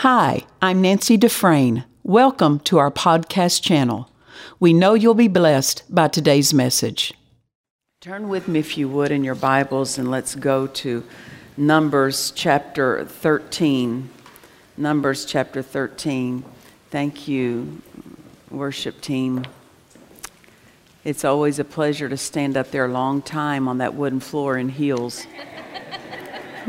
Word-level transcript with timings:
Hi, 0.00 0.42
I'm 0.60 0.82
Nancy 0.82 1.16
Dufresne. 1.16 1.84
Welcome 2.02 2.60
to 2.60 2.76
our 2.76 2.90
podcast 2.90 3.62
channel. 3.62 4.10
We 4.60 4.74
know 4.74 4.92
you'll 4.92 5.14
be 5.14 5.26
blessed 5.26 5.84
by 5.88 6.08
today's 6.08 6.52
message. 6.52 7.14
Turn 8.02 8.28
with 8.28 8.46
me, 8.46 8.58
if 8.58 8.76
you 8.76 8.90
would, 8.90 9.10
in 9.10 9.24
your 9.24 9.34
Bibles 9.34 9.96
and 9.96 10.10
let's 10.10 10.34
go 10.34 10.66
to 10.66 11.02
Numbers 11.56 12.30
chapter 12.36 13.06
13. 13.06 14.10
Numbers 14.76 15.24
chapter 15.24 15.62
13. 15.62 16.44
Thank 16.90 17.26
you, 17.26 17.80
worship 18.50 19.00
team. 19.00 19.46
It's 21.04 21.24
always 21.24 21.58
a 21.58 21.64
pleasure 21.64 22.10
to 22.10 22.18
stand 22.18 22.58
up 22.58 22.70
there 22.70 22.84
a 22.84 22.92
long 22.92 23.22
time 23.22 23.66
on 23.66 23.78
that 23.78 23.94
wooden 23.94 24.20
floor 24.20 24.58
in 24.58 24.68
heels. 24.68 25.26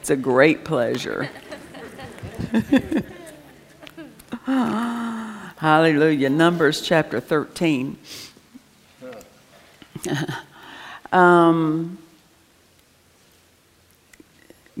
it's 0.00 0.08
a 0.08 0.16
great 0.16 0.64
pleasure. 0.64 1.28
Hallelujah. 5.56 6.30
Numbers 6.30 6.80
chapter 6.80 7.20
13. 7.20 7.98
um, 11.12 11.98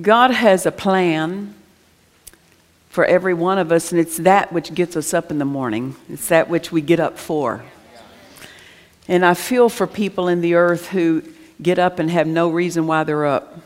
God 0.00 0.30
has 0.30 0.66
a 0.66 0.72
plan 0.72 1.54
for 2.90 3.04
every 3.04 3.34
one 3.34 3.58
of 3.58 3.72
us, 3.72 3.92
and 3.92 4.00
it's 4.00 4.18
that 4.18 4.52
which 4.52 4.74
gets 4.74 4.96
us 4.96 5.12
up 5.12 5.30
in 5.30 5.38
the 5.38 5.44
morning. 5.44 5.96
It's 6.08 6.28
that 6.28 6.48
which 6.48 6.70
we 6.72 6.80
get 6.80 7.00
up 7.00 7.18
for. 7.18 7.64
And 9.08 9.24
I 9.24 9.34
feel 9.34 9.68
for 9.68 9.86
people 9.86 10.28
in 10.28 10.40
the 10.40 10.54
earth 10.54 10.88
who 10.88 11.22
get 11.60 11.78
up 11.78 11.98
and 11.98 12.10
have 12.10 12.26
no 12.26 12.48
reason 12.48 12.86
why 12.86 13.04
they're 13.04 13.26
up. 13.26 13.58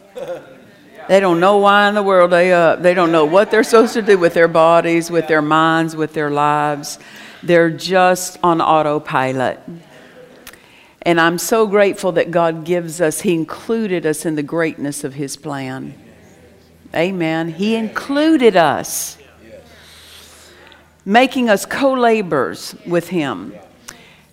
They 1.11 1.19
don't 1.19 1.41
know 1.41 1.57
why 1.57 1.89
in 1.89 1.97
the 1.97 2.05
world 2.05 2.31
they 2.31 2.53
up. 2.53 2.83
They 2.83 2.95
don't 2.95 3.11
know 3.11 3.25
what 3.25 3.51
they're 3.51 3.65
supposed 3.65 3.95
to 3.95 4.03
do 4.03 4.17
with 4.17 4.33
their 4.33 4.47
bodies, 4.47 5.11
with 5.11 5.27
their 5.27 5.43
minds, 5.43 5.97
with 5.97 6.13
their 6.13 6.31
lives. 6.31 7.01
They're 7.43 7.69
just 7.69 8.39
on 8.45 8.61
autopilot. 8.61 9.59
And 11.03 11.21
I'm 11.21 11.39
so 11.39 11.67
grateful 11.67 12.13
that 12.13 12.31
God 12.31 12.65
gives 12.65 13.01
us, 13.01 13.23
He 13.23 13.35
included 13.35 14.07
us 14.07 14.25
in 14.25 14.37
the 14.37 14.45
greatness 14.45 15.03
of 15.03 15.15
His 15.15 15.37
plan. 15.37 15.95
Amen. 16.95 17.49
He 17.49 17.75
included 17.75 18.55
us, 18.55 19.19
making 21.05 21.51
us 21.51 21.67
co 21.67 21.93
laborers 21.93 22.77
with 22.87 23.09
Him. 23.09 23.53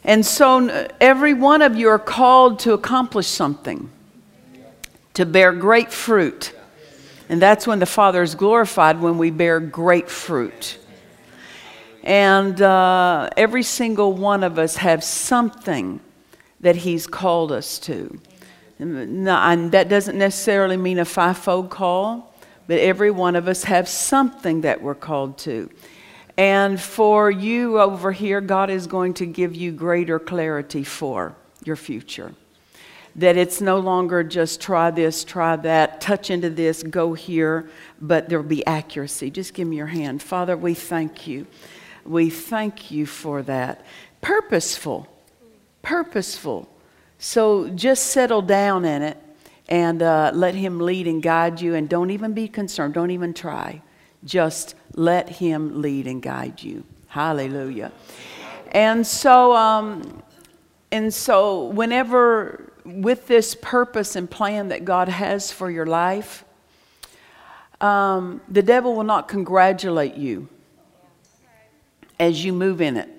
And 0.03 0.23
so 0.23 0.87
every 1.01 1.33
one 1.33 1.63
of 1.63 1.75
you 1.75 1.89
are 1.89 1.97
called 1.97 2.59
to 2.59 2.73
accomplish 2.73 3.25
something, 3.25 3.89
to 5.15 5.25
bear 5.25 5.51
great 5.51 5.91
fruit. 5.91 6.53
And 7.29 7.41
that's 7.41 7.67
when 7.67 7.79
the 7.79 7.85
Father 7.85 8.21
is 8.21 8.35
glorified, 8.35 9.01
when 9.01 9.17
we 9.17 9.31
bear 9.31 9.59
great 9.59 10.09
fruit. 10.09 10.77
And 12.03 12.61
uh, 12.61 13.29
every 13.35 13.63
single 13.63 14.13
one 14.13 14.43
of 14.43 14.57
us 14.57 14.77
have 14.77 15.03
something 15.03 15.99
that 16.61 16.77
He's 16.77 17.05
called 17.05 17.51
us 17.51 17.79
to. 17.79 18.19
and 18.79 19.27
that 19.27 19.89
doesn't 19.89 20.17
necessarily 20.17 20.77
mean 20.77 20.99
a 20.99 21.05
fivefold 21.05 21.69
call, 21.69 22.33
but 22.67 22.79
every 22.79 23.11
one 23.11 23.35
of 23.35 23.47
us 23.47 23.63
have 23.63 23.89
something 23.89 24.61
that 24.61 24.81
we're 24.81 24.95
called 24.95 25.37
to. 25.39 25.69
And 26.37 26.79
for 26.79 27.29
you 27.29 27.79
over 27.79 28.11
here, 28.11 28.39
God 28.41 28.69
is 28.69 28.87
going 28.87 29.15
to 29.15 29.25
give 29.25 29.55
you 29.55 29.71
greater 29.71 30.19
clarity 30.19 30.83
for 30.83 31.35
your 31.65 31.75
future 31.75 32.33
that 33.17 33.35
it's 33.35 33.59
no 33.59 33.79
longer 33.79 34.23
just 34.23 34.61
try 34.61 34.91
this, 34.91 35.23
try 35.23 35.55
that, 35.55 35.99
touch 35.99 36.29
into 36.29 36.49
this, 36.51 36.83
go 36.83 37.13
here, 37.13 37.67
but 37.99 38.29
there'll 38.29 38.45
be 38.45 38.65
accuracy. 38.67 39.31
Just 39.31 39.55
give 39.55 39.67
me 39.67 39.75
your 39.75 39.87
hand. 39.87 40.21
Father, 40.21 40.55
we 40.55 40.75
thank 40.75 41.25
you. 41.25 41.47
We 42.05 42.29
thank 42.29 42.91
you 42.91 43.07
for 43.07 43.41
that. 43.43 43.83
Purposeful, 44.21 45.07
purposeful. 45.81 46.69
So 47.17 47.69
just 47.69 48.07
settle 48.07 48.43
down 48.43 48.85
in 48.85 49.01
it 49.01 49.17
and 49.67 50.01
uh, 50.01 50.31
let 50.33 50.53
Him 50.53 50.79
lead 50.79 51.07
and 51.07 51.21
guide 51.21 51.59
you, 51.59 51.75
and 51.75 51.89
don't 51.89 52.11
even 52.11 52.33
be 52.33 52.47
concerned. 52.47 52.93
Don't 52.93 53.11
even 53.11 53.33
try. 53.33 53.81
Just 54.23 54.75
let 54.93 55.27
Him 55.27 55.81
lead 55.81 56.07
and 56.07 56.21
guide 56.21 56.61
you. 56.63 56.83
Hallelujah. 57.07 57.91
And 58.71 59.05
so, 59.05 59.53
um, 59.53 60.23
and 60.91 61.13
so, 61.13 61.65
whenever 61.65 62.66
with 62.87 63.27
this 63.27 63.53
purpose 63.53 64.15
and 64.15 64.29
plan 64.29 64.69
that 64.69 64.85
God 64.85 65.09
has 65.09 65.51
for 65.51 65.69
your 65.69 65.85
life, 65.85 66.45
um, 67.81 68.41
the 68.47 68.63
devil 68.63 68.95
will 68.95 69.03
not 69.03 69.27
congratulate 69.27 70.15
you 70.15 70.47
as 72.19 72.43
you 72.43 72.53
move 72.53 72.81
in 72.81 72.97
it. 72.97 73.09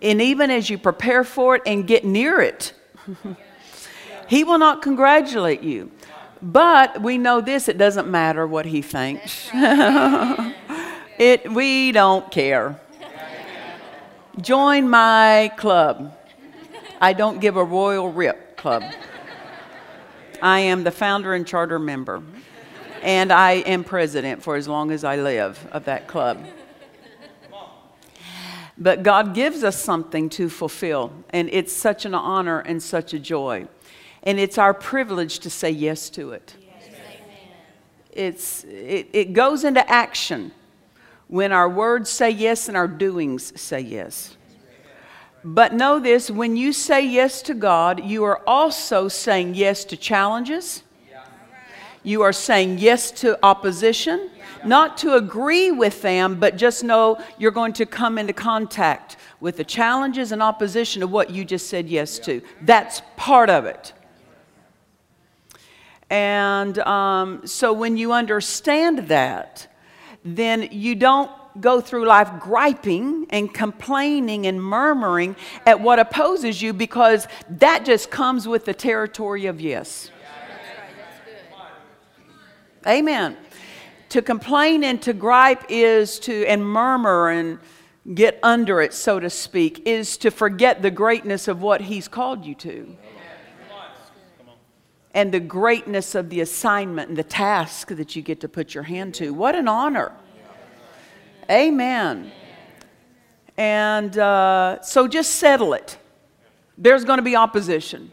And 0.00 0.22
even 0.22 0.50
as 0.50 0.70
you 0.70 0.78
prepare 0.78 1.24
for 1.24 1.56
it 1.56 1.62
and 1.66 1.86
get 1.86 2.04
near 2.04 2.40
it, 2.40 2.72
he 4.28 4.44
will 4.44 4.58
not 4.58 4.82
congratulate 4.82 5.62
you. 5.62 5.90
But 6.40 7.02
we 7.02 7.18
know 7.18 7.40
this 7.40 7.68
it 7.68 7.78
doesn't 7.78 8.08
matter 8.08 8.46
what 8.46 8.66
he 8.66 8.82
thinks. 8.82 9.50
it, 11.18 11.50
we 11.50 11.92
don't 11.92 12.30
care. 12.30 12.78
Join 14.40 14.88
my 14.88 15.50
club. 15.56 16.15
I 17.00 17.12
don't 17.12 17.40
give 17.40 17.56
a 17.56 17.64
royal 17.64 18.10
rip 18.10 18.56
club. 18.56 18.82
I 20.42 20.60
am 20.60 20.84
the 20.84 20.90
founder 20.90 21.34
and 21.34 21.46
charter 21.46 21.78
member, 21.78 22.22
and 23.02 23.32
I 23.32 23.52
am 23.52 23.84
president 23.84 24.42
for 24.42 24.56
as 24.56 24.68
long 24.68 24.90
as 24.90 25.04
I 25.04 25.16
live 25.16 25.66
of 25.72 25.84
that 25.86 26.06
club. 26.06 26.44
But 28.78 29.02
God 29.02 29.34
gives 29.34 29.64
us 29.64 29.82
something 29.82 30.28
to 30.30 30.48
fulfill, 30.50 31.12
and 31.30 31.48
it's 31.50 31.72
such 31.72 32.04
an 32.04 32.14
honor 32.14 32.60
and 32.60 32.82
such 32.82 33.14
a 33.14 33.18
joy. 33.18 33.66
And 34.22 34.38
it's 34.38 34.58
our 34.58 34.74
privilege 34.74 35.38
to 35.40 35.50
say 35.50 35.70
yes 35.70 36.10
to 36.10 36.32
it. 36.32 36.56
It's, 38.12 38.64
it, 38.64 39.08
it 39.12 39.32
goes 39.32 39.64
into 39.64 39.88
action 39.90 40.52
when 41.28 41.52
our 41.52 41.68
words 41.68 42.08
say 42.10 42.30
yes 42.30 42.68
and 42.68 42.76
our 42.76 42.88
doings 42.88 43.58
say 43.60 43.80
yes. 43.80 44.35
But 45.48 45.72
know 45.72 46.00
this 46.00 46.28
when 46.28 46.56
you 46.56 46.72
say 46.72 47.06
yes 47.06 47.40
to 47.42 47.54
God, 47.54 48.04
you 48.04 48.24
are 48.24 48.40
also 48.48 49.06
saying 49.06 49.54
yes 49.54 49.84
to 49.84 49.96
challenges. 49.96 50.82
You 52.02 52.22
are 52.22 52.32
saying 52.32 52.78
yes 52.78 53.12
to 53.22 53.38
opposition, 53.44 54.30
not 54.64 54.98
to 54.98 55.14
agree 55.14 55.70
with 55.70 56.02
them, 56.02 56.40
but 56.40 56.56
just 56.56 56.82
know 56.82 57.22
you're 57.38 57.52
going 57.52 57.74
to 57.74 57.86
come 57.86 58.18
into 58.18 58.32
contact 58.32 59.18
with 59.38 59.56
the 59.56 59.62
challenges 59.62 60.32
and 60.32 60.42
opposition 60.42 61.00
of 61.04 61.12
what 61.12 61.30
you 61.30 61.44
just 61.44 61.68
said 61.68 61.88
yes 61.88 62.18
to. 62.20 62.42
That's 62.62 63.00
part 63.16 63.48
of 63.48 63.66
it. 63.66 63.92
And 66.10 66.76
um, 66.80 67.46
so 67.46 67.72
when 67.72 67.96
you 67.96 68.12
understand 68.12 69.06
that, 69.08 69.68
then 70.24 70.68
you 70.72 70.96
don't 70.96 71.30
go 71.60 71.80
through 71.80 72.06
life 72.06 72.30
griping 72.40 73.26
and 73.30 73.52
complaining 73.52 74.46
and 74.46 74.62
murmuring 74.62 75.36
at 75.64 75.80
what 75.80 75.98
opposes 75.98 76.60
you 76.60 76.72
because 76.72 77.26
that 77.48 77.84
just 77.84 78.10
comes 78.10 78.46
with 78.46 78.64
the 78.64 78.74
territory 78.74 79.46
of 79.46 79.60
yes. 79.60 80.10
Amen. 82.86 83.36
To 84.10 84.22
complain 84.22 84.84
and 84.84 85.02
to 85.02 85.12
gripe 85.12 85.64
is 85.68 86.20
to, 86.20 86.46
and 86.46 86.64
murmur 86.64 87.30
and 87.30 87.58
get 88.14 88.38
under 88.42 88.80
it, 88.80 88.94
so 88.94 89.18
to 89.18 89.28
speak, 89.28 89.82
is 89.86 90.16
to 90.18 90.30
forget 90.30 90.82
the 90.82 90.90
greatness 90.92 91.48
of 91.48 91.60
what 91.60 91.80
He's 91.80 92.06
called 92.06 92.44
you 92.44 92.54
to. 92.56 92.96
And 95.12 95.32
the 95.32 95.40
greatness 95.40 96.14
of 96.14 96.28
the 96.28 96.40
assignment 96.40 97.08
and 97.08 97.18
the 97.18 97.24
task 97.24 97.88
that 97.88 98.14
you 98.14 98.22
get 98.22 98.40
to 98.42 98.48
put 98.48 98.74
your 98.74 98.84
hand 98.84 99.14
to. 99.14 99.32
What 99.32 99.56
an 99.56 99.66
honor. 99.66 100.12
Amen. 101.50 102.32
And 103.56 104.16
uh, 104.18 104.82
so 104.82 105.08
just 105.08 105.32
settle 105.36 105.74
it. 105.74 105.96
There's 106.76 107.04
going 107.04 107.18
to 107.18 107.22
be 107.22 107.36
opposition. 107.36 108.12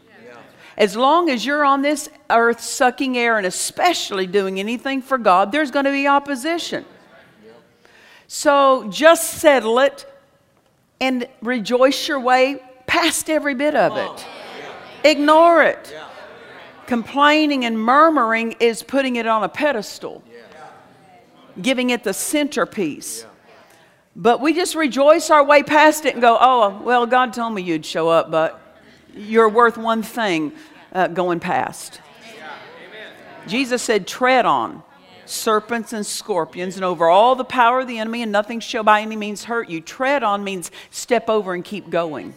As 0.76 0.96
long 0.96 1.30
as 1.30 1.46
you're 1.46 1.64
on 1.64 1.82
this 1.82 2.08
earth 2.30 2.60
sucking 2.60 3.16
air 3.16 3.38
and 3.38 3.46
especially 3.46 4.26
doing 4.26 4.58
anything 4.58 5.02
for 5.02 5.18
God, 5.18 5.52
there's 5.52 5.70
going 5.70 5.84
to 5.84 5.92
be 5.92 6.08
opposition. 6.08 6.84
So 8.26 8.88
just 8.90 9.34
settle 9.34 9.78
it 9.78 10.06
and 11.00 11.28
rejoice 11.42 12.08
your 12.08 12.18
way 12.18 12.60
past 12.86 13.30
every 13.30 13.54
bit 13.54 13.76
of 13.76 13.96
it. 13.96 14.26
Ignore 15.04 15.62
it. 15.62 15.94
Complaining 16.86 17.64
and 17.64 17.78
murmuring 17.78 18.56
is 18.58 18.82
putting 18.82 19.16
it 19.16 19.26
on 19.26 19.44
a 19.44 19.48
pedestal 19.48 20.22
giving 21.60 21.90
it 21.90 22.04
the 22.04 22.12
centerpiece. 22.12 23.26
But 24.16 24.40
we 24.40 24.52
just 24.52 24.74
rejoice 24.74 25.30
our 25.30 25.44
way 25.44 25.62
past 25.62 26.04
it 26.04 26.14
and 26.14 26.22
go, 26.22 26.38
oh, 26.40 26.80
well, 26.82 27.06
God 27.06 27.32
told 27.32 27.54
me 27.54 27.62
you'd 27.62 27.84
show 27.84 28.08
up, 28.08 28.30
but 28.30 28.60
you're 29.14 29.48
worth 29.48 29.76
one 29.76 30.02
thing 30.02 30.52
uh, 30.92 31.08
going 31.08 31.40
past. 31.40 32.00
Jesus 33.46 33.82
said, 33.82 34.06
tread 34.06 34.46
on. 34.46 34.82
serpents 35.26 35.92
and 35.92 36.04
scorpions, 36.04 36.76
and 36.76 36.84
over 36.84 37.08
all 37.08 37.34
the 37.34 37.44
power 37.44 37.80
of 37.80 37.88
the 37.88 37.98
enemy, 37.98 38.22
and 38.22 38.30
nothing 38.30 38.60
shall 38.60 38.82
by 38.82 39.00
any 39.00 39.16
means 39.16 39.44
hurt 39.44 39.68
you. 39.68 39.80
Tread 39.80 40.22
on 40.22 40.44
means 40.44 40.70
step 40.90 41.28
over 41.28 41.54
and 41.54 41.64
keep 41.64 41.90
going. 41.90 42.34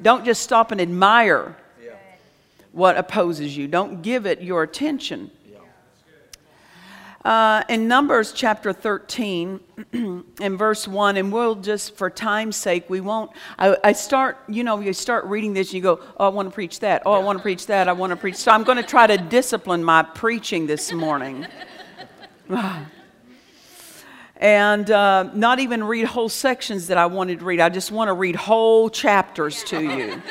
Don't 0.00 0.24
just 0.24 0.42
stop 0.42 0.72
and 0.72 0.80
admire 0.80 1.56
what 2.72 2.96
opposes 2.96 3.56
you, 3.56 3.66
don't 3.66 4.00
give 4.00 4.26
it 4.26 4.40
your 4.40 4.62
attention. 4.62 5.30
Uh, 7.24 7.62
in 7.68 7.86
Numbers 7.86 8.32
chapter 8.32 8.72
13 8.72 9.60
and 9.92 10.58
verse 10.58 10.88
1, 10.88 11.18
and 11.18 11.30
we'll 11.30 11.54
just, 11.54 11.94
for 11.94 12.08
time's 12.08 12.56
sake, 12.56 12.88
we 12.88 13.02
won't. 13.02 13.30
I, 13.58 13.76
I, 13.84 13.92
start, 13.92 14.38
you 14.48 14.64
know, 14.64 14.80
you 14.80 14.94
start 14.94 15.26
reading 15.26 15.52
this 15.52 15.68
and 15.68 15.74
you 15.74 15.82
go, 15.82 16.00
oh, 16.16 16.26
I 16.26 16.28
want 16.30 16.48
to 16.48 16.54
preach 16.54 16.80
that. 16.80 17.02
Oh, 17.04 17.12
I 17.12 17.18
want 17.18 17.38
to 17.38 17.42
preach 17.42 17.66
that. 17.66 17.88
I 17.88 17.92
want 17.92 18.12
to 18.12 18.16
preach. 18.16 18.36
So 18.36 18.50
I'm 18.50 18.64
going 18.64 18.78
to 18.78 18.82
try 18.82 19.06
to 19.06 19.18
discipline 19.18 19.84
my 19.84 20.02
preaching 20.02 20.66
this 20.66 20.92
morning. 20.92 21.46
and 24.38 24.90
uh, 24.90 25.24
not 25.34 25.58
even 25.58 25.84
read 25.84 26.06
whole 26.06 26.30
sections 26.30 26.86
that 26.86 26.96
I 26.96 27.04
wanted 27.04 27.40
to 27.40 27.44
read. 27.44 27.60
I 27.60 27.68
just 27.68 27.92
want 27.92 28.08
to 28.08 28.14
read 28.14 28.34
whole 28.34 28.88
chapters 28.88 29.62
to 29.64 29.78
you. 29.78 30.22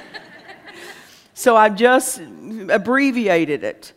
so 1.35 1.55
I've 1.55 1.75
just 1.75 2.19
abbreviated 2.67 3.63
it 3.63 3.93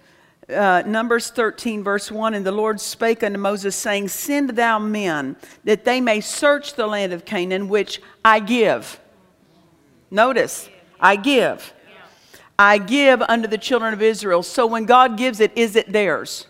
uh, 0.48 0.82
Numbers 0.86 1.30
13, 1.30 1.84
verse 1.84 2.10
1 2.10 2.34
And 2.34 2.44
the 2.44 2.52
Lord 2.52 2.80
spake 2.80 3.22
unto 3.22 3.38
Moses, 3.38 3.76
saying, 3.76 4.08
Send 4.08 4.50
thou 4.50 4.78
men, 4.78 5.36
that 5.64 5.84
they 5.84 6.00
may 6.00 6.20
search 6.20 6.74
the 6.74 6.86
land 6.86 7.12
of 7.12 7.24
Canaan, 7.24 7.68
which 7.68 8.00
I 8.24 8.40
give. 8.40 9.00
Notice, 10.10 10.68
I 11.00 11.16
give. 11.16 11.72
I 12.58 12.78
give 12.78 13.22
unto 13.22 13.48
the 13.48 13.58
children 13.58 13.94
of 13.94 14.02
Israel. 14.02 14.42
So 14.42 14.66
when 14.66 14.84
God 14.84 15.16
gives 15.16 15.40
it, 15.40 15.52
is 15.56 15.74
it 15.74 15.90
theirs? 15.92 16.46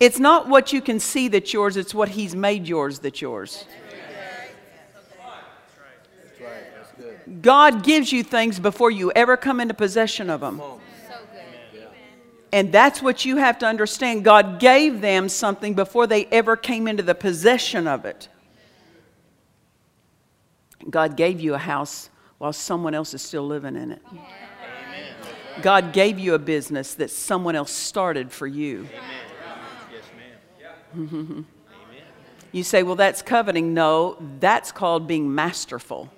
It's 0.00 0.18
not 0.18 0.48
what 0.48 0.72
you 0.72 0.80
can 0.80 0.98
see 0.98 1.28
that's 1.28 1.52
yours, 1.52 1.76
it's 1.76 1.94
what 1.94 2.08
He's 2.08 2.34
made 2.34 2.66
yours 2.66 2.98
that's 2.98 3.20
yours. 3.20 3.66
God 7.42 7.84
gives 7.84 8.10
you 8.12 8.24
things 8.24 8.58
before 8.58 8.90
you 8.90 9.12
ever 9.12 9.36
come 9.36 9.60
into 9.60 9.74
possession 9.74 10.30
of 10.30 10.40
them. 10.40 10.60
And 12.52 12.72
that's 12.72 13.00
what 13.00 13.24
you 13.24 13.36
have 13.36 13.58
to 13.60 13.66
understand. 13.66 14.24
God 14.24 14.58
gave 14.58 15.00
them 15.00 15.28
something 15.28 15.74
before 15.74 16.06
they 16.06 16.24
ever 16.26 16.56
came 16.56 16.88
into 16.88 17.02
the 17.02 17.14
possession 17.14 17.86
of 17.86 18.04
it. 18.04 18.28
God 20.88 21.16
gave 21.16 21.40
you 21.40 21.54
a 21.54 21.58
house 21.58 22.10
while 22.38 22.52
someone 22.52 22.94
else 22.94 23.14
is 23.14 23.22
still 23.22 23.46
living 23.46 23.76
in 23.76 23.92
it. 23.92 24.02
God 25.62 25.92
gave 25.92 26.18
you 26.18 26.34
a 26.34 26.38
business 26.38 26.94
that 26.94 27.10
someone 27.10 27.54
else 27.54 27.70
started 27.70 28.32
for 28.32 28.46
you. 28.46 28.88
you 32.52 32.64
say, 32.64 32.82
well, 32.82 32.96
that's 32.96 33.22
coveting. 33.22 33.74
No, 33.74 34.16
that's 34.40 34.72
called 34.72 35.06
being 35.06 35.32
masterful. 35.34 36.10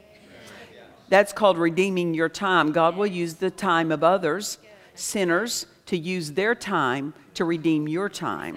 That's 1.08 1.32
called 1.32 1.58
redeeming 1.58 2.14
your 2.14 2.28
time. 2.30 2.72
God 2.72 2.96
will 2.96 3.06
use 3.06 3.34
the 3.34 3.50
time 3.50 3.92
of 3.92 4.02
others, 4.02 4.58
sinners, 4.94 5.66
to 5.92 5.98
use 5.98 6.32
their 6.32 6.54
time 6.54 7.12
to 7.34 7.44
redeem 7.44 7.86
your 7.86 8.08
time. 8.08 8.56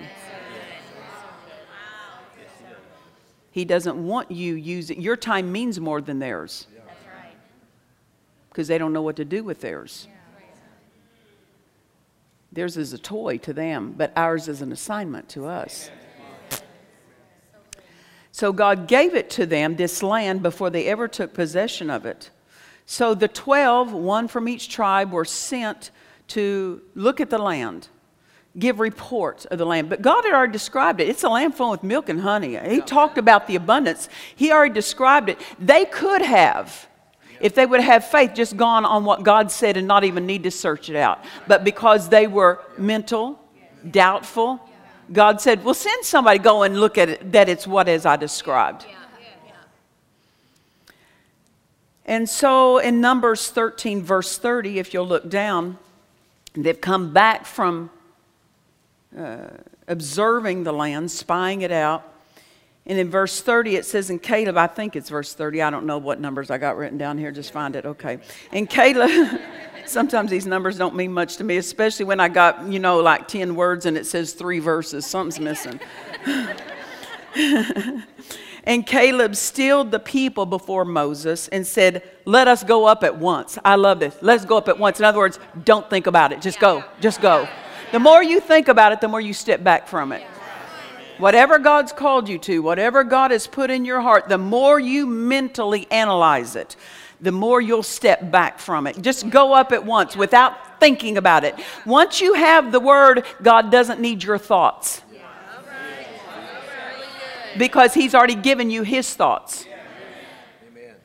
He 3.51 3.65
doesn't 3.65 3.97
want 3.97 4.31
you 4.31 4.55
using 4.55 5.01
your 5.01 5.17
time 5.17 5.51
means 5.51 5.77
more 5.77 5.99
than 5.99 6.19
theirs. 6.19 6.67
Because 8.47 8.69
they 8.69 8.77
don't 8.77 8.93
know 8.93 9.01
what 9.01 9.17
to 9.17 9.25
do 9.25 9.43
with 9.43 9.59
theirs. 9.59 10.07
Theirs 12.53 12.77
is 12.77 12.93
a 12.93 12.97
toy 12.97 13.37
to 13.39 13.51
them, 13.51 13.93
but 13.97 14.13
ours 14.15 14.47
is 14.47 14.61
an 14.61 14.71
assignment 14.71 15.27
to 15.29 15.45
us. 15.45 15.91
So 18.31 18.53
God 18.53 18.87
gave 18.87 19.13
it 19.13 19.29
to 19.31 19.45
them, 19.45 19.75
this 19.75 20.01
land, 20.01 20.41
before 20.41 20.69
they 20.69 20.85
ever 20.85 21.09
took 21.09 21.33
possession 21.33 21.89
of 21.89 22.05
it. 22.05 22.29
So 22.85 23.13
the 23.13 23.27
12, 23.27 23.91
one 23.91 24.29
from 24.29 24.47
each 24.47 24.69
tribe, 24.69 25.11
were 25.11 25.25
sent 25.25 25.91
to 26.29 26.81
look 26.95 27.21
at 27.21 27.29
the 27.29 27.37
land, 27.37 27.87
give 28.57 28.79
reports 28.79 29.45
of 29.45 29.57
the 29.57 29.65
land. 29.65 29.89
But 29.89 30.01
God 30.01 30.23
had 30.23 30.33
already 30.33 30.53
described 30.53 31.01
it. 31.01 31.09
It's 31.09 31.23
a 31.23 31.29
land 31.29 31.55
flowing 31.55 31.71
with 31.71 31.83
milk 31.83 32.09
and 32.09 32.21
honey. 32.21 32.57
He 32.57 32.81
talked 32.81 33.17
about 33.17 33.47
the 33.47 33.55
abundance. 33.55 34.09
He 34.35 34.51
already 34.51 34.73
described 34.73 35.29
it. 35.29 35.39
They 35.59 35.85
could 35.85 36.21
have, 36.21 36.87
if 37.39 37.53
they 37.55 37.65
would 37.65 37.81
have 37.81 38.05
faith, 38.07 38.31
just 38.33 38.57
gone 38.57 38.85
on 38.85 39.05
what 39.05 39.23
God 39.23 39.51
said 39.51 39.77
and 39.77 39.87
not 39.87 40.03
even 40.03 40.25
need 40.25 40.43
to 40.43 40.51
search 40.51 40.89
it 40.89 40.95
out. 40.95 41.23
But 41.47 41.63
because 41.63 42.09
they 42.09 42.27
were 42.27 42.63
mental, 42.77 43.39
doubtful, 43.89 44.61
God 45.11 45.41
said, 45.41 45.63
Well, 45.63 45.73
send 45.73 46.03
somebody 46.03 46.39
go 46.39 46.63
and 46.63 46.79
look 46.79 46.97
at 46.97 47.09
it, 47.09 47.31
that 47.31 47.49
it's 47.49 47.67
what 47.67 47.87
as 47.87 48.05
I 48.05 48.15
described. 48.15 48.85
And 52.05 52.29
so 52.29 52.77
in 52.77 53.01
Numbers 53.01 53.49
13, 53.49 54.03
verse 54.03 54.37
30, 54.37 54.77
if 54.77 54.93
you'll 54.93 55.07
look 55.07 55.27
down, 55.27 55.79
They've 56.55 56.79
come 56.79 57.11
back 57.11 57.45
from 57.45 57.89
uh, 59.17 59.47
observing 59.87 60.63
the 60.63 60.71
land, 60.71 61.11
spying 61.11 61.61
it 61.61 61.71
out. 61.71 62.11
And 62.85 62.99
in 62.99 63.09
verse 63.09 63.41
30, 63.41 63.77
it 63.77 63.85
says, 63.85 64.09
in 64.09 64.19
Caleb, 64.19 64.57
I 64.57 64.67
think 64.67 64.95
it's 64.95 65.09
verse 65.09 65.33
30, 65.33 65.61
I 65.63 65.69
don't 65.69 65.85
know 65.85 65.97
what 65.97 66.19
numbers 66.19 66.51
I 66.51 66.57
got 66.59 66.77
written 66.77 66.97
down 66.99 67.17
here, 67.17 67.31
just 67.31 67.51
find 67.51 67.75
it, 67.75 67.85
okay. 67.85 68.19
And 68.51 68.69
Caleb, 68.69 69.41
sometimes 69.87 70.29
these 70.29 70.45
numbers 70.45 70.77
don't 70.77 70.95
mean 70.95 71.11
much 71.11 71.37
to 71.37 71.43
me, 71.43 71.57
especially 71.57 72.05
when 72.05 72.19
I 72.19 72.29
got, 72.29 72.67
you 72.67 72.79
know, 72.79 72.99
like 72.99 73.27
10 73.27 73.55
words 73.55 73.87
and 73.87 73.97
it 73.97 74.05
says 74.05 74.33
three 74.33 74.59
verses, 74.59 75.05
something's 75.05 75.39
missing. 75.39 75.79
And 78.65 78.85
Caleb 78.85 79.35
stilled 79.35 79.91
the 79.91 79.99
people 79.99 80.45
before 80.45 80.85
Moses 80.85 81.47
and 81.49 81.65
said, 81.65 82.03
Let 82.25 82.47
us 82.47 82.63
go 82.63 82.85
up 82.85 83.03
at 83.03 83.17
once. 83.17 83.59
I 83.63 83.75
love 83.75 83.99
this. 83.99 84.17
Let's 84.21 84.43
go 84.43 84.57
up 84.57 84.67
at 84.67 84.79
once. 84.79 84.99
In 84.99 85.05
other 85.05 85.19
words, 85.19 85.39
don't 85.63 85.87
think 85.89 86.07
about 86.07 86.31
it. 86.31 86.41
Just 86.41 86.59
go. 86.59 86.83
Just 86.99 87.21
go. 87.21 87.47
The 87.91 87.99
more 87.99 88.23
you 88.23 88.39
think 88.39 88.67
about 88.67 88.91
it, 88.91 89.01
the 89.01 89.07
more 89.07 89.21
you 89.21 89.33
step 89.33 89.63
back 89.63 89.87
from 89.87 90.11
it. 90.11 90.23
Whatever 91.19 91.59
God's 91.59 91.93
called 91.93 92.27
you 92.27 92.37
to, 92.39 92.61
whatever 92.61 93.03
God 93.03 93.31
has 93.31 93.47
put 93.47 93.69
in 93.69 93.85
your 93.85 94.01
heart, 94.01 94.27
the 94.27 94.37
more 94.37 94.79
you 94.79 95.05
mentally 95.05 95.87
analyze 95.89 96.57
it, 96.57 96.75
the 97.21 97.31
more 97.31 97.61
you'll 97.61 97.83
step 97.83 98.31
back 98.31 98.59
from 98.59 98.85
it. 98.87 99.01
Just 99.01 99.29
go 99.29 99.53
up 99.53 99.71
at 99.71 99.85
once 99.85 100.17
without 100.17 100.79
thinking 100.81 101.17
about 101.17 101.45
it. 101.45 101.55
Once 101.85 102.19
you 102.19 102.33
have 102.33 102.73
the 102.73 102.81
word, 102.81 103.23
God 103.41 103.71
doesn't 103.71 104.01
need 104.01 104.23
your 104.23 104.37
thoughts 104.37 105.03
because 107.57 107.93
he's 107.93 108.13
already 108.13 108.35
given 108.35 108.69
you 108.69 108.83
his 108.83 109.13
thoughts. 109.13 109.65
Amen. 110.67 110.95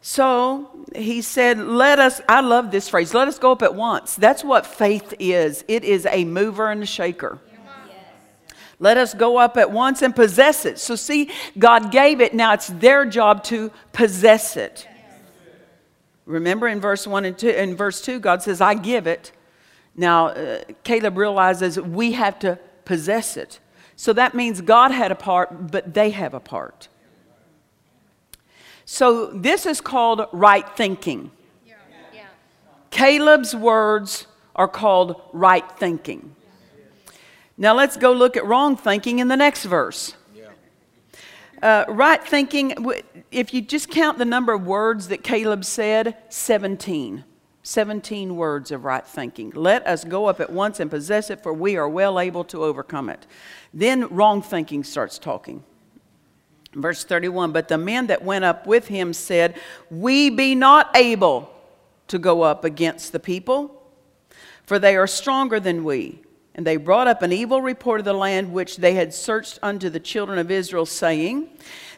So 0.00 0.70
he 0.94 1.22
said, 1.22 1.58
Let 1.58 1.98
us, 1.98 2.20
I 2.28 2.40
love 2.40 2.70
this 2.70 2.88
phrase, 2.88 3.14
let 3.14 3.28
us 3.28 3.38
go 3.38 3.52
up 3.52 3.62
at 3.62 3.74
once. 3.74 4.16
That's 4.16 4.44
what 4.44 4.66
faith 4.66 5.14
is 5.18 5.64
it 5.68 5.84
is 5.84 6.06
a 6.06 6.24
mover 6.24 6.70
and 6.70 6.82
a 6.82 6.86
shaker. 6.86 7.38
Let 8.78 8.98
us 8.98 9.14
go 9.14 9.38
up 9.38 9.56
at 9.56 9.70
once 9.70 10.02
and 10.02 10.14
possess 10.14 10.66
it. 10.66 10.78
So, 10.78 10.96
see, 10.96 11.30
God 11.58 11.90
gave 11.90 12.20
it, 12.20 12.34
now 12.34 12.52
it's 12.52 12.66
their 12.66 13.06
job 13.06 13.42
to 13.44 13.70
possess 13.92 14.56
it. 14.56 14.86
Remember 16.26 16.68
in 16.68 16.80
verse 16.80 17.06
1 17.06 17.24
and 17.24 17.38
2, 17.38 17.48
in 17.48 17.76
verse 17.76 18.02
2, 18.02 18.18
God 18.18 18.42
says, 18.42 18.60
I 18.60 18.74
give 18.74 19.06
it. 19.06 19.32
Now, 19.94 20.28
uh, 20.28 20.60
Caleb 20.82 21.16
realizes 21.16 21.80
we 21.80 22.12
have 22.12 22.38
to 22.40 22.58
possess 22.84 23.36
it. 23.36 23.60
So 23.96 24.12
that 24.12 24.34
means 24.34 24.60
God 24.60 24.90
had 24.90 25.10
a 25.10 25.14
part, 25.14 25.70
but 25.70 25.94
they 25.94 26.10
have 26.10 26.34
a 26.34 26.40
part. 26.40 26.88
So 28.84 29.26
this 29.26 29.66
is 29.66 29.80
called 29.80 30.26
right 30.32 30.68
thinking. 30.76 31.32
Yeah. 31.66 31.74
Yeah. 32.14 32.26
Caleb's 32.90 33.56
words 33.56 34.26
are 34.54 34.68
called 34.68 35.20
right 35.32 35.68
thinking. 35.78 36.36
Now 37.58 37.74
let's 37.74 37.96
go 37.96 38.12
look 38.12 38.36
at 38.36 38.46
wrong 38.46 38.76
thinking 38.76 39.18
in 39.18 39.28
the 39.28 39.36
next 39.36 39.64
verse. 39.64 40.14
Uh, 41.62 41.84
right 41.88 42.22
thinking, 42.22 42.74
if 43.30 43.54
you 43.54 43.62
just 43.62 43.90
count 43.90 44.18
the 44.18 44.24
number 44.24 44.52
of 44.52 44.66
words 44.66 45.08
that 45.08 45.24
Caleb 45.24 45.64
said, 45.64 46.16
17. 46.28 47.24
17 47.66 48.36
words 48.36 48.70
of 48.70 48.84
right 48.84 49.04
thinking. 49.04 49.50
Let 49.50 49.84
us 49.88 50.04
go 50.04 50.26
up 50.26 50.38
at 50.38 50.52
once 50.52 50.78
and 50.78 50.88
possess 50.88 51.30
it, 51.30 51.42
for 51.42 51.52
we 51.52 51.76
are 51.76 51.88
well 51.88 52.20
able 52.20 52.44
to 52.44 52.62
overcome 52.62 53.08
it. 53.08 53.26
Then 53.74 54.06
wrong 54.06 54.40
thinking 54.40 54.84
starts 54.84 55.18
talking. 55.18 55.64
Verse 56.74 57.02
31 57.02 57.50
But 57.50 57.66
the 57.66 57.76
men 57.76 58.06
that 58.06 58.24
went 58.24 58.44
up 58.44 58.68
with 58.68 58.86
him 58.86 59.12
said, 59.12 59.58
We 59.90 60.30
be 60.30 60.54
not 60.54 60.94
able 60.94 61.50
to 62.06 62.20
go 62.20 62.42
up 62.42 62.64
against 62.64 63.10
the 63.10 63.18
people, 63.18 63.82
for 64.64 64.78
they 64.78 64.94
are 64.94 65.08
stronger 65.08 65.58
than 65.58 65.82
we. 65.82 66.20
And 66.56 66.66
they 66.66 66.78
brought 66.78 67.06
up 67.06 67.20
an 67.20 67.32
evil 67.32 67.60
report 67.60 68.00
of 68.00 68.06
the 68.06 68.14
land 68.14 68.50
which 68.50 68.78
they 68.78 68.94
had 68.94 69.12
searched 69.12 69.58
unto 69.62 69.90
the 69.90 70.00
children 70.00 70.38
of 70.38 70.50
Israel, 70.50 70.86
saying, 70.86 71.48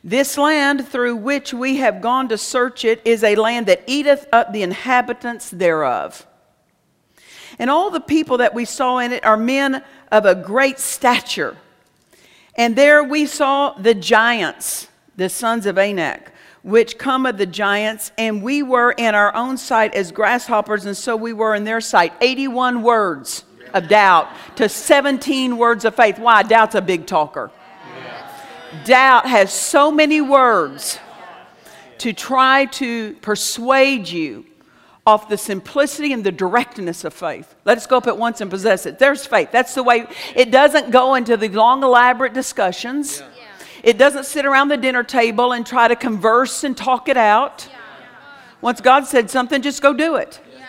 This 0.02 0.36
land 0.36 0.88
through 0.88 1.14
which 1.14 1.54
we 1.54 1.76
have 1.76 2.00
gone 2.00 2.28
to 2.28 2.36
search 2.36 2.84
it 2.84 3.00
is 3.04 3.22
a 3.22 3.36
land 3.36 3.66
that 3.66 3.84
eateth 3.86 4.26
up 4.32 4.52
the 4.52 4.64
inhabitants 4.64 5.48
thereof 5.48 6.26
And 7.56 7.70
all 7.70 7.90
the 7.90 8.00
people 8.00 8.38
that 8.38 8.52
we 8.52 8.64
saw 8.64 8.98
in 8.98 9.12
it 9.12 9.24
are 9.24 9.36
men 9.36 9.84
of 10.10 10.26
a 10.26 10.34
great 10.34 10.80
stature. 10.80 11.56
And 12.56 12.74
there 12.74 13.04
we 13.04 13.26
saw 13.26 13.74
the 13.74 13.94
giants, 13.94 14.88
the 15.14 15.28
sons 15.28 15.66
of 15.66 15.78
Anak, 15.78 16.32
which 16.62 16.98
come 16.98 17.26
of 17.26 17.38
the 17.38 17.46
giants, 17.46 18.10
and 18.18 18.42
we 18.42 18.64
were 18.64 18.90
in 18.90 19.14
our 19.14 19.32
own 19.36 19.56
sight 19.56 19.94
as 19.94 20.10
grasshoppers, 20.10 20.84
and 20.84 20.96
so 20.96 21.14
we 21.14 21.32
were 21.32 21.54
in 21.54 21.62
their 21.62 21.80
sight. 21.80 22.12
81 22.20 22.82
words 22.82 23.44
of 23.74 23.88
doubt 23.88 24.28
to 24.56 24.68
17 24.68 25.56
words 25.56 25.84
of 25.84 25.94
faith. 25.94 26.18
Why? 26.18 26.42
Doubt's 26.42 26.74
a 26.74 26.82
big 26.82 27.06
talker. 27.06 27.50
Doubt 28.84 29.26
has 29.26 29.52
so 29.52 29.90
many 29.90 30.20
words 30.20 30.98
to 31.98 32.12
try 32.12 32.66
to 32.66 33.14
persuade 33.14 34.08
you 34.08 34.44
off 35.06 35.28
the 35.28 35.38
simplicity 35.38 36.12
and 36.12 36.22
the 36.22 36.30
directness 36.30 37.02
of 37.02 37.14
faith. 37.14 37.54
Let 37.64 37.78
us 37.78 37.86
go 37.86 37.96
up 37.96 38.06
at 38.06 38.18
once 38.18 38.42
and 38.42 38.50
possess 38.50 38.84
it. 38.84 38.98
There's 38.98 39.24
faith. 39.26 39.50
That's 39.50 39.74
the 39.74 39.82
way 39.82 40.06
it 40.36 40.50
doesn't 40.50 40.90
go 40.90 41.14
into 41.14 41.36
the 41.36 41.48
long, 41.48 41.82
elaborate 41.82 42.34
discussions. 42.34 43.20
Yeah. 43.20 43.26
It 43.82 43.96
doesn't 43.96 44.26
sit 44.26 44.44
around 44.44 44.68
the 44.68 44.76
dinner 44.76 45.02
table 45.02 45.52
and 45.52 45.64
try 45.64 45.88
to 45.88 45.96
converse 45.96 46.62
and 46.62 46.76
talk 46.76 47.08
it 47.08 47.16
out. 47.16 47.66
Yeah. 47.70 47.78
Once 48.60 48.80
God 48.82 49.06
said 49.06 49.30
something, 49.30 49.62
just 49.62 49.80
go 49.80 49.94
do 49.94 50.16
it. 50.16 50.40
Yeah. 50.52 50.66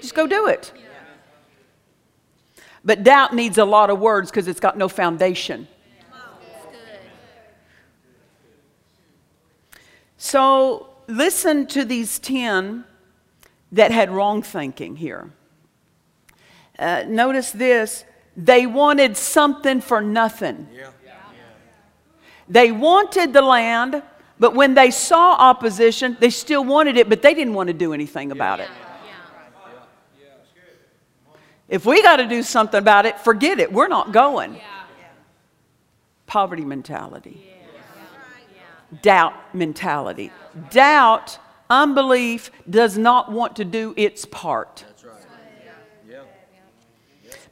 Just 0.00 0.14
go 0.14 0.26
do 0.26 0.48
it. 0.48 0.72
But 2.88 3.02
doubt 3.02 3.34
needs 3.34 3.58
a 3.58 3.66
lot 3.66 3.90
of 3.90 4.00
words 4.00 4.30
because 4.30 4.48
it's 4.48 4.60
got 4.60 4.78
no 4.78 4.88
foundation. 4.88 5.68
So 10.16 10.88
listen 11.06 11.66
to 11.66 11.84
these 11.84 12.18
10 12.18 12.84
that 13.72 13.90
had 13.90 14.10
wrong 14.10 14.40
thinking 14.40 14.96
here. 14.96 15.30
Uh, 16.78 17.04
notice 17.06 17.50
this 17.50 18.06
they 18.34 18.64
wanted 18.64 19.18
something 19.18 19.82
for 19.82 20.00
nothing. 20.00 20.66
Yeah. 20.74 20.88
They 22.48 22.72
wanted 22.72 23.34
the 23.34 23.42
land, 23.42 24.02
but 24.38 24.54
when 24.54 24.72
they 24.72 24.90
saw 24.92 25.34
opposition, 25.34 26.16
they 26.20 26.30
still 26.30 26.64
wanted 26.64 26.96
it, 26.96 27.10
but 27.10 27.20
they 27.20 27.34
didn't 27.34 27.52
want 27.52 27.66
to 27.66 27.74
do 27.74 27.92
anything 27.92 28.32
about 28.32 28.60
it. 28.60 28.70
If 31.68 31.84
we 31.84 32.02
got 32.02 32.16
to 32.16 32.26
do 32.26 32.42
something 32.42 32.78
about 32.78 33.06
it, 33.06 33.18
forget 33.20 33.60
it. 33.60 33.72
We're 33.72 33.88
not 33.88 34.12
going. 34.12 34.60
Poverty 36.26 36.64
mentality, 36.64 37.42
doubt 39.02 39.34
mentality. 39.54 40.30
Doubt 40.70 41.38
Unbelief 41.70 42.50
does 42.68 42.96
not 42.96 43.30
want 43.30 43.56
to 43.56 43.64
do 43.64 43.92
its 43.96 44.24
part. 44.24 44.84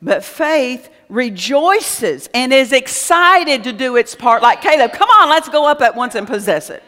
But 0.01 0.25
faith 0.25 0.91
rejoices 1.09 2.29
and 2.35 2.53
is 2.53 2.73
excited 2.73 3.65
to 3.65 3.73
do 3.73 3.97
its 3.97 4.15
part. 4.15 4.43
Like 4.43 4.61
Caleb, 4.61 4.93
come 4.93 5.09
on, 5.09 5.31
let's 5.31 5.49
go 5.49 5.67
up 5.67 5.81
at 5.81 5.95
once 5.97 6.15
and 6.15 6.27
possess 6.27 6.71
it. 6.71 6.83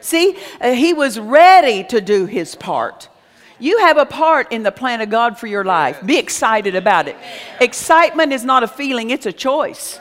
See, 0.00 0.36
uh, 0.60 0.72
he 0.72 0.92
was 0.92 1.18
ready 1.18 1.84
to 1.84 2.00
do 2.00 2.26
his 2.26 2.54
part. 2.54 3.08
You 3.62 3.78
have 3.78 3.96
a 3.96 4.04
part 4.04 4.50
in 4.50 4.64
the 4.64 4.72
plan 4.72 5.00
of 5.02 5.08
God 5.08 5.38
for 5.38 5.46
your 5.46 5.62
life. 5.62 6.04
Be 6.04 6.18
excited 6.18 6.74
about 6.74 7.06
it. 7.06 7.16
Excitement 7.60 8.32
is 8.32 8.44
not 8.44 8.64
a 8.64 8.66
feeling, 8.66 9.10
it's 9.10 9.24
a 9.24 9.32
choice. 9.32 10.00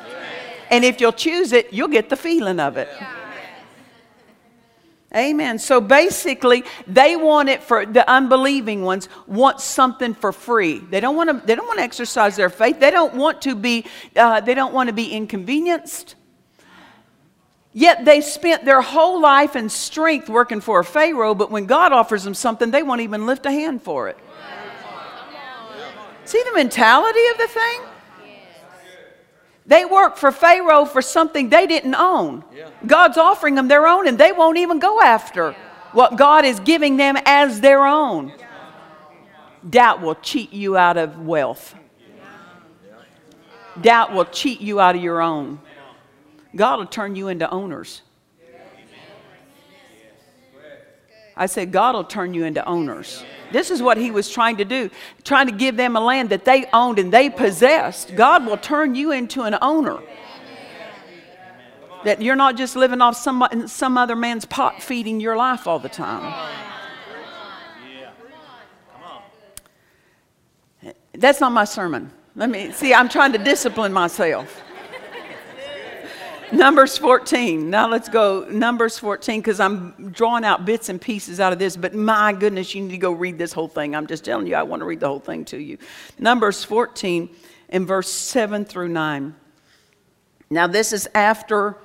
And 0.71 0.83
if 0.83 0.99
you'll 0.99 1.11
choose 1.13 1.51
it, 1.51 1.71
you'll 1.71 1.87
get 1.87 2.09
the 2.09 2.15
feeling 2.15 2.59
of 2.59 2.77
it. 2.77 2.89
Amen. 5.15 5.59
So 5.59 5.79
basically, 5.79 6.63
they 6.87 7.15
want 7.15 7.49
it 7.49 7.61
for 7.61 7.85
the 7.85 8.09
unbelieving 8.09 8.81
ones 8.81 9.09
want 9.27 9.61
something 9.61 10.15
for 10.15 10.31
free. 10.31 10.79
They 10.79 10.99
don't 10.99 11.15
want 11.15 11.29
to. 11.29 11.45
They 11.45 11.53
don't 11.53 11.67
want 11.67 11.79
to 11.79 11.83
exercise 11.83 12.37
their 12.37 12.49
faith. 12.49 12.79
They 12.79 12.89
don't 12.89 13.13
want 13.13 13.43
to 13.43 13.53
be. 13.53 13.85
Uh, 14.15 14.39
they 14.39 14.55
don't 14.55 14.73
want 14.73 14.87
to 14.87 14.93
be 14.93 15.11
inconvenienced. 15.11 16.15
Yet 17.73 18.03
they 18.03 18.19
spent 18.21 18.65
their 18.65 18.81
whole 18.81 19.21
life 19.21 19.55
and 19.55 19.71
strength 19.71 20.27
working 20.29 20.59
for 20.59 20.79
a 20.79 20.85
Pharaoh, 20.85 21.33
but 21.33 21.51
when 21.51 21.65
God 21.65 21.93
offers 21.93 22.23
them 22.23 22.33
something, 22.33 22.71
they 22.71 22.83
won't 22.83 23.01
even 23.01 23.25
lift 23.25 23.45
a 23.45 23.51
hand 23.51 23.81
for 23.81 24.09
it. 24.09 24.17
See 26.25 26.41
the 26.43 26.53
mentality 26.53 27.25
of 27.31 27.37
the 27.37 27.47
thing? 27.47 27.81
They 29.65 29.85
work 29.85 30.17
for 30.17 30.31
Pharaoh 30.31 30.85
for 30.85 31.01
something 31.01 31.49
they 31.49 31.65
didn't 31.65 31.95
own. 31.95 32.43
God's 32.85 33.17
offering 33.17 33.55
them 33.55 33.69
their 33.69 33.87
own, 33.87 34.07
and 34.07 34.17
they 34.17 34.31
won't 34.31 34.57
even 34.57 34.79
go 34.79 35.01
after 35.01 35.55
what 35.93 36.17
God 36.17 36.45
is 36.45 36.59
giving 36.59 36.97
them 36.97 37.15
as 37.25 37.61
their 37.61 37.85
own. 37.85 38.33
Doubt 39.69 40.01
will 40.01 40.15
cheat 40.15 40.51
you 40.51 40.75
out 40.75 40.97
of 40.97 41.19
wealth. 41.19 41.75
Doubt 43.79 44.13
will 44.13 44.25
cheat 44.25 44.59
you 44.59 44.79
out 44.79 44.95
of 44.95 45.01
your 45.01 45.21
own. 45.21 45.59
God 46.55 46.79
will 46.79 46.85
turn 46.85 47.15
you 47.15 47.27
into 47.27 47.49
owners. 47.49 48.01
I 51.35 51.45
said, 51.45 51.71
God 51.71 51.95
will 51.95 52.03
turn 52.03 52.33
you 52.33 52.43
into 52.43 52.63
owners. 52.65 53.23
This 53.51 53.71
is 53.71 53.81
what 53.81 53.97
he 53.97 54.11
was 54.11 54.29
trying 54.29 54.57
to 54.57 54.65
do, 54.65 54.89
trying 55.23 55.47
to 55.47 55.53
give 55.53 55.77
them 55.77 55.95
a 55.95 55.99
land 55.99 56.29
that 56.29 56.45
they 56.45 56.65
owned 56.73 56.99
and 56.99 57.11
they 57.11 57.29
possessed. 57.29 58.15
God 58.15 58.45
will 58.45 58.57
turn 58.57 58.95
you 58.95 59.11
into 59.11 59.43
an 59.43 59.57
owner. 59.61 59.99
That 62.03 62.21
you're 62.21 62.35
not 62.35 62.57
just 62.57 62.75
living 62.75 63.01
off 63.01 63.15
some, 63.15 63.67
some 63.67 63.97
other 63.97 64.15
man's 64.15 64.45
pot 64.45 64.81
feeding 64.81 65.19
your 65.19 65.35
life 65.37 65.67
all 65.67 65.79
the 65.79 65.89
time. 65.89 66.49
That's 71.13 71.39
not 71.39 71.51
my 71.51 71.65
sermon. 71.65 72.11
Let 72.35 72.49
me 72.49 72.71
see, 72.71 72.93
I'm 72.93 73.09
trying 73.09 73.33
to 73.33 73.37
discipline 73.37 73.93
myself. 73.93 74.63
Numbers 76.51 76.97
14. 76.97 77.69
Now 77.69 77.87
let's 77.87 78.09
go. 78.09 78.45
Numbers 78.49 78.99
14, 78.99 79.39
because 79.39 79.59
I'm 79.59 80.11
drawing 80.11 80.43
out 80.43 80.65
bits 80.65 80.89
and 80.89 80.99
pieces 80.99 81.39
out 81.39 81.53
of 81.53 81.59
this, 81.59 81.77
but 81.77 81.95
my 81.95 82.33
goodness, 82.33 82.75
you 82.75 82.81
need 82.81 82.91
to 82.91 82.97
go 82.97 83.11
read 83.11 83.37
this 83.37 83.53
whole 83.53 83.69
thing. 83.69 83.95
I'm 83.95 84.05
just 84.05 84.25
telling 84.25 84.47
you, 84.47 84.55
I 84.55 84.63
want 84.63 84.81
to 84.81 84.85
read 84.85 84.99
the 84.99 85.07
whole 85.07 85.19
thing 85.19 85.45
to 85.45 85.57
you. 85.57 85.77
Numbers 86.19 86.63
14 86.63 87.29
in 87.69 87.85
verse 87.85 88.11
7 88.11 88.65
through 88.65 88.89
9. 88.89 89.35
Now, 90.49 90.67
this 90.67 90.91
is 90.91 91.07
after 91.15 91.77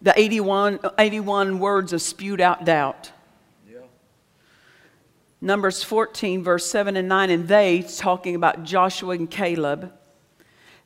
the 0.00 0.18
81, 0.18 0.80
81 0.98 1.58
words 1.58 1.92
of 1.92 2.00
spewed 2.00 2.40
out 2.40 2.64
doubt. 2.64 3.12
Yeah. 3.70 3.80
Numbers 5.42 5.82
14, 5.82 6.42
verse 6.42 6.64
7 6.64 6.96
and 6.96 7.08
9, 7.08 7.30
and 7.30 7.46
they, 7.46 7.82
talking 7.82 8.34
about 8.34 8.64
Joshua 8.64 9.14
and 9.14 9.30
Caleb, 9.30 9.92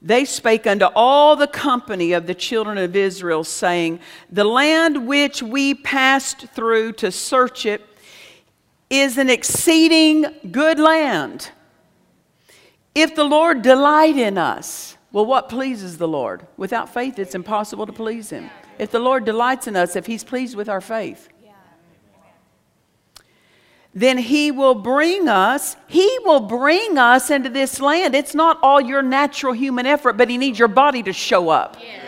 they 0.01 0.25
spake 0.25 0.67
unto 0.67 0.87
all 0.95 1.35
the 1.35 1.49
company 1.49 2.13
of 2.13 2.27
the 2.27 2.35
children 2.35 2.79
of 2.79 2.95
Israel, 2.95 3.43
saying, 3.43 4.01
The 4.31 4.45
land 4.45 5.07
which 5.07 5.43
we 5.43 5.75
passed 5.75 6.47
through 6.49 6.93
to 6.95 7.11
search 7.11 7.67
it 7.67 7.85
is 8.89 9.19
an 9.19 9.29
exceeding 9.29 10.27
good 10.51 10.79
land. 10.79 11.51
If 12.95 13.15
the 13.15 13.25
Lord 13.25 13.63
delight 13.63 14.17
in 14.17 14.39
us, 14.39 14.97
well, 15.11 15.27
what 15.27 15.49
pleases 15.49 15.99
the 15.99 16.09
Lord? 16.09 16.47
Without 16.57 16.93
faith, 16.93 17.19
it's 17.19 17.35
impossible 17.35 17.87
to 17.87 17.93
please 17.93 18.31
Him. 18.31 18.51
If 18.79 18.91
the 18.91 18.99
Lord 19.01 19.25
delights 19.25 19.67
in 19.67 19.75
us, 19.75 19.97
if 19.97 20.07
He's 20.07 20.23
pleased 20.23 20.57
with 20.57 20.69
our 20.69 20.81
faith, 20.81 21.29
then 24.01 24.19
he 24.19 24.51
will 24.51 24.75
bring 24.75 25.29
us, 25.29 25.77
he 25.87 26.19
will 26.25 26.41
bring 26.41 26.99
us 26.99 27.31
into 27.31 27.49
this 27.49 27.81
land. 27.81 28.15
It's 28.15 28.35
not 28.35 28.59
all 28.63 28.81
your 28.81 29.03
natural 29.03 29.53
human 29.53 29.87
effort, 29.87 30.13
but 30.13 30.29
he 30.31 30.39
needs 30.39 30.59
your 30.59 30.69
body 30.69 31.03
to 31.03 31.13
show 31.13 31.49
up. 31.49 31.77
Yes. 31.81 32.03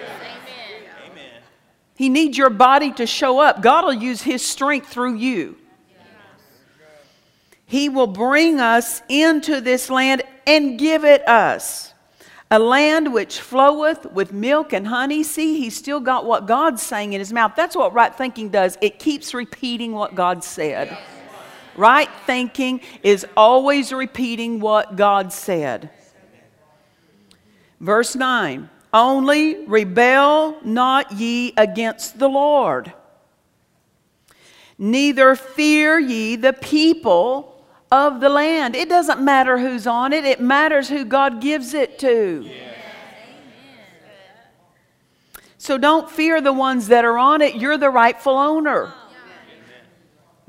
Amen. 1.10 1.24
He 1.96 2.08
needs 2.08 2.38
your 2.38 2.50
body 2.50 2.92
to 2.92 3.06
show 3.06 3.40
up. 3.40 3.60
God 3.60 3.84
will 3.84 3.92
use 3.92 4.22
his 4.22 4.46
strength 4.46 4.88
through 4.88 5.16
you. 5.16 5.56
He 7.66 7.88
will 7.88 8.08
bring 8.08 8.60
us 8.60 9.02
into 9.08 9.60
this 9.60 9.90
land 9.90 10.22
and 10.46 10.78
give 10.78 11.04
it 11.04 11.26
us. 11.28 11.94
A 12.52 12.58
land 12.58 13.12
which 13.12 13.40
floweth 13.40 14.06
with 14.06 14.32
milk 14.32 14.72
and 14.72 14.88
honey. 14.88 15.22
See, 15.22 15.60
he's 15.60 15.76
still 15.76 16.00
got 16.00 16.26
what 16.26 16.46
God's 16.46 16.82
saying 16.82 17.12
in 17.12 17.20
his 17.20 17.32
mouth. 17.32 17.52
That's 17.56 17.76
what 17.76 17.92
right 17.94 18.12
thinking 18.12 18.48
does. 18.48 18.76
It 18.80 18.98
keeps 18.98 19.34
repeating 19.34 19.92
what 19.92 20.16
God 20.16 20.42
said. 20.42 20.98
Right 21.76 22.08
thinking 22.26 22.80
is 23.02 23.26
always 23.36 23.92
repeating 23.92 24.60
what 24.60 24.96
God 24.96 25.32
said. 25.32 25.90
Verse 27.80 28.14
9 28.14 28.68
Only 28.92 29.66
rebel 29.66 30.58
not 30.62 31.12
ye 31.12 31.52
against 31.56 32.18
the 32.18 32.28
Lord, 32.28 32.92
neither 34.78 35.34
fear 35.34 35.98
ye 35.98 36.36
the 36.36 36.52
people 36.52 37.64
of 37.90 38.20
the 38.20 38.28
land. 38.28 38.76
It 38.76 38.88
doesn't 38.88 39.20
matter 39.20 39.58
who's 39.58 39.86
on 39.86 40.12
it, 40.12 40.24
it 40.24 40.40
matters 40.40 40.88
who 40.88 41.04
God 41.04 41.40
gives 41.40 41.74
it 41.74 41.98
to. 42.00 42.50
So 45.58 45.76
don't 45.76 46.10
fear 46.10 46.40
the 46.40 46.54
ones 46.54 46.88
that 46.88 47.04
are 47.04 47.18
on 47.18 47.42
it. 47.42 47.56
You're 47.56 47.76
the 47.76 47.90
rightful 47.90 48.36
owner. 48.36 48.94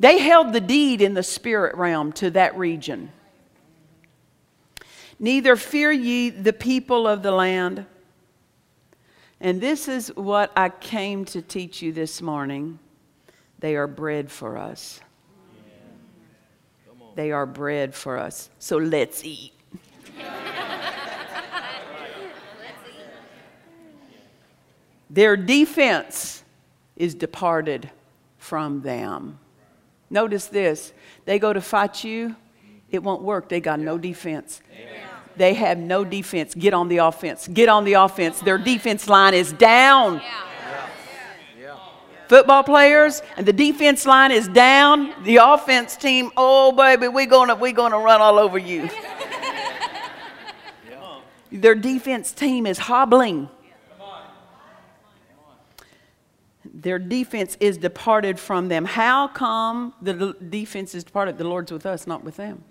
They 0.01 0.17
held 0.17 0.51
the 0.51 0.60
deed 0.60 1.00
in 1.00 1.13
the 1.13 1.22
spirit 1.22 1.75
realm 1.75 2.12
to 2.13 2.31
that 2.31 2.58
region. 2.58 3.12
Neither 5.20 5.55
fear 5.55 5.91
ye 5.91 6.31
the 6.31 6.53
people 6.53 7.08
of 7.08 7.22
the 7.22 7.31
land. 7.31 7.86
And 9.39 9.62
this 9.62 9.88
is 9.88 10.08
what 10.15 10.51
I 10.58 10.70
came 10.70 11.24
to 11.25 11.43
teach 11.43 11.84
you 11.84 11.93
this 11.93 12.20
morning. 12.20 12.79
They 13.60 13.75
are 13.75 13.86
bread 13.86 14.31
for 14.31 14.58
us. 14.58 15.01
They 17.13 17.31
are 17.31 17.46
bread 17.46 17.93
for 17.93 18.17
us. 18.17 18.50
So 18.58 18.77
let's 18.77 19.24
eat. 19.24 19.53
Their 25.12 25.38
defense 25.38 26.43
is 26.96 27.13
departed 27.13 27.91
from 28.39 28.81
them. 28.81 29.38
Notice 30.12 30.48
this 30.48 30.94
they 31.25 31.39
go 31.39 31.53
to 31.53 31.62
fight 31.62 32.03
you, 32.03 32.36
it 32.91 33.01
won't 33.01 33.24
work. 33.24 33.50
They 33.50 33.62
got 33.62 33.80
no 33.80 33.98
defense. 33.98 34.62
They 35.38 35.53
have 35.53 35.77
no 35.77 36.03
defense. 36.03 36.53
Get 36.53 36.74
on 36.74 36.89
the 36.89 36.98
offense. 36.98 37.48
Get 37.48 37.70
on 37.70 37.86
the 37.86 37.94
offense. 37.94 38.41
Their 38.41 38.58
defense 38.58 39.08
line 39.08 39.34
is 39.34 39.53
down. 39.53 40.22
Football 42.27 42.63
players 42.63 43.22
and 43.38 43.46
the 43.46 43.53
defense 43.53 44.06
line 44.06 44.32
is 44.32 44.50
down. 44.50 45.13
The 45.24 45.38
offense 45.38 45.96
team, 45.96 46.32
oh 46.38 46.74
baby, 46.74 47.08
we're 47.08 47.25
gonna 47.25 47.56
we're 47.56 47.72
gonna 47.72 47.98
run 47.98 48.22
all 48.22 48.38
over 48.38 48.58
you. 48.58 48.89
Their 51.51 51.75
defense 51.75 52.32
team 52.32 52.65
is 52.65 52.77
hobbling. 52.77 53.50
Their 56.82 56.98
defense 56.98 57.58
is 57.60 57.78
departed 57.78 58.40
from 58.40 58.68
them. 58.68 58.86
How 58.86 59.28
come 59.28 59.94
the 60.02 60.36
defense 60.50 60.96
is 60.96 61.04
departed? 61.04 61.38
The 61.38 61.44
Lord's 61.44 61.72
with 61.72 61.86
us, 61.86 62.08
not 62.08 62.24
with 62.24 62.38
them. 62.38 62.64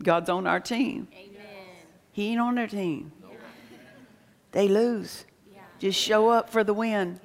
God's 0.00 0.30
on 0.30 0.46
our 0.46 0.60
team. 0.60 1.08
He 2.12 2.28
ain't 2.28 2.40
on 2.40 2.54
their 2.54 2.68
team. 2.68 3.10
They 4.52 4.68
lose. 4.68 5.24
Just 5.80 5.98
show 5.98 6.28
up 6.28 6.50
for 6.50 6.62
the 6.62 6.72
win. 6.72 7.18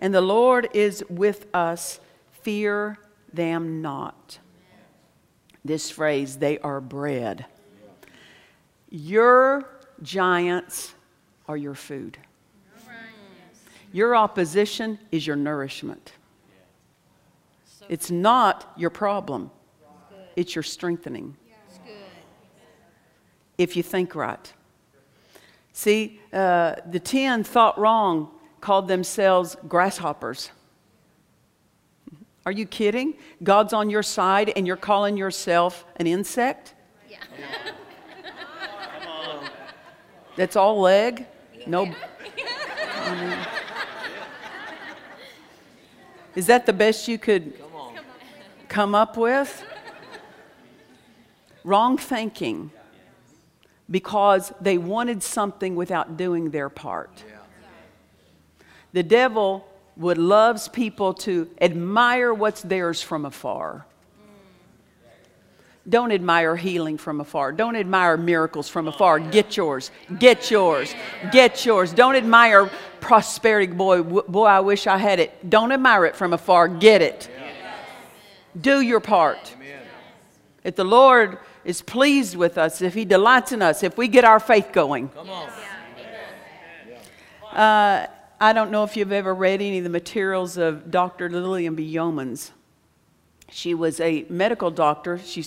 And 0.00 0.12
the 0.12 0.20
Lord 0.20 0.68
is 0.74 1.04
with 1.08 1.46
us. 1.54 2.00
Fear 2.42 2.98
them 3.32 3.82
not. 3.82 4.40
This 5.64 5.90
phrase, 5.90 6.38
they 6.38 6.58
are 6.58 6.80
bread. 6.80 7.46
Your 8.90 9.68
giants 10.02 10.94
are 11.48 11.56
your 11.56 11.74
food. 11.74 12.18
Your 13.92 14.14
opposition 14.14 14.98
is 15.10 15.26
your 15.26 15.36
nourishment. 15.36 16.12
It's 17.88 18.10
not 18.10 18.70
your 18.76 18.90
problem, 18.90 19.50
it's 20.36 20.54
your 20.54 20.62
strengthening. 20.62 21.36
If 23.56 23.76
you 23.76 23.82
think 23.82 24.14
right. 24.14 24.52
See, 25.72 26.20
uh, 26.32 26.76
the 26.88 27.00
ten 27.00 27.42
thought 27.42 27.78
wrong, 27.78 28.30
called 28.60 28.88
themselves 28.88 29.56
grasshoppers. 29.66 30.50
Are 32.46 32.52
you 32.52 32.66
kidding? 32.66 33.14
God's 33.42 33.72
on 33.72 33.90
your 33.90 34.02
side 34.02 34.52
and 34.56 34.66
you're 34.66 34.76
calling 34.76 35.16
yourself 35.16 35.84
an 35.96 36.06
insect? 36.06 36.74
Yeah. 37.10 37.18
That's 40.36 40.56
all 40.56 40.80
leg? 40.80 41.26
No. 41.68 41.94
is 46.34 46.46
that 46.46 46.64
the 46.64 46.72
best 46.72 47.06
you 47.08 47.18
could 47.18 47.52
come 48.68 48.94
up 48.94 49.18
with? 49.18 49.62
Wrong 51.64 51.98
thinking 51.98 52.70
because 53.90 54.52
they 54.60 54.78
wanted 54.78 55.22
something 55.22 55.76
without 55.76 56.16
doing 56.16 56.50
their 56.50 56.70
part. 56.70 57.22
The 58.92 59.02
devil 59.02 59.68
would 59.96 60.16
loves 60.16 60.68
people 60.68 61.12
to 61.12 61.50
admire 61.60 62.32
what's 62.32 62.62
theirs 62.62 63.02
from 63.02 63.26
afar. 63.26 63.84
Don't 65.88 66.12
admire 66.12 66.54
healing 66.54 66.98
from 66.98 67.20
afar. 67.20 67.52
Don't 67.52 67.74
admire 67.74 68.16
miracles 68.18 68.68
from 68.68 68.88
afar. 68.88 69.18
Get 69.18 69.56
yours. 69.56 69.90
Get 70.18 70.50
yours. 70.50 70.94
Get 71.32 71.64
yours. 71.64 71.92
Don't 71.92 72.14
admire 72.14 72.70
prosperity. 73.00 73.72
Boy, 73.72 74.02
boy, 74.02 74.44
I 74.44 74.60
wish 74.60 74.86
I 74.86 74.98
had 74.98 75.18
it. 75.18 75.48
Don't 75.48 75.72
admire 75.72 76.04
it 76.04 76.14
from 76.14 76.34
afar. 76.34 76.68
Get 76.68 77.00
it. 77.00 77.30
Do 78.60 78.80
your 78.80 79.00
part. 79.00 79.54
If 80.62 80.76
the 80.76 80.84
Lord 80.84 81.38
is 81.64 81.80
pleased 81.80 82.36
with 82.36 82.58
us, 82.58 82.82
if 82.82 82.92
He 82.92 83.06
delights 83.06 83.52
in 83.52 83.62
us, 83.62 83.82
if 83.82 83.96
we 83.96 84.08
get 84.08 84.24
our 84.24 84.40
faith 84.40 84.72
going. 84.72 85.10
Uh, 87.52 88.06
I 88.40 88.52
don't 88.52 88.70
know 88.70 88.84
if 88.84 88.96
you've 88.96 89.12
ever 89.12 89.34
read 89.34 89.62
any 89.62 89.78
of 89.78 89.84
the 89.84 89.90
materials 89.90 90.58
of 90.58 90.90
Dr. 90.90 91.30
Lillian 91.30 91.74
B. 91.74 91.94
Yeomans. 91.94 92.50
She 93.50 93.74
was 93.74 94.00
a 94.00 94.26
medical 94.28 94.70
doctor. 94.70 95.18
She, 95.18 95.42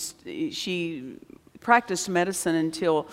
she 0.51 1.17
practiced 1.59 2.09
medicine 2.09 2.55
until 2.55 3.07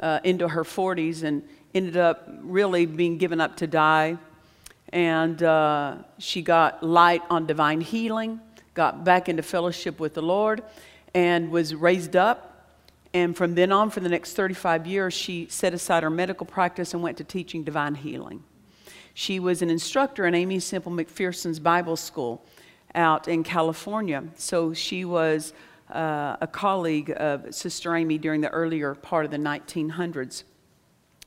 uh, 0.00 0.20
into 0.24 0.48
her 0.48 0.64
40s 0.64 1.22
and 1.22 1.42
ended 1.74 1.96
up 1.96 2.28
really 2.42 2.86
being 2.86 3.18
given 3.18 3.40
up 3.40 3.56
to 3.58 3.66
die. 3.66 4.18
And 4.92 5.42
uh, 5.42 5.98
she 6.18 6.42
got 6.42 6.82
light 6.82 7.22
on 7.30 7.46
divine 7.46 7.80
healing, 7.80 8.40
got 8.74 9.04
back 9.04 9.28
into 9.28 9.42
fellowship 9.42 10.00
with 10.00 10.14
the 10.14 10.22
Lord, 10.22 10.62
and 11.14 11.50
was 11.50 11.74
raised 11.74 12.16
up. 12.16 12.48
And 13.14 13.36
from 13.36 13.54
then 13.54 13.72
on, 13.72 13.90
for 13.90 14.00
the 14.00 14.08
next 14.08 14.34
35 14.34 14.86
years, 14.86 15.14
she 15.14 15.46
set 15.48 15.72
aside 15.72 16.02
her 16.02 16.10
medical 16.10 16.46
practice 16.46 16.94
and 16.94 17.02
went 17.02 17.18
to 17.18 17.24
teaching 17.24 17.62
divine 17.62 17.94
healing. 17.94 18.42
She 19.14 19.38
was 19.38 19.62
an 19.62 19.70
instructor 19.70 20.26
in 20.26 20.34
Aimee 20.34 20.58
Semple 20.58 20.92
McPherson's 20.92 21.58
Bible 21.58 21.96
School 21.96 22.44
out 22.94 23.28
in 23.28 23.42
California. 23.42 24.24
So 24.36 24.74
she 24.74 25.04
was 25.04 25.52
uh, 25.90 26.36
a 26.40 26.46
colleague 26.46 27.12
of 27.16 27.54
Sister 27.54 27.94
Aimee 27.94 28.18
during 28.18 28.40
the 28.40 28.50
earlier 28.50 28.94
part 28.94 29.24
of 29.24 29.30
the 29.30 29.36
1900s. 29.36 30.44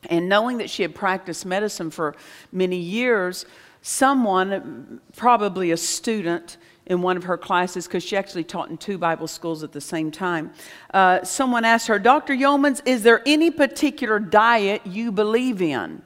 And 0.09 0.29
knowing 0.29 0.57
that 0.59 0.69
she 0.69 0.81
had 0.81 0.93
practiced 0.93 1.45
medicine 1.45 1.89
for 1.89 2.15
many 2.51 2.77
years, 2.77 3.45
someone, 3.81 5.01
probably 5.15 5.71
a 5.71 5.77
student 5.77 6.57
in 6.85 7.01
one 7.01 7.17
of 7.17 7.23
her 7.23 7.37
classes, 7.37 7.87
because 7.87 8.03
she 8.03 8.15
actually 8.15 8.43
taught 8.43 8.69
in 8.69 8.77
two 8.77 8.97
Bible 8.97 9.27
schools 9.27 9.63
at 9.63 9.71
the 9.71 9.81
same 9.81 10.11
time, 10.11 10.51
uh, 10.93 11.23
someone 11.23 11.65
asked 11.65 11.87
her, 11.87 11.97
Dr. 11.97 12.35
Yeomans, 12.35 12.81
is 12.85 13.01
there 13.01 13.23
any 13.25 13.49
particular 13.49 14.19
diet 14.19 14.85
you 14.85 15.11
believe 15.11 15.61
in? 15.61 16.03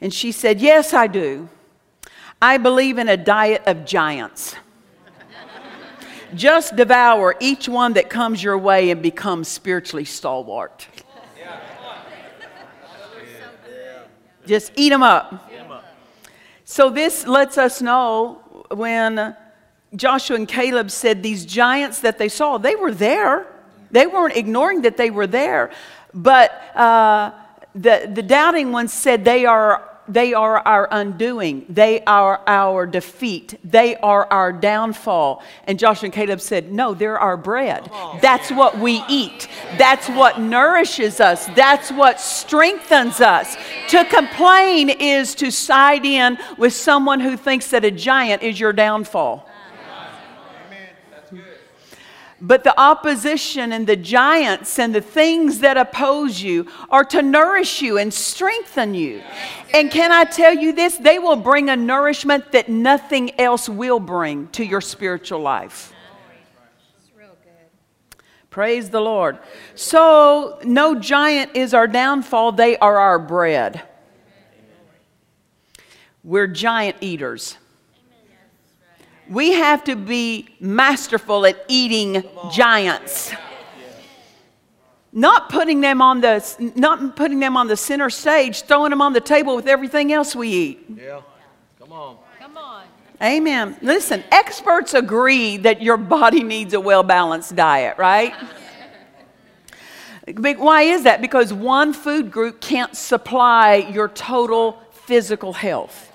And 0.00 0.12
she 0.12 0.32
said, 0.32 0.60
Yes, 0.60 0.92
I 0.92 1.06
do. 1.06 1.48
I 2.42 2.58
believe 2.58 2.98
in 2.98 3.08
a 3.08 3.16
diet 3.16 3.62
of 3.66 3.84
giants. 3.84 4.56
Just 6.34 6.74
devour 6.74 7.36
each 7.38 7.68
one 7.68 7.92
that 7.92 8.10
comes 8.10 8.42
your 8.42 8.58
way 8.58 8.90
and 8.90 9.00
become 9.00 9.44
spiritually 9.44 10.04
stalwart. 10.04 10.88
Just 14.44 14.72
eat 14.74 14.88
them 14.88 15.04
up. 15.04 15.52
So, 16.64 16.90
this 16.90 17.28
lets 17.28 17.58
us 17.58 17.80
know 17.80 18.66
when 18.72 19.36
Joshua 19.94 20.34
and 20.34 20.48
Caleb 20.48 20.90
said 20.90 21.22
these 21.22 21.46
giants 21.46 22.00
that 22.00 22.18
they 22.18 22.28
saw, 22.28 22.58
they 22.58 22.74
were 22.74 22.92
there. 22.92 23.46
They 23.92 24.08
weren't 24.08 24.36
ignoring 24.36 24.82
that 24.82 24.96
they 24.96 25.10
were 25.10 25.28
there. 25.28 25.70
But 26.12 26.50
uh, 26.74 27.30
the, 27.76 28.10
the 28.12 28.22
doubting 28.22 28.72
ones 28.72 28.92
said 28.92 29.24
they 29.24 29.46
are 29.46 29.91
they 30.08 30.34
are 30.34 30.58
our 30.58 30.88
undoing. 30.90 31.64
They 31.68 32.02
are 32.04 32.40
our 32.46 32.86
defeat. 32.86 33.58
They 33.62 33.96
are 33.96 34.26
our 34.30 34.52
downfall. 34.52 35.42
And 35.66 35.78
Joshua 35.78 36.06
and 36.06 36.12
Caleb 36.12 36.40
said, 36.40 36.72
No, 36.72 36.92
they're 36.92 37.18
our 37.18 37.36
bread. 37.36 37.88
Oh, 37.92 38.18
That's 38.20 38.50
what 38.50 38.78
we 38.78 39.04
eat. 39.08 39.48
That's 39.78 40.08
what 40.08 40.40
nourishes 40.40 41.20
us. 41.20 41.46
That's 41.54 41.92
what 41.92 42.20
strengthens 42.20 43.20
us. 43.20 43.56
To 43.90 44.04
complain 44.06 44.90
is 44.90 45.34
to 45.36 45.52
side 45.52 46.04
in 46.04 46.36
with 46.58 46.72
someone 46.72 47.20
who 47.20 47.36
thinks 47.36 47.68
that 47.68 47.84
a 47.84 47.90
giant 47.90 48.42
is 48.42 48.58
your 48.58 48.72
downfall. 48.72 49.48
But 52.44 52.64
the 52.64 52.78
opposition 52.78 53.70
and 53.70 53.86
the 53.86 53.94
giants 53.94 54.80
and 54.80 54.92
the 54.92 55.00
things 55.00 55.60
that 55.60 55.76
oppose 55.76 56.42
you 56.42 56.66
are 56.90 57.04
to 57.04 57.22
nourish 57.22 57.80
you 57.80 57.98
and 57.98 58.12
strengthen 58.12 58.94
you. 58.94 59.22
And 59.72 59.92
can 59.92 60.10
I 60.10 60.24
tell 60.24 60.52
you 60.52 60.72
this? 60.72 60.96
They 60.96 61.20
will 61.20 61.36
bring 61.36 61.70
a 61.70 61.76
nourishment 61.76 62.50
that 62.50 62.68
nothing 62.68 63.40
else 63.40 63.68
will 63.68 64.00
bring 64.00 64.48
to 64.48 64.64
your 64.64 64.80
spiritual 64.80 65.38
life. 65.38 65.92
Praise 68.50 68.90
the 68.90 69.00
Lord. 69.00 69.38
So, 69.76 70.58
no 70.64 70.98
giant 70.98 71.56
is 71.56 71.72
our 71.72 71.86
downfall, 71.86 72.52
they 72.52 72.76
are 72.76 72.98
our 72.98 73.20
bread. 73.20 73.82
We're 76.24 76.48
giant 76.48 76.96
eaters. 77.00 77.56
We 79.32 79.52
have 79.52 79.82
to 79.84 79.96
be 79.96 80.48
masterful 80.60 81.46
at 81.46 81.64
eating 81.66 82.22
giants. 82.52 83.32
Not 85.10 85.48
putting 85.48 85.80
them 85.80 86.02
on 86.02 86.20
the 86.20 86.72
not 86.76 87.16
putting 87.16 87.40
them 87.40 87.56
on 87.56 87.66
the 87.66 87.76
center 87.76 88.10
stage, 88.10 88.62
throwing 88.62 88.90
them 88.90 89.00
on 89.00 89.14
the 89.14 89.20
table 89.20 89.56
with 89.56 89.66
everything 89.66 90.12
else 90.12 90.36
we 90.36 90.48
eat. 90.48 90.84
Yeah. 90.94 91.22
Come 91.78 91.92
on. 91.92 92.18
Come 92.38 92.58
on. 92.58 92.84
Amen. 93.22 93.76
Listen, 93.80 94.22
experts 94.30 94.92
agree 94.92 95.56
that 95.58 95.80
your 95.80 95.96
body 95.96 96.42
needs 96.42 96.74
a 96.74 96.80
well 96.80 97.02
balanced 97.02 97.56
diet, 97.56 97.96
right? 97.96 98.34
Why 100.36 100.82
is 100.82 101.04
that? 101.04 101.22
Because 101.22 101.54
one 101.54 101.94
food 101.94 102.30
group 102.30 102.60
can't 102.60 102.94
supply 102.94 103.76
your 103.76 104.08
total 104.08 104.78
physical 104.90 105.54
health. 105.54 106.11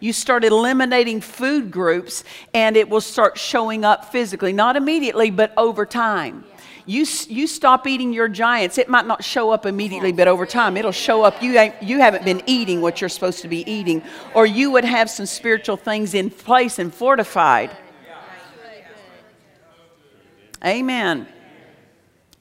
You 0.00 0.12
start 0.12 0.44
eliminating 0.44 1.20
food 1.20 1.70
groups 1.70 2.24
and 2.54 2.76
it 2.76 2.88
will 2.88 3.00
start 3.00 3.38
showing 3.38 3.84
up 3.84 4.12
physically, 4.12 4.52
not 4.52 4.76
immediately, 4.76 5.30
but 5.30 5.52
over 5.56 5.84
time. 5.84 6.44
You, 6.86 7.04
you 7.28 7.46
stop 7.46 7.86
eating 7.86 8.14
your 8.14 8.28
giants, 8.28 8.78
it 8.78 8.88
might 8.88 9.06
not 9.06 9.22
show 9.22 9.50
up 9.50 9.66
immediately, 9.66 10.10
but 10.10 10.26
over 10.26 10.46
time 10.46 10.76
it'll 10.78 10.90
show 10.90 11.22
up. 11.22 11.42
You, 11.42 11.58
ain't, 11.58 11.82
you 11.82 11.98
haven't 11.98 12.24
been 12.24 12.42
eating 12.46 12.80
what 12.80 13.00
you're 13.00 13.10
supposed 13.10 13.42
to 13.42 13.48
be 13.48 13.70
eating, 13.70 14.02
or 14.34 14.46
you 14.46 14.70
would 14.70 14.84
have 14.84 15.10
some 15.10 15.26
spiritual 15.26 15.76
things 15.76 16.14
in 16.14 16.30
place 16.30 16.78
and 16.78 16.92
fortified. 16.92 17.76
Amen. 20.64 21.28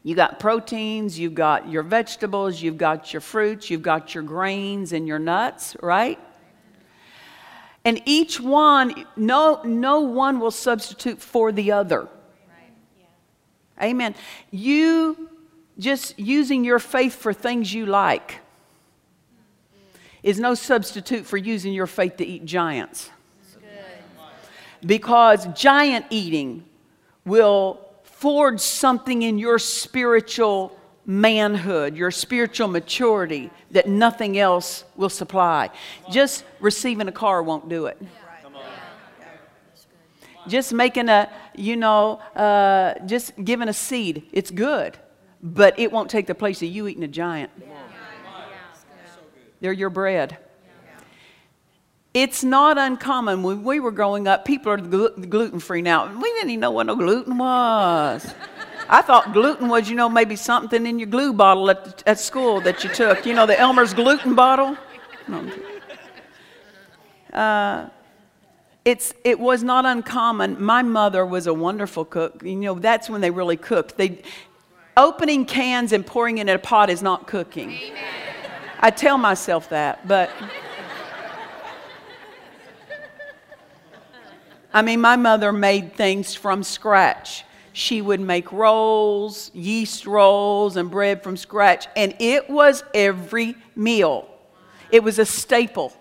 You 0.01 0.15
got 0.15 0.39
proteins, 0.39 1.19
you've 1.19 1.35
got 1.35 1.69
your 1.69 1.83
vegetables, 1.83 2.61
you've 2.61 2.77
got 2.77 3.11
your 3.11 3.19
fruits, 3.19 3.69
you've 3.69 3.81
got 3.81 4.15
your 4.15 4.23
grains 4.23 4.93
and 4.93 5.05
your 5.05 5.19
nuts, 5.19 5.75
right? 5.81 6.17
And 7.85 8.01
each 8.05 8.39
one, 8.39 9.05
no, 9.15 9.61
no 9.63 10.01
one 10.01 10.39
will 10.39 10.51
substitute 10.51 11.21
for 11.21 11.51
the 11.51 11.71
other. 11.71 12.07
Amen. 13.81 14.15
You 14.51 15.29
just 15.79 16.17
using 16.17 16.63
your 16.63 16.79
faith 16.79 17.15
for 17.15 17.33
things 17.33 17.73
you 17.73 17.85
like 17.85 18.39
is 20.23 20.39
no 20.39 20.55
substitute 20.55 21.25
for 21.25 21.37
using 21.37 21.73
your 21.73 21.87
faith 21.87 22.17
to 22.17 22.25
eat 22.25 22.43
giants. 22.45 23.11
Because 24.85 25.47
giant 25.53 26.05
eating 26.09 26.65
will 27.25 27.79
forge 28.03 28.59
something 28.59 29.21
in 29.21 29.37
your 29.37 29.59
spiritual 29.59 30.77
manhood, 31.07 31.95
your 31.95 32.11
spiritual 32.11 32.67
maturity 32.67 33.49
that 33.71 33.87
nothing 33.87 34.37
else 34.37 34.83
will 34.97 35.09
supply. 35.09 35.69
Just 36.11 36.43
receiving 36.59 37.07
a 37.07 37.11
car 37.11 37.41
won't 37.41 37.69
do 37.69 37.87
it. 37.87 37.99
Just 40.47 40.73
making 40.73 41.09
a, 41.09 41.29
you 41.55 41.75
know, 41.75 42.19
uh, 42.35 42.93
just 43.05 43.33
giving 43.43 43.67
a 43.69 43.73
seed, 43.73 44.27
it's 44.31 44.51
good, 44.51 44.97
but 45.41 45.79
it 45.79 45.91
won't 45.91 46.09
take 46.09 46.27
the 46.27 46.35
place 46.35 46.61
of 46.61 46.69
you 46.69 46.87
eating 46.87 47.03
a 47.03 47.07
giant. 47.07 47.51
They're 49.59 49.73
your 49.73 49.89
bread. 49.89 50.37
It's 52.13 52.43
not 52.43 52.77
uncommon. 52.77 53.43
When 53.43 53.63
we 53.63 53.79
were 53.79 53.91
growing 53.91 54.27
up, 54.27 54.45
people 54.45 54.71
are 54.71 54.77
glu- 54.77 55.15
gluten 55.15 55.59
free 55.59 55.81
now. 55.81 56.11
We 56.13 56.29
didn't 56.33 56.49
even 56.49 56.59
know 56.61 56.71
what 56.71 56.85
no 56.87 56.95
gluten 56.95 57.37
was. 57.37 58.33
I 58.89 59.01
thought 59.01 59.33
gluten 59.33 59.67
was, 59.67 59.89
you 59.89 59.95
know, 59.95 60.07
maybe 60.07 60.35
something 60.35 60.85
in 60.85 60.97
your 60.97 61.09
glue 61.09 61.33
bottle 61.33 61.69
at, 61.69 62.03
at 62.07 62.19
school 62.19 62.61
that 62.61 62.83
you 62.83 62.89
took. 62.89 63.25
You 63.25 63.33
know, 63.33 63.45
the 63.45 63.59
Elmer's 63.59 63.93
gluten 63.93 64.33
bottle. 64.33 64.77
Uh, 67.33 67.89
it's, 68.85 69.13
it 69.25 69.37
was 69.39 69.63
not 69.63 69.85
uncommon. 69.85 70.63
My 70.63 70.81
mother 70.81 71.25
was 71.25 71.47
a 71.47 71.53
wonderful 71.53 72.05
cook. 72.05 72.41
You 72.43 72.55
know, 72.55 72.75
that's 72.75 73.09
when 73.09 73.19
they 73.19 73.29
really 73.29 73.57
cooked. 73.57 73.97
They, 73.97 74.21
opening 74.95 75.45
cans 75.45 75.91
and 75.91 76.05
pouring 76.05 76.37
it 76.37 76.43
in 76.43 76.49
a 76.49 76.57
pot 76.57 76.89
is 76.89 77.01
not 77.01 77.27
cooking. 77.27 77.77
I 78.79 78.89
tell 78.89 79.17
myself 79.17 79.69
that, 79.69 80.07
but. 80.07 80.29
I 84.73 84.81
mean, 84.81 85.01
my 85.01 85.17
mother 85.17 85.51
made 85.51 85.95
things 85.95 86.35
from 86.35 86.63
scratch. 86.63 87.43
She 87.77 88.01
would 88.01 88.19
make 88.19 88.51
rolls, 88.51 89.51
yeast 89.53 90.07
rolls, 90.07 90.77
and 90.77 90.89
bread 90.89 91.21
from 91.21 91.37
scratch, 91.37 91.87
and 91.95 92.15
it 92.17 92.49
was 92.49 92.83
every 92.91 93.55
meal. 93.75 94.27
It 94.89 95.03
was 95.03 95.19
a 95.19 95.25
staple. 95.27 95.93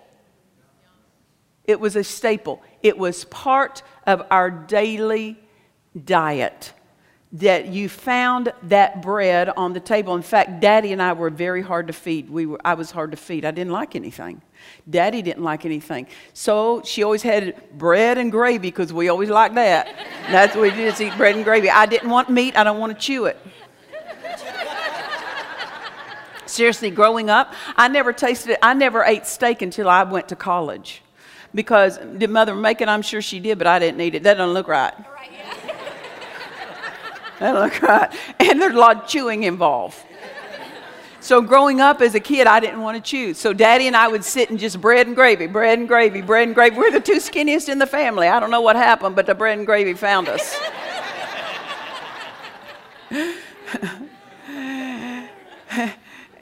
It 1.65 1.79
was 1.79 1.95
a 1.95 2.03
staple. 2.03 2.63
It 2.81 2.97
was 2.97 3.25
part 3.25 3.83
of 4.07 4.25
our 4.31 4.49
daily 4.49 5.37
diet 6.03 6.73
that 7.33 7.67
you 7.67 7.89
found 7.89 8.51
that 8.63 9.03
bread 9.03 9.49
on 9.49 9.73
the 9.73 9.79
table. 9.79 10.15
In 10.15 10.23
fact, 10.23 10.59
Daddy 10.59 10.93
and 10.93 11.01
I 11.01 11.13
were 11.13 11.29
very 11.29 11.61
hard 11.61 11.85
to 11.87 11.93
feed. 11.93 12.27
We 12.27 12.47
were, 12.47 12.59
I 12.65 12.73
was 12.73 12.89
hard 12.89 13.11
to 13.11 13.17
feed. 13.17 13.45
I 13.45 13.51
didn't 13.51 13.71
like 13.71 13.95
anything. 13.95 14.41
Daddy 14.89 15.21
didn't 15.21 15.43
like 15.43 15.65
anything. 15.65 16.07
So 16.33 16.81
she 16.83 17.03
always 17.03 17.21
had 17.21 17.55
bread 17.77 18.17
and 18.17 18.31
gravy 18.31 18.69
because 18.69 18.93
we 18.93 19.09
always 19.09 19.29
liked 19.29 19.55
that. 19.55 19.87
That's 20.29 20.55
what 20.55 20.61
we 20.61 20.69
did, 20.71 20.93
is 20.93 21.01
eat 21.01 21.15
bread 21.17 21.35
and 21.35 21.43
gravy. 21.43 21.69
I 21.69 21.85
didn't 21.85 22.09
want 22.09 22.29
meat. 22.29 22.55
I 22.55 22.63
don't 22.63 22.79
want 22.79 22.97
to 22.97 22.99
chew 22.99 23.25
it. 23.25 23.37
Seriously, 26.45 26.89
growing 26.89 27.29
up, 27.29 27.53
I 27.75 27.89
never 27.89 28.13
tasted 28.13 28.51
it. 28.51 28.59
I 28.61 28.73
never 28.73 29.03
ate 29.03 29.27
steak 29.27 29.61
until 29.61 29.89
I 29.89 30.03
went 30.03 30.29
to 30.29 30.35
college. 30.35 31.03
Because 31.53 31.97
did 31.97 32.29
mother 32.29 32.55
make 32.55 32.81
it? 32.81 32.87
I'm 32.87 33.01
sure 33.01 33.21
she 33.21 33.39
did, 33.39 33.57
but 33.57 33.67
I 33.67 33.79
didn't 33.79 33.99
eat 33.99 34.15
it. 34.15 34.23
That 34.23 34.35
doesn't 34.35 34.53
look 34.53 34.67
right. 34.67 34.93
That 37.39 37.51
don't 37.51 37.61
look 37.61 37.81
right. 37.81 38.11
And 38.39 38.61
there's 38.61 38.73
a 38.73 38.77
lot 38.77 39.03
of 39.03 39.07
chewing 39.07 39.43
involved. 39.43 39.97
So 41.27 41.41
growing 41.41 41.81
up 41.81 41.99
as 41.99 42.15
a 42.15 42.21
kid, 42.21 42.47
I 42.47 42.61
didn't 42.61 42.79
want 42.79 42.95
to 42.95 43.01
choose. 43.03 43.37
So 43.37 43.51
daddy 43.51 43.87
and 43.87 43.97
I 43.97 44.07
would 44.07 44.23
sit 44.23 44.49
and 44.49 44.57
just 44.57 44.79
bread 44.79 45.07
and 45.07 45.13
gravy, 45.13 45.45
bread 45.45 45.77
and 45.77 45.85
gravy, 45.85 46.21
bread 46.21 46.47
and 46.47 46.55
gravy. 46.55 46.77
We're 46.77 46.89
the 46.89 47.01
two 47.01 47.17
skinniest 47.17 47.67
in 47.67 47.79
the 47.79 47.85
family. 47.85 48.29
I 48.29 48.39
don't 48.39 48.49
know 48.49 48.61
what 48.61 48.77
happened, 48.77 49.17
but 49.17 49.25
the 49.25 49.35
bread 49.35 49.57
and 49.57 49.67
gravy 49.67 49.93
found 49.93 50.29
us. 50.29 50.57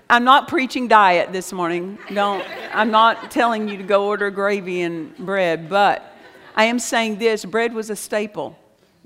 I'm 0.07 0.23
not 0.23 0.47
preaching 0.47 0.87
diet 0.87 1.33
this 1.33 1.51
morning. 1.51 1.97
Don't, 2.13 2.45
I'm 2.71 2.91
not 2.91 3.31
telling 3.31 3.67
you 3.67 3.77
to 3.77 3.83
go 3.83 4.05
order 4.05 4.29
gravy 4.29 4.81
and 4.81 5.17
bread, 5.17 5.67
but 5.67 6.15
I 6.55 6.65
am 6.65 6.77
saying 6.77 7.17
this 7.17 7.43
bread 7.43 7.73
was 7.73 7.89
a 7.89 7.95
staple. 7.95 8.55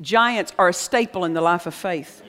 Giants 0.02 0.52
are 0.60 0.68
a 0.68 0.74
staple 0.74 1.24
in 1.24 1.34
the 1.34 1.42
life 1.42 1.68
of 1.68 1.74
faith. 1.74 2.22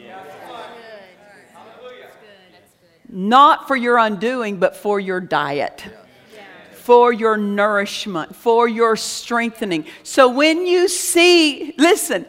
Not 3.12 3.66
for 3.66 3.74
your 3.74 3.98
undoing, 3.98 4.58
but 4.58 4.76
for 4.76 5.00
your 5.00 5.20
diet, 5.20 5.84
for 6.72 7.12
your 7.12 7.36
nourishment, 7.36 8.36
for 8.36 8.68
your 8.68 8.94
strengthening. 8.94 9.84
So 10.04 10.28
when 10.28 10.64
you 10.64 10.86
see, 10.86 11.74
listen, 11.76 12.26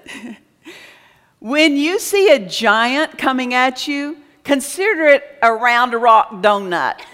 when 1.40 1.78
you 1.78 2.00
see 2.00 2.32
a 2.32 2.40
giant 2.40 3.20
coming 3.20 3.54
at 3.54 3.88
you, 3.88 4.18
consider 4.44 5.06
it 5.06 5.24
a 5.44 5.54
round 5.54 5.94
rock 5.94 6.32
donut. 6.42 7.00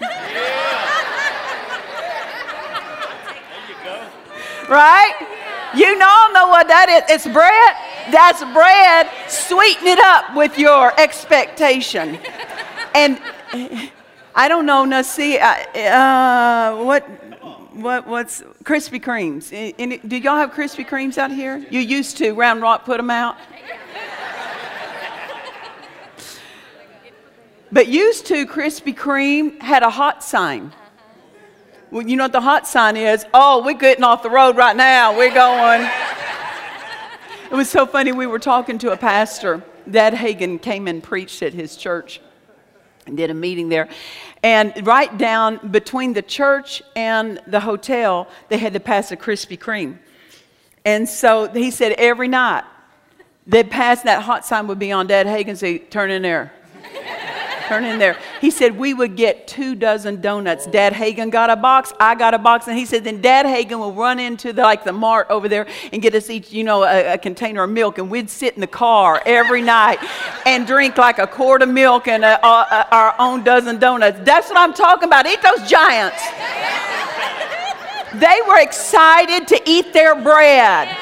right? 4.70 5.14
You 5.74 5.86
all 6.02 6.32
know 6.32 6.48
what 6.48 6.68
that 6.68 6.88
is. 6.88 7.02
It's 7.16 7.26
bread. 7.26 7.76
That's 8.10 8.42
bread. 8.54 9.10
Sweeten 9.28 9.88
it 9.88 9.98
up 9.98 10.34
with 10.34 10.58
your 10.58 10.98
expectation. 10.98 12.18
And 12.94 13.20
I 13.52 14.48
don't 14.48 14.66
know. 14.66 14.84
Now, 14.84 15.02
see, 15.02 15.38
uh, 15.38 15.46
uh, 15.48 16.84
what, 16.84 17.02
what, 17.74 18.06
what's 18.06 18.42
Krispy 18.62 19.02
Kremes? 19.02 19.74
Any, 19.78 19.98
do 19.98 20.16
y'all 20.16 20.36
have 20.36 20.52
Krispy 20.52 20.86
Kremes 20.86 21.18
out 21.18 21.32
here? 21.32 21.58
You 21.70 21.80
used 21.80 22.18
to. 22.18 22.32
Round 22.32 22.60
Rock 22.60 22.84
put 22.84 22.98
them 22.98 23.10
out. 23.10 23.36
But 27.70 27.88
used 27.88 28.26
to, 28.26 28.46
Krispy 28.46 28.94
Kreme 28.94 29.60
had 29.60 29.82
a 29.82 29.90
hot 29.90 30.24
sign. 30.24 30.72
Well, 31.90 32.06
you 32.06 32.16
know 32.16 32.24
what 32.24 32.32
the 32.32 32.40
hot 32.40 32.66
sign 32.66 32.96
is? 32.96 33.26
Oh, 33.34 33.62
we're 33.64 33.74
getting 33.74 34.04
off 34.04 34.22
the 34.22 34.30
road 34.30 34.56
right 34.56 34.76
now. 34.76 35.16
We're 35.16 35.34
going. 35.34 35.88
It 37.50 37.54
was 37.54 37.68
so 37.68 37.86
funny. 37.86 38.12
We 38.12 38.26
were 38.26 38.38
talking 38.38 38.78
to 38.78 38.92
a 38.92 38.96
pastor. 38.96 39.62
Dad 39.90 40.14
Hagin 40.14 40.60
came 40.60 40.86
and 40.86 41.02
preached 41.02 41.42
at 41.42 41.54
his 41.54 41.76
church 41.76 42.20
did 43.16 43.30
a 43.30 43.34
meeting 43.34 43.68
there. 43.68 43.88
And 44.42 44.86
right 44.86 45.16
down 45.18 45.70
between 45.70 46.12
the 46.12 46.22
church 46.22 46.82
and 46.94 47.40
the 47.46 47.60
hotel, 47.60 48.28
they 48.48 48.58
had 48.58 48.72
to 48.74 48.80
pass 48.80 49.10
a 49.12 49.16
Krispy 49.16 49.58
Kreme. 49.58 49.98
And 50.84 51.08
so 51.08 51.48
he 51.48 51.70
said 51.70 51.92
every 51.92 52.28
night 52.28 52.64
they'd 53.46 53.70
pass 53.70 54.02
that 54.02 54.22
hot 54.22 54.46
sign 54.46 54.66
would 54.68 54.78
be 54.78 54.92
on 54.92 55.06
Dad 55.06 55.26
Hagin 55.26 55.56
say, 55.56 55.78
turn 55.78 56.10
in 56.10 56.22
there. 56.22 56.52
Turn 57.68 57.84
in 57.84 57.98
there. 57.98 58.16
He 58.40 58.50
said 58.50 58.78
we 58.78 58.94
would 58.94 59.14
get 59.14 59.46
two 59.46 59.74
dozen 59.74 60.22
donuts. 60.22 60.66
Dad 60.66 60.94
Hagin 60.94 61.30
got 61.30 61.50
a 61.50 61.56
box. 61.56 61.92
I 62.00 62.14
got 62.14 62.32
a 62.32 62.38
box, 62.38 62.66
and 62.66 62.78
he 62.78 62.86
said 62.86 63.04
then 63.04 63.20
Dad 63.20 63.44
Hagin 63.44 63.78
will 63.78 63.92
run 63.92 64.18
into 64.18 64.54
the, 64.54 64.62
like 64.62 64.84
the 64.84 64.92
mart 64.94 65.26
over 65.28 65.50
there 65.50 65.66
and 65.92 66.00
get 66.00 66.14
us 66.14 66.30
each, 66.30 66.50
you 66.50 66.64
know, 66.64 66.84
a, 66.84 67.12
a 67.12 67.18
container 67.18 67.64
of 67.64 67.68
milk, 67.68 67.98
and 67.98 68.10
we'd 68.10 68.30
sit 68.30 68.54
in 68.54 68.62
the 68.62 68.66
car 68.66 69.20
every 69.26 69.60
night 69.60 69.98
and 70.46 70.66
drink 70.66 70.96
like 70.96 71.18
a 71.18 71.26
quart 71.26 71.60
of 71.60 71.68
milk 71.68 72.08
and 72.08 72.24
a, 72.24 72.42
a, 72.42 72.88
our 72.90 73.14
own 73.18 73.44
dozen 73.44 73.78
donuts. 73.78 74.18
That's 74.22 74.48
what 74.48 74.56
I'm 74.56 74.72
talking 74.72 75.06
about. 75.06 75.26
Eat 75.26 75.42
those 75.42 75.68
giants. 75.68 76.22
They 78.14 78.40
were 78.48 78.60
excited 78.60 79.46
to 79.48 79.60
eat 79.70 79.92
their 79.92 80.14
bread. 80.14 80.96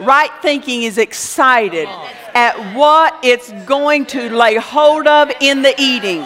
Right 0.00 0.30
thinking 0.42 0.82
is 0.82 0.98
excited 0.98 1.88
at 2.34 2.74
what 2.74 3.18
it's 3.22 3.52
going 3.66 4.06
to 4.06 4.30
lay 4.30 4.56
hold 4.56 5.06
of 5.06 5.30
in 5.40 5.62
the 5.62 5.74
eating. 5.78 6.24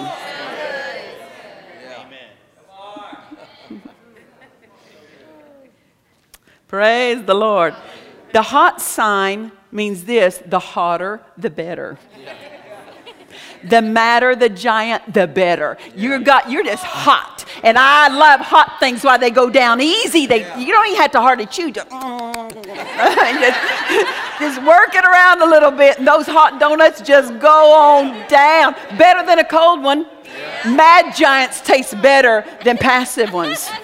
Praise 6.69 7.23
the 7.25 7.35
Lord. 7.35 7.75
The 8.33 8.43
hot 8.43 8.81
sign 8.81 9.53
means 9.71 10.05
this 10.05 10.43
the 10.47 10.59
hotter, 10.59 11.21
the 11.37 11.51
better. 11.51 11.99
The 13.65 13.81
madder 13.81 14.37
the 14.37 14.49
giant, 14.49 15.13
the 15.13 15.27
better. 15.27 15.77
You 15.97 16.21
got 16.21 16.51
you're 16.51 16.65
just 16.65 16.85
hot. 16.85 17.45
And 17.63 17.79
I 17.79 18.09
love 18.09 18.41
hot 18.41 18.79
things 18.79 19.03
while 19.03 19.19
they 19.19 19.31
go 19.31 19.49
down 19.49 19.81
easy. 19.81 20.27
They 20.27 20.41
you 20.59 20.73
don't 20.73 20.87
even 20.87 21.01
have 21.01 21.13
to 21.13 21.21
hardly 21.21 21.47
chew. 21.47 21.71
Just, 21.71 21.89
just, 21.91 23.61
just 24.39 24.63
work 24.65 24.95
it 24.95 25.05
around 25.05 25.41
a 25.43 25.47
little 25.47 25.71
bit, 25.71 25.99
and 25.99 26.07
those 26.07 26.27
hot 26.27 26.61
donuts 26.61 27.01
just 27.01 27.39
go 27.39 27.73
on 27.73 28.29
down. 28.29 28.75
Better 28.99 29.25
than 29.25 29.39
a 29.39 29.45
cold 29.45 29.83
one. 29.83 30.07
Mad 30.67 31.15
giants 31.15 31.61
taste 31.61 32.01
better 32.03 32.45
than 32.65 32.77
passive 32.77 33.33
ones. 33.33 33.69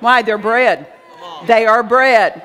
Why? 0.00 0.22
They're 0.22 0.38
bread. 0.38 0.92
They 1.46 1.66
are 1.66 1.82
bread. 1.82 2.42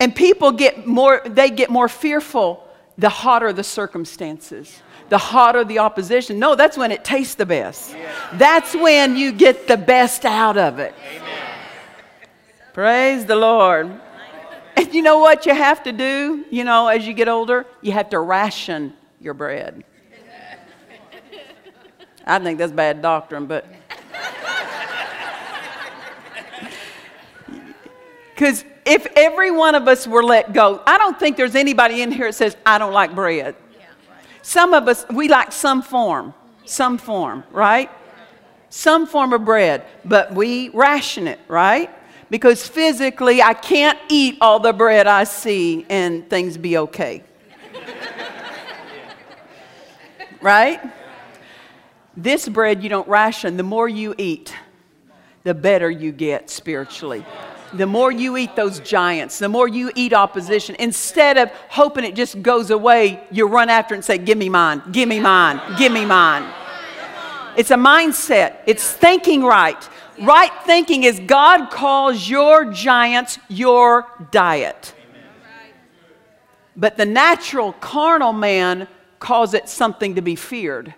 And 0.00 0.14
people 0.14 0.52
get 0.52 0.86
more, 0.86 1.22
they 1.24 1.50
get 1.50 1.70
more 1.70 1.88
fearful 1.88 2.64
the 2.96 3.08
hotter 3.08 3.52
the 3.52 3.64
circumstances, 3.64 4.80
the 5.08 5.18
hotter 5.18 5.64
the 5.64 5.78
opposition. 5.78 6.38
No, 6.38 6.54
that's 6.54 6.76
when 6.76 6.90
it 6.90 7.04
tastes 7.04 7.36
the 7.36 7.46
best. 7.46 7.94
That's 8.34 8.74
when 8.74 9.16
you 9.16 9.32
get 9.32 9.68
the 9.68 9.76
best 9.76 10.24
out 10.24 10.56
of 10.56 10.78
it. 10.78 10.94
Praise 12.72 13.24
the 13.24 13.36
Lord. 13.36 14.00
And 14.76 14.94
you 14.94 15.02
know 15.02 15.18
what 15.18 15.46
you 15.46 15.54
have 15.54 15.82
to 15.84 15.92
do, 15.92 16.44
you 16.50 16.62
know, 16.62 16.86
as 16.86 17.06
you 17.06 17.12
get 17.12 17.28
older? 17.28 17.66
You 17.82 17.92
have 17.92 18.10
to 18.10 18.20
ration 18.20 18.94
your 19.20 19.34
bread. 19.34 19.84
I 22.24 22.38
think 22.38 22.58
that's 22.58 22.72
bad 22.72 23.00
doctrine, 23.02 23.46
but. 23.46 23.66
Because 28.34 28.64
if 28.88 29.06
every 29.16 29.50
one 29.50 29.74
of 29.74 29.86
us 29.86 30.06
were 30.06 30.22
let 30.22 30.54
go, 30.54 30.82
I 30.86 30.96
don't 30.96 31.18
think 31.18 31.36
there's 31.36 31.54
anybody 31.54 32.00
in 32.00 32.10
here 32.10 32.28
that 32.28 32.32
says, 32.32 32.56
I 32.64 32.78
don't 32.78 32.94
like 32.94 33.14
bread. 33.14 33.54
Some 34.40 34.72
of 34.72 34.88
us, 34.88 35.04
we 35.10 35.28
like 35.28 35.52
some 35.52 35.82
form, 35.82 36.32
some 36.64 36.96
form, 36.96 37.44
right? 37.50 37.90
Some 38.70 39.06
form 39.06 39.34
of 39.34 39.44
bread, 39.44 39.84
but 40.06 40.32
we 40.32 40.70
ration 40.70 41.28
it, 41.28 41.38
right? 41.48 41.90
Because 42.30 42.66
physically, 42.66 43.42
I 43.42 43.52
can't 43.52 43.98
eat 44.08 44.38
all 44.40 44.58
the 44.58 44.72
bread 44.72 45.06
I 45.06 45.24
see 45.24 45.84
and 45.90 46.28
things 46.30 46.56
be 46.56 46.78
okay. 46.78 47.22
right? 50.40 50.80
This 52.16 52.48
bread 52.48 52.82
you 52.82 52.88
don't 52.88 53.06
ration. 53.06 53.58
The 53.58 53.62
more 53.62 53.88
you 53.88 54.14
eat, 54.16 54.54
the 55.44 55.52
better 55.52 55.90
you 55.90 56.10
get 56.10 56.48
spiritually 56.48 57.22
the 57.72 57.86
more 57.86 58.10
you 58.10 58.36
eat 58.36 58.56
those 58.56 58.80
giants, 58.80 59.38
the 59.38 59.48
more 59.48 59.68
you 59.68 59.90
eat 59.94 60.12
opposition, 60.12 60.74
instead 60.78 61.36
of 61.36 61.50
hoping 61.68 62.04
it 62.04 62.14
just 62.14 62.40
goes 62.42 62.70
away, 62.70 63.22
you 63.30 63.46
run 63.46 63.68
after 63.68 63.94
it 63.94 63.98
and 63.98 64.04
say, 64.04 64.18
Give 64.18 64.38
me 64.38 64.48
mine, 64.48 64.82
give 64.92 65.08
me 65.08 65.20
mine, 65.20 65.60
give 65.76 65.92
me 65.92 66.04
mine. 66.04 66.50
It's 67.56 67.70
a 67.70 67.76
mindset, 67.76 68.58
it's 68.66 68.90
thinking 68.90 69.42
right. 69.42 69.88
Right 70.20 70.52
thinking 70.64 71.04
is 71.04 71.20
God 71.20 71.70
calls 71.70 72.28
your 72.28 72.72
giants 72.72 73.38
your 73.48 74.06
diet. 74.32 74.94
But 76.76 76.96
the 76.96 77.06
natural 77.06 77.72
carnal 77.74 78.32
man 78.32 78.88
calls 79.18 79.54
it 79.54 79.68
something 79.68 80.14
to 80.14 80.22
be 80.22 80.36
feared. 80.36 80.94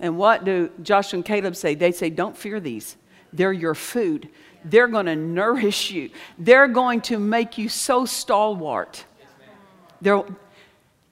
And 0.00 0.16
what 0.16 0.44
do 0.44 0.70
Joshua 0.82 1.18
and 1.18 1.24
Caleb 1.24 1.56
say? 1.56 1.74
They 1.74 1.92
say, 1.92 2.10
Don't 2.10 2.36
fear 2.36 2.60
these. 2.60 2.96
They're 3.32 3.52
your 3.52 3.74
food. 3.74 4.28
They're 4.64 4.88
going 4.88 5.06
to 5.06 5.16
nourish 5.16 5.90
you. 5.90 6.10
They're 6.38 6.68
going 6.68 7.00
to 7.02 7.18
make 7.18 7.58
you 7.58 7.68
so 7.68 8.06
stalwart. 8.06 9.04
They're 10.00 10.24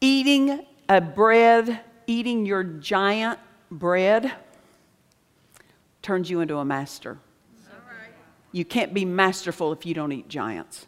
eating 0.00 0.64
a 0.88 1.00
bread, 1.00 1.80
eating 2.06 2.46
your 2.46 2.62
giant 2.64 3.38
bread 3.70 4.32
turns 6.02 6.30
you 6.30 6.40
into 6.40 6.56
a 6.58 6.64
master. 6.64 7.18
You 8.52 8.64
can't 8.64 8.94
be 8.94 9.04
masterful 9.04 9.72
if 9.72 9.84
you 9.84 9.92
don't 9.92 10.12
eat 10.12 10.28
giants. 10.28 10.86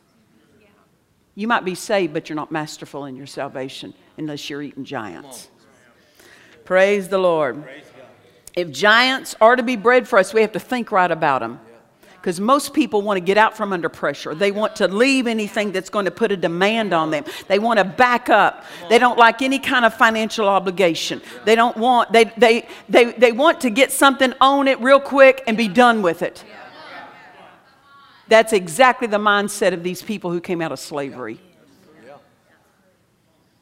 You 1.35 1.49
might 1.49 1.65
be 1.65 1.75
saved, 1.75 2.15
but 2.15 2.29
you're 2.29 2.37
not 2.37 2.51
masterful 2.51 3.05
in 3.05 3.17
your 3.17 3.27
salvation 3.27 3.95
unless 4.17 4.49
you're 4.49 4.63
eating 4.63 4.85
giants. 4.85 5.49
Praise 6.65 7.09
the 7.09 7.19
Lord. 7.19 7.63
Praise 7.63 7.85
if 8.55 8.71
giants 8.71 9.35
are 9.41 9.57
to 9.57 9.63
be 9.63 9.77
bread 9.77 10.09
for 10.09 10.19
us, 10.19 10.33
we 10.35 10.41
have 10.41 10.53
to 10.53 10.61
think 10.61 10.93
right 10.93 11.11
about 11.11 11.41
them. 11.41 11.61
Because 12.17 12.41
most 12.41 12.75
people 12.75 13.01
want 13.01 13.17
to 13.17 13.21
get 13.21 13.39
out 13.39 13.57
from 13.57 13.73
under 13.73 13.89
pressure. 13.89 14.35
They 14.35 14.51
want 14.51 14.77
to 14.77 14.89
leave 14.89 15.29
anything 15.29 15.71
that's 15.71 15.89
going 15.89 16.05
to 16.07 16.11
put 16.11 16.33
a 16.33 16.37
demand 16.37 16.93
on 16.93 17.11
them. 17.13 17.25
They 17.47 17.61
want 17.61 17.79
to 17.79 17.85
back 17.85 18.29
up. 18.29 18.65
They 18.89 18.99
don't 18.99 19.17
like 19.17 19.41
any 19.41 19.61
kind 19.61 19.85
of 19.85 19.95
financial 19.95 20.49
obligation. 20.49 21.23
They 21.45 21.55
don't 21.55 21.77
want, 21.77 22.13
they, 22.13 22.25
they, 22.37 22.67
they, 22.89 23.13
they 23.13 23.31
want 23.31 23.61
to 23.61 23.71
get 23.71 23.93
something, 23.93 24.35
own 24.41 24.67
it 24.67 24.81
real 24.81 25.01
quick, 25.01 25.45
and 25.47 25.57
be 25.57 25.69
done 25.69 26.03
with 26.03 26.23
it. 26.23 26.45
That's 28.27 28.53
exactly 28.53 29.07
the 29.07 29.19
mindset 29.19 29.73
of 29.73 29.83
these 29.83 30.03
people 30.03 30.33
who 30.33 30.41
came 30.41 30.61
out 30.61 30.73
of 30.73 30.81
slavery. 30.81 31.41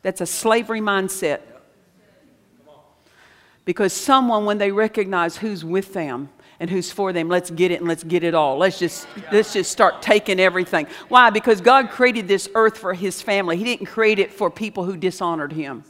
That's 0.02 0.20
a 0.20 0.26
slavery 0.26 0.80
mindset. 0.80 1.40
Because 3.66 3.92
someone, 3.92 4.44
when 4.44 4.58
they 4.58 4.70
recognize 4.70 5.36
who's 5.36 5.64
with 5.64 5.92
them 5.92 6.30
and 6.60 6.70
who's 6.70 6.92
for 6.92 7.12
them, 7.12 7.28
let's 7.28 7.50
get 7.50 7.72
it 7.72 7.80
and 7.80 7.88
let's 7.88 8.04
get 8.04 8.22
it 8.22 8.32
all. 8.32 8.56
Let's 8.56 8.78
just, 8.78 9.08
let's 9.32 9.52
just 9.52 9.72
start 9.72 10.00
taking 10.00 10.38
everything. 10.38 10.86
Why? 11.08 11.30
Because 11.30 11.60
God 11.60 11.90
created 11.90 12.28
this 12.28 12.48
earth 12.54 12.78
for 12.78 12.94
His 12.94 13.20
family, 13.20 13.56
He 13.58 13.64
didn't 13.64 13.86
create 13.86 14.20
it 14.20 14.32
for 14.32 14.50
people 14.50 14.84
who 14.84 14.96
dishonored 14.96 15.52
Him. 15.52 15.84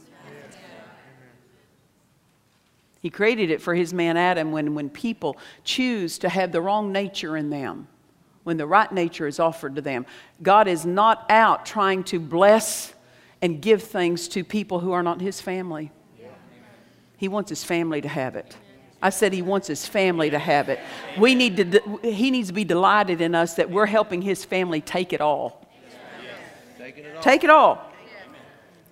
He 2.99 3.11
created 3.11 3.51
it 3.51 3.61
for 3.61 3.75
His 3.75 3.93
man 3.93 4.17
Adam 4.17 4.51
when, 4.51 4.73
when 4.73 4.89
people 4.89 5.37
choose 5.63 6.17
to 6.17 6.29
have 6.29 6.51
the 6.51 6.61
wrong 6.61 6.91
nature 6.91 7.37
in 7.37 7.51
them, 7.51 7.87
when 8.43 8.57
the 8.57 8.65
right 8.65 8.91
nature 8.91 9.27
is 9.27 9.39
offered 9.39 9.75
to 9.75 9.81
them. 9.81 10.07
God 10.41 10.67
is 10.67 10.83
not 10.83 11.27
out 11.29 11.67
trying 11.67 12.03
to 12.05 12.19
bless 12.19 12.95
and 13.39 13.61
give 13.61 13.83
things 13.83 14.27
to 14.29 14.43
people 14.43 14.79
who 14.79 14.93
are 14.93 15.03
not 15.03 15.21
His 15.21 15.39
family. 15.39 15.91
He 17.17 17.27
wants 17.27 17.49
his 17.49 17.63
family 17.63 18.01
to 18.01 18.07
have 18.07 18.35
it. 18.35 18.55
I 19.01 19.09
said 19.09 19.33
he 19.33 19.41
wants 19.41 19.67
his 19.67 19.85
family 19.85 20.29
to 20.29 20.39
have 20.39 20.69
it. 20.69 20.79
We 21.19 21.35
need 21.35 21.57
to, 21.57 21.99
he 22.03 22.31
needs 22.31 22.47
to 22.47 22.53
be 22.53 22.63
delighted 22.63 23.21
in 23.21 23.35
us 23.35 23.55
that 23.55 23.69
we're 23.69 23.85
helping 23.85 24.21
his 24.21 24.43
family 24.43 24.81
take 24.81 25.13
it 25.13 25.21
all. 25.21 25.65
Take 27.21 27.43
it 27.43 27.49
all. 27.49 27.83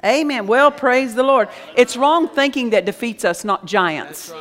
Amen. 0.04 0.46
Well, 0.46 0.70
praise 0.70 1.16
the 1.16 1.24
Lord. 1.24 1.50
It's 1.76 1.98
wrong 1.98 2.28
thinking 2.28 2.72
that 2.72 2.86
defeats 2.86 3.26
us, 3.26 3.44
not 3.44 3.66
giants. 3.66 4.32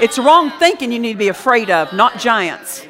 It's 0.00 0.18
wrong 0.18 0.50
thinking 0.58 0.90
you 0.92 0.98
need 0.98 1.12
to 1.12 1.18
be 1.18 1.28
afraid 1.28 1.70
of, 1.70 1.92
not 1.92 2.18
giants. 2.18 2.86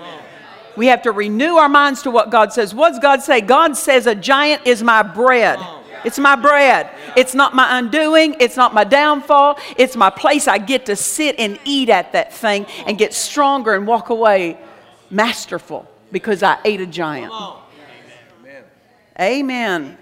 We 0.76 0.86
have 0.86 1.02
to 1.02 1.12
renew 1.12 1.54
our 1.56 1.68
minds 1.68 2.02
to 2.02 2.10
what 2.10 2.30
God 2.30 2.52
says. 2.52 2.74
What 2.74 2.90
does 2.90 2.98
God 2.98 3.22
say? 3.22 3.40
God 3.40 3.76
says, 3.76 4.06
A 4.06 4.14
giant 4.14 4.66
is 4.66 4.82
my 4.82 5.02
bread. 5.02 5.58
It's 6.04 6.18
my 6.18 6.36
bread. 6.36 6.90
It's 7.16 7.34
not 7.34 7.54
my 7.54 7.78
undoing. 7.78 8.36
It's 8.40 8.56
not 8.56 8.74
my 8.74 8.84
downfall. 8.84 9.58
It's 9.76 9.96
my 9.96 10.10
place. 10.10 10.48
I 10.48 10.58
get 10.58 10.86
to 10.86 10.96
sit 10.96 11.36
and 11.38 11.58
eat 11.64 11.88
at 11.88 12.12
that 12.12 12.32
thing 12.32 12.66
and 12.86 12.98
get 12.98 13.14
stronger 13.14 13.74
and 13.74 13.86
walk 13.86 14.10
away 14.10 14.58
masterful 15.10 15.88
because 16.12 16.42
I 16.42 16.58
ate 16.64 16.80
a 16.80 16.86
giant. 16.86 17.32
Amen. 17.32 18.64
Amen. 19.18 19.98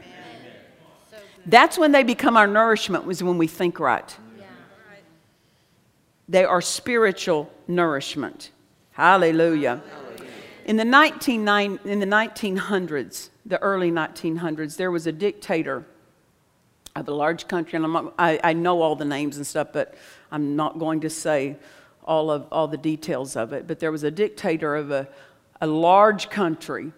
That's 1.46 1.76
when 1.76 1.92
they 1.92 2.02
become 2.02 2.36
our 2.36 2.46
nourishment, 2.46 3.04
was 3.04 3.22
when 3.22 3.38
we 3.38 3.46
think 3.46 3.80
right. 3.80 4.16
They 6.28 6.44
are 6.44 6.60
spiritual 6.60 7.52
nourishment. 7.68 8.50
Hallelujah. 8.92 9.82
In 10.64 10.76
the, 10.76 10.84
19, 10.84 11.40
in 11.40 12.00
the 12.00 12.06
1900s, 12.06 13.30
the 13.44 13.58
early 13.60 13.90
1900s, 13.90 14.76
there 14.76 14.90
was 14.90 15.06
a 15.06 15.12
dictator 15.12 15.84
of 16.94 17.08
a 17.08 17.12
large 17.12 17.48
country, 17.48 17.82
and 17.82 18.10
I, 18.18 18.38
I 18.44 18.52
know 18.52 18.82
all 18.82 18.96
the 18.96 19.04
names 19.04 19.36
and 19.36 19.46
stuff, 19.46 19.68
but 19.72 19.94
I'm 20.30 20.56
not 20.56 20.78
going 20.78 21.00
to 21.00 21.10
say 21.10 21.56
all 22.04 22.30
of 22.30 22.46
all 22.52 22.68
the 22.68 22.76
details 22.76 23.36
of 23.36 23.52
it. 23.52 23.66
But 23.66 23.78
there 23.78 23.92
was 23.92 24.02
a 24.02 24.10
dictator 24.10 24.76
of 24.76 24.90
a, 24.90 25.08
a 25.60 25.66
large 25.66 26.28
country, 26.28 26.92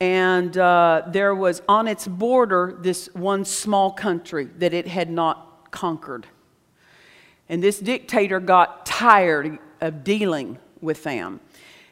and 0.00 0.56
uh, 0.56 1.02
there 1.08 1.34
was 1.34 1.62
on 1.68 1.88
its 1.88 2.06
border 2.06 2.76
this 2.80 3.08
one 3.14 3.44
small 3.44 3.90
country 3.90 4.44
that 4.58 4.72
it 4.72 4.86
had 4.86 5.10
not 5.10 5.70
conquered. 5.70 6.26
And 7.48 7.62
this 7.62 7.78
dictator 7.78 8.40
got 8.40 8.86
tired 8.86 9.58
of 9.80 10.04
dealing 10.04 10.58
with 10.80 11.02
them. 11.02 11.40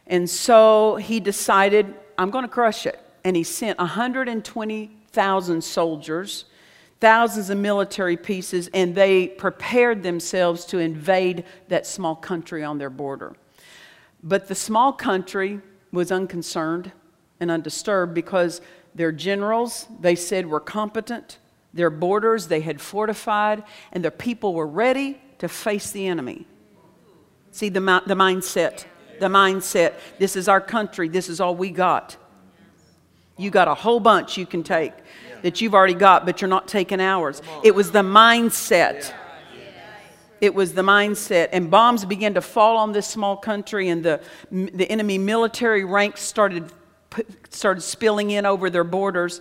And 0.06 0.28
so 0.28 0.96
he 0.96 1.20
decided, 1.20 1.94
I'm 2.18 2.30
going 2.30 2.44
to 2.44 2.48
crush 2.48 2.86
it. 2.86 3.00
And 3.24 3.36
he 3.36 3.42
sent 3.42 3.78
120,000 3.78 5.64
soldiers, 5.64 6.44
thousands 7.00 7.50
of 7.50 7.58
military 7.58 8.16
pieces, 8.16 8.68
and 8.74 8.94
they 8.94 9.28
prepared 9.28 10.02
themselves 10.02 10.64
to 10.66 10.78
invade 10.78 11.44
that 11.68 11.86
small 11.86 12.14
country 12.14 12.62
on 12.62 12.78
their 12.78 12.90
border. 12.90 13.34
But 14.22 14.48
the 14.48 14.54
small 14.54 14.92
country 14.92 15.60
was 15.92 16.12
unconcerned 16.12 16.92
and 17.40 17.50
undisturbed 17.50 18.14
because 18.14 18.60
their 18.94 19.12
generals, 19.12 19.86
they 20.00 20.14
said, 20.14 20.46
were 20.46 20.60
competent. 20.60 21.38
Their 21.72 21.90
borders, 21.90 22.48
they 22.48 22.60
had 22.60 22.80
fortified, 22.80 23.62
and 23.92 24.04
their 24.04 24.10
people 24.10 24.54
were 24.54 24.66
ready 24.66 25.20
to 25.38 25.48
face 25.48 25.90
the 25.90 26.06
enemy. 26.06 26.46
See 27.50 27.70
the, 27.70 27.80
the 27.80 28.14
mindset 28.14 28.84
the 29.20 29.26
mindset 29.26 29.94
this 30.18 30.34
is 30.34 30.48
our 30.48 30.60
country, 30.60 31.08
this 31.08 31.28
is 31.28 31.40
all 31.40 31.54
we 31.54 31.70
got. 31.70 32.16
You 33.36 33.50
got 33.50 33.68
a 33.68 33.74
whole 33.74 34.00
bunch 34.00 34.36
you 34.36 34.46
can 34.46 34.62
take 34.62 34.92
that 35.42 35.60
you've 35.60 35.74
already 35.74 35.94
got, 35.94 36.26
but 36.26 36.40
you're 36.40 36.48
not 36.48 36.68
taking 36.68 37.00
ours. 37.00 37.42
It 37.62 37.74
was 37.74 37.90
the 37.90 38.02
mindset. 38.02 39.12
It 40.40 40.54
was 40.54 40.72
the 40.72 40.82
mindset. 40.82 41.50
And 41.52 41.70
bombs 41.70 42.04
began 42.04 42.34
to 42.34 42.40
fall 42.40 42.78
on 42.78 42.92
this 42.92 43.06
small 43.06 43.36
country, 43.36 43.88
and 43.88 44.02
the, 44.02 44.20
the 44.50 44.90
enemy 44.90 45.18
military 45.18 45.84
ranks 45.84 46.22
started, 46.22 46.72
started 47.50 47.82
spilling 47.82 48.30
in 48.30 48.46
over 48.46 48.70
their 48.70 48.84
borders. 48.84 49.40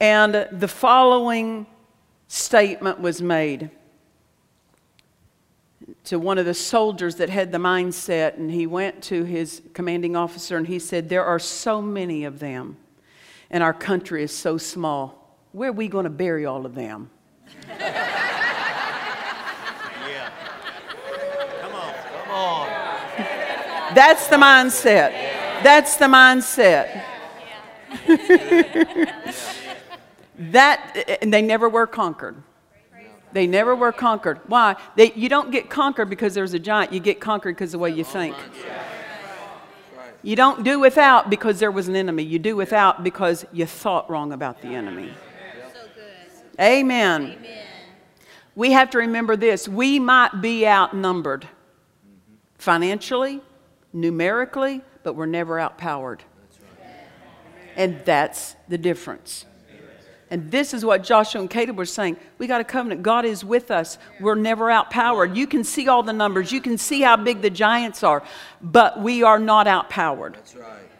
And 0.00 0.48
the 0.52 0.68
following 0.68 1.66
statement 2.28 3.00
was 3.00 3.22
made 3.22 3.70
to 6.04 6.18
one 6.18 6.38
of 6.38 6.46
the 6.46 6.54
soldiers 6.54 7.16
that 7.16 7.30
had 7.30 7.52
the 7.52 7.58
mindset, 7.58 8.36
and 8.36 8.50
he 8.50 8.66
went 8.66 9.02
to 9.04 9.24
his 9.24 9.62
commanding 9.72 10.16
officer 10.16 10.56
and 10.56 10.66
he 10.66 10.78
said, 10.78 11.08
There 11.08 11.24
are 11.24 11.38
so 11.38 11.80
many 11.80 12.24
of 12.24 12.38
them, 12.38 12.76
and 13.50 13.62
our 13.62 13.72
country 13.72 14.22
is 14.22 14.32
so 14.32 14.58
small. 14.58 15.38
Where 15.52 15.70
are 15.70 15.72
we 15.72 15.88
going 15.88 16.04
to 16.04 16.10
bury 16.10 16.46
all 16.46 16.66
of 16.66 16.74
them? 16.74 17.10
yeah. 20.08 20.30
Come 21.60 21.74
on, 21.74 21.94
come 22.24 22.30
on. 22.30 22.68
That's 23.94 24.26
the 24.26 24.36
mindset. 24.36 25.12
That's 25.62 25.96
the 25.96 26.06
mindset. 26.06 27.02
that, 30.38 31.18
and 31.22 31.32
they 31.32 31.42
never 31.42 31.68
were 31.68 31.86
conquered. 31.86 32.42
They 33.32 33.46
never 33.48 33.74
were 33.74 33.92
conquered. 33.92 34.40
Why? 34.46 34.76
They, 34.94 35.12
you 35.14 35.28
don't 35.28 35.50
get 35.50 35.68
conquered 35.68 36.08
because 36.08 36.34
there's 36.34 36.54
a 36.54 36.58
giant. 36.58 36.92
You 36.92 37.00
get 37.00 37.20
conquered 37.20 37.56
because 37.56 37.74
of 37.74 37.78
the 37.80 37.82
way 37.82 37.90
you 37.90 38.04
think. 38.04 38.36
You 40.24 40.36
don't 40.36 40.64
do 40.64 40.80
without 40.80 41.28
because 41.28 41.60
there 41.60 41.70
was 41.70 41.86
an 41.86 41.94
enemy. 41.94 42.22
You 42.22 42.38
do 42.38 42.56
without 42.56 43.04
because 43.04 43.44
you 43.52 43.66
thought 43.66 44.08
wrong 44.08 44.32
about 44.32 44.62
the 44.62 44.68
enemy. 44.68 45.12
Amen. 46.58 47.36
We 48.54 48.72
have 48.72 48.88
to 48.90 48.98
remember 48.98 49.36
this. 49.36 49.68
We 49.68 49.98
might 49.98 50.40
be 50.40 50.66
outnumbered 50.66 51.46
financially, 52.56 53.42
numerically, 53.92 54.80
but 55.02 55.14
we're 55.14 55.26
never 55.26 55.60
outpowered. 55.60 56.22
And 57.76 58.00
that's 58.06 58.56
the 58.68 58.78
difference. 58.78 59.44
And 60.34 60.50
this 60.50 60.74
is 60.74 60.84
what 60.84 61.04
Joshua 61.04 61.42
and 61.42 61.48
Caleb 61.48 61.78
were 61.78 61.84
saying. 61.84 62.16
We 62.38 62.48
got 62.48 62.60
a 62.60 62.64
covenant. 62.64 63.04
God 63.04 63.24
is 63.24 63.44
with 63.44 63.70
us. 63.70 63.98
We're 64.18 64.34
never 64.34 64.68
outpowered. 64.68 65.36
You 65.36 65.46
can 65.46 65.62
see 65.62 65.86
all 65.86 66.02
the 66.02 66.12
numbers, 66.12 66.50
you 66.50 66.60
can 66.60 66.76
see 66.76 67.02
how 67.02 67.16
big 67.16 67.40
the 67.40 67.50
giants 67.50 68.02
are, 68.02 68.20
but 68.60 68.98
we 68.98 69.22
are 69.22 69.38
not 69.38 69.68
outpowered. 69.68 70.34
That's 70.34 70.56
right. 70.56 70.90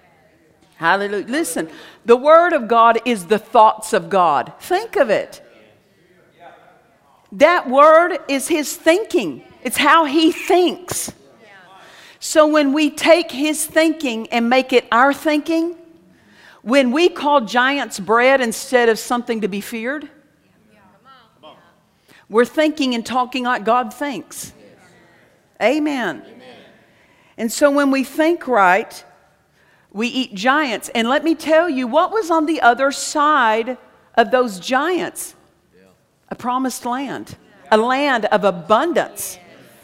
Hallelujah. 0.77 1.27
Listen, 1.27 1.69
the 2.05 2.17
Word 2.17 2.53
of 2.53 2.69
God 2.69 3.01
is 3.05 3.27
the 3.27 3.41
thoughts 3.41 3.93
of 3.93 4.09
God. 4.09 4.53
Think 4.61 4.95
of 4.95 5.11
it. 5.11 5.43
That 7.33 7.69
Word 7.69 8.19
is 8.29 8.47
His 8.47 8.77
thinking, 8.77 9.43
it's 9.65 9.79
how 9.79 10.05
He 10.05 10.31
thinks. 10.31 11.13
So 12.21 12.47
when 12.47 12.73
we 12.73 12.89
take 12.89 13.33
His 13.33 13.67
thinking 13.67 14.29
and 14.29 14.49
make 14.49 14.73
it 14.73 14.87
our 14.93 15.13
thinking, 15.13 15.75
when 16.65 16.93
we 16.93 17.11
call 17.11 17.43
giants 17.43 18.01
bread 18.01 18.41
instead 18.41 18.89
of 18.89 18.99
something 18.99 19.43
to 19.43 19.49
be 19.49 19.61
feared, 19.61 20.09
we're 22.29 22.47
thinking 22.47 22.95
and 22.95 23.05
talking 23.05 23.45
like 23.45 23.65
God 23.65 23.93
thinks. 23.93 24.55
Amen. 25.63 26.23
Amen. 26.27 26.57
And 27.37 27.53
so 27.53 27.71
when 27.71 27.91
we 27.91 28.03
think 28.03 28.49
right, 28.49 29.05
we 29.93 30.09
eat 30.09 30.35
giants. 30.35 30.89
And 30.95 31.07
let 31.09 31.23
me 31.23 31.35
tell 31.35 31.69
you 31.69 31.87
what 31.87 32.11
was 32.11 32.31
on 32.31 32.47
the 32.47 32.63
other 32.63 32.91
side 32.93 33.77
of 34.17 34.31
those 34.31 34.59
giants 34.59 35.35
a 36.31 36.35
promised 36.35 36.87
land, 36.87 37.37
a 37.71 37.77
land 37.77 38.25
of 38.25 38.43
abundance. 38.43 39.39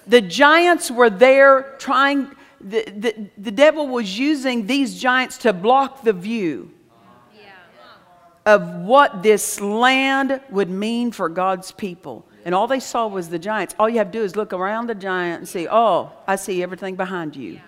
The 0.06 0.22
giants 0.22 0.90
were 0.90 1.10
there 1.10 1.76
trying 1.78 2.34
the, 2.60 3.30
the, 3.38 3.50
devil 3.50 3.88
was 3.88 4.18
using 4.18 4.66
these 4.66 5.00
giants 5.00 5.38
to 5.38 5.52
block 5.52 6.02
the 6.02 6.12
view 6.12 6.70
of 8.44 8.68
what 8.82 9.22
this 9.22 9.60
land 9.60 10.40
would 10.50 10.70
mean 10.70 11.12
for 11.12 11.28
God's 11.28 11.72
people. 11.72 12.26
And 12.44 12.54
all 12.54 12.66
they 12.66 12.80
saw 12.80 13.06
was 13.06 13.28
the 13.28 13.38
giants. 13.38 13.74
All 13.78 13.88
you 13.88 13.98
have 13.98 14.10
to 14.12 14.18
do 14.18 14.24
is 14.24 14.34
look 14.34 14.52
around 14.52 14.88
the 14.88 14.94
giant 14.94 15.40
and 15.40 15.48
see, 15.48 15.68
oh, 15.70 16.12
I 16.26 16.36
see 16.36 16.62
everything 16.62 16.96
behind 16.96 17.36
you. 17.36 17.60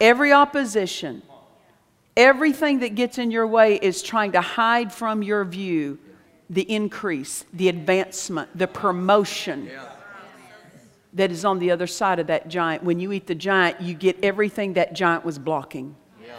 Every 0.00 0.32
opposition, 0.32 1.22
everything 2.16 2.80
that 2.80 2.94
gets 2.94 3.18
in 3.18 3.30
your 3.30 3.46
way 3.46 3.76
is 3.76 4.02
trying 4.02 4.32
to 4.32 4.40
hide 4.40 4.92
from 4.92 5.22
your 5.22 5.44
view 5.44 5.98
the 6.48 6.62
increase, 6.62 7.44
the 7.52 7.68
advancement, 7.68 8.56
the 8.56 8.66
promotion 8.66 9.70
that 11.14 11.30
is 11.30 11.44
on 11.44 11.58
the 11.58 11.70
other 11.70 11.86
side 11.86 12.18
of 12.18 12.28
that 12.28 12.48
giant. 12.48 12.84
When 12.84 13.00
you 13.00 13.12
eat 13.12 13.26
the 13.26 13.34
giant, 13.34 13.80
you 13.80 13.94
get 13.94 14.22
everything 14.22 14.74
that 14.74 14.92
giant 14.92 15.24
was 15.24 15.38
blocking. 15.38 15.96
Yeah. 16.24 16.38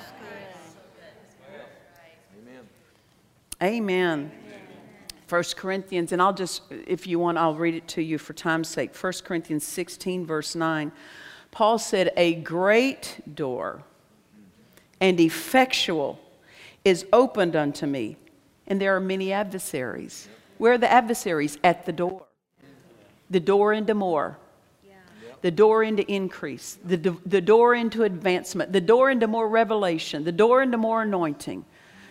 Amen. 3.62 4.32
First 5.28 5.56
Corinthians, 5.56 6.12
and 6.12 6.22
I'll 6.22 6.34
just, 6.34 6.64
if 6.70 7.08
you 7.08 7.20
want, 7.20 7.38
I'll 7.38 7.56
read 7.56 7.76
it 7.76 7.88
to 7.90 8.02
you 8.02 8.18
for 8.18 8.34
time's 8.34 8.68
sake. 8.68 8.94
First 8.94 9.24
Corinthians 9.24 9.66
16, 9.66 10.26
verse 10.26 10.56
9. 10.56 10.92
Paul 11.52 11.80
said, 11.80 12.12
A 12.18 12.36
great 12.36 13.22
door 13.34 13.84
and 15.00 15.20
effectual 15.20 16.20
is 16.84 17.06
opened 17.14 17.56
unto 17.56 17.86
me, 17.86 18.18
and 18.68 18.82
there 18.82 18.96
are 18.96 19.00
many 19.00 19.32
adversaries. 19.32 20.28
Where 20.58 20.74
are 20.74 20.78
the 20.78 20.92
adversaries? 20.92 21.58
At 21.64 21.86
the 21.86 21.94
door. 21.94 22.24
The 23.30 23.40
door 23.40 23.72
into 23.72 23.94
more 23.94 24.38
the 25.42 25.52
door 25.52 25.84
into 25.84 26.10
increase, 26.12 26.78
the, 26.84 26.98
the 27.26 27.42
door 27.42 27.74
into 27.74 28.04
advancement, 28.04 28.72
the 28.72 28.82
door 28.82 29.10
into 29.10 29.28
more 29.28 29.48
revelation, 29.48 30.24
the 30.24 30.32
door 30.32 30.62
into 30.62 30.78
more 30.78 31.02
anointing, 31.02 31.66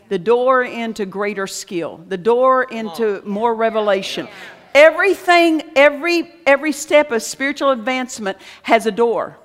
the 0.09 0.19
door 0.19 0.63
into 0.63 1.07
greater 1.07 1.47
skill, 1.47 2.01
the 2.09 2.17
door 2.17 2.65
into 2.65 3.23
more 3.25 3.55
revelation. 3.55 4.29
Everything, 4.75 5.63
every, 5.77 6.33
every 6.47 6.73
step 6.73 7.13
of 7.13 7.23
spiritual 7.23 7.71
advancement 7.71 8.39
has 8.63 8.87
a 8.87 8.91
door. 8.91 9.37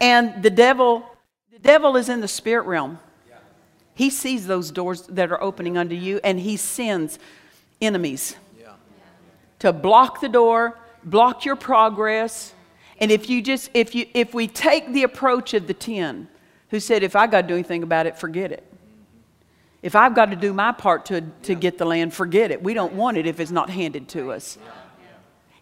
And 0.00 0.42
the 0.42 0.50
devil, 0.50 1.04
the 1.52 1.58
devil 1.58 1.96
is 1.96 2.08
in 2.08 2.20
the 2.20 2.28
spirit 2.28 2.66
realm. 2.66 2.98
He 3.94 4.10
sees 4.10 4.46
those 4.46 4.70
doors 4.70 5.02
that 5.06 5.32
are 5.32 5.42
opening 5.42 5.78
unto 5.78 5.94
you, 5.94 6.20
and 6.22 6.38
he 6.38 6.56
sends 6.56 7.18
enemies 7.80 8.36
to 9.58 9.72
block 9.72 10.20
the 10.20 10.28
door, 10.28 10.78
block 11.06 11.44
your 11.44 11.56
progress. 11.56 12.52
And 12.98 13.10
if 13.10 13.30
you 13.30 13.40
just, 13.40 13.70
if 13.72 13.94
you, 13.94 14.06
if 14.12 14.34
we 14.34 14.48
take 14.48 14.92
the 14.92 15.04
approach 15.04 15.54
of 15.54 15.66
the 15.66 15.74
10 15.74 16.28
who 16.70 16.80
said, 16.80 17.02
if 17.02 17.16
I 17.16 17.26
got 17.26 17.42
to 17.42 17.48
do 17.48 17.54
anything 17.54 17.82
about 17.82 18.06
it, 18.06 18.18
forget 18.18 18.52
it. 18.52 18.64
If 19.82 19.94
I've 19.94 20.14
got 20.14 20.30
to 20.30 20.36
do 20.36 20.52
my 20.52 20.72
part 20.72 21.06
to, 21.06 21.20
to 21.44 21.54
get 21.54 21.78
the 21.78 21.84
land, 21.84 22.12
forget 22.12 22.50
it. 22.50 22.62
We 22.62 22.74
don't 22.74 22.94
want 22.94 23.16
it 23.16 23.26
if 23.26 23.38
it's 23.38 23.52
not 23.52 23.70
handed 23.70 24.08
to 24.08 24.32
us. 24.32 24.58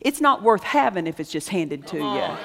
It's 0.01 0.20
not 0.20 0.42
worth 0.42 0.62
having 0.62 1.07
if 1.07 1.20
it's 1.20 1.30
just 1.30 1.49
handed 1.49 1.86
to 1.88 1.99
you. 1.99 2.36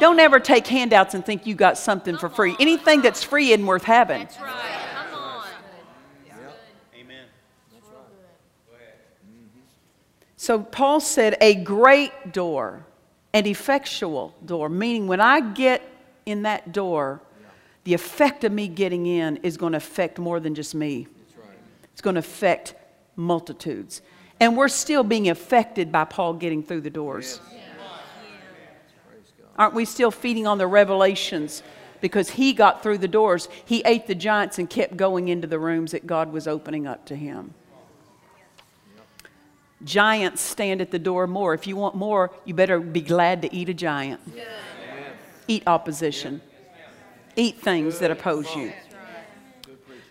Don't 0.00 0.18
ever 0.18 0.40
take 0.40 0.66
handouts 0.66 1.14
and 1.14 1.24
think 1.24 1.46
you 1.46 1.54
got 1.54 1.78
something 1.78 2.16
for 2.18 2.28
free. 2.28 2.56
Anything 2.58 3.00
that's 3.00 3.22
free 3.22 3.52
isn't 3.52 3.64
worth 3.64 3.84
having. 3.84 4.22
That's 4.22 4.40
right. 4.40 4.80
Come 5.10 5.20
on. 5.20 5.46
Amen. 6.96 7.26
So 10.44 10.58
Paul 10.58 11.00
said, 11.00 11.38
a 11.40 11.54
great 11.54 12.34
door, 12.34 12.84
an 13.32 13.46
effectual 13.46 14.34
door, 14.44 14.68
meaning 14.68 15.06
when 15.06 15.18
I 15.18 15.40
get 15.40 15.80
in 16.26 16.42
that 16.42 16.70
door, 16.70 17.22
the 17.84 17.94
effect 17.94 18.44
of 18.44 18.52
me 18.52 18.68
getting 18.68 19.06
in 19.06 19.38
is 19.38 19.56
going 19.56 19.72
to 19.72 19.78
affect 19.78 20.18
more 20.18 20.40
than 20.40 20.54
just 20.54 20.74
me. 20.74 21.08
It's 21.94 22.02
going 22.02 22.16
to 22.16 22.18
affect 22.18 22.74
multitudes. 23.16 24.02
And 24.38 24.54
we're 24.54 24.68
still 24.68 25.02
being 25.02 25.30
affected 25.30 25.90
by 25.90 26.04
Paul 26.04 26.34
getting 26.34 26.62
through 26.62 26.82
the 26.82 26.90
doors. 26.90 27.40
Aren't 29.56 29.72
we 29.72 29.86
still 29.86 30.10
feeding 30.10 30.46
on 30.46 30.58
the 30.58 30.66
revelations? 30.66 31.62
Because 32.02 32.28
he 32.28 32.52
got 32.52 32.82
through 32.82 32.98
the 32.98 33.08
doors. 33.08 33.48
He 33.64 33.80
ate 33.86 34.06
the 34.06 34.14
giants 34.14 34.58
and 34.58 34.68
kept 34.68 34.98
going 34.98 35.28
into 35.28 35.46
the 35.46 35.58
rooms 35.58 35.92
that 35.92 36.06
God 36.06 36.34
was 36.34 36.46
opening 36.46 36.86
up 36.86 37.06
to 37.06 37.16
him. 37.16 37.54
Giants 39.84 40.40
stand 40.40 40.80
at 40.80 40.90
the 40.90 40.98
door 40.98 41.26
more. 41.26 41.52
If 41.54 41.66
you 41.66 41.76
want 41.76 41.94
more, 41.94 42.32
you 42.44 42.54
better 42.54 42.80
be 42.80 43.00
glad 43.00 43.42
to 43.42 43.54
eat 43.54 43.68
a 43.68 43.74
giant. 43.74 44.20
Eat 45.46 45.62
opposition. 45.66 46.40
Eat 47.36 47.60
things 47.60 47.98
that 47.98 48.10
oppose 48.10 48.54
you. 48.54 48.72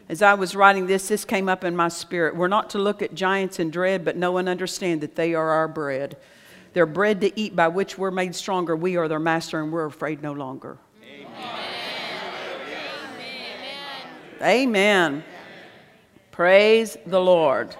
As 0.09 0.21
I 0.21 0.33
was 0.35 0.55
writing 0.55 0.85
this, 0.85 1.07
this 1.07 1.25
came 1.25 1.49
up 1.49 1.63
in 1.63 1.75
my 1.75 1.87
spirit. 1.87 2.35
We're 2.35 2.47
not 2.47 2.69
to 2.71 2.77
look 2.77 3.01
at 3.01 3.15
giants 3.15 3.59
in 3.59 3.71
dread, 3.71 4.05
but 4.05 4.17
know 4.17 4.37
and 4.37 4.47
understand 4.47 5.01
that 5.01 5.15
they 5.15 5.33
are 5.33 5.49
our 5.49 5.67
bread. 5.67 6.17
They're 6.73 6.85
bread 6.85 7.21
to 7.21 7.39
eat 7.39 7.55
by 7.55 7.69
which 7.69 7.97
we're 7.97 8.11
made 8.11 8.35
stronger. 8.35 8.75
We 8.75 8.97
are 8.97 9.07
their 9.07 9.19
master 9.19 9.61
and 9.61 9.71
we're 9.71 9.85
afraid 9.85 10.21
no 10.21 10.33
longer. 10.33 10.77
Amen. 14.41 15.23
Praise 16.31 16.97
the 17.05 17.21
Lord. 17.21 17.75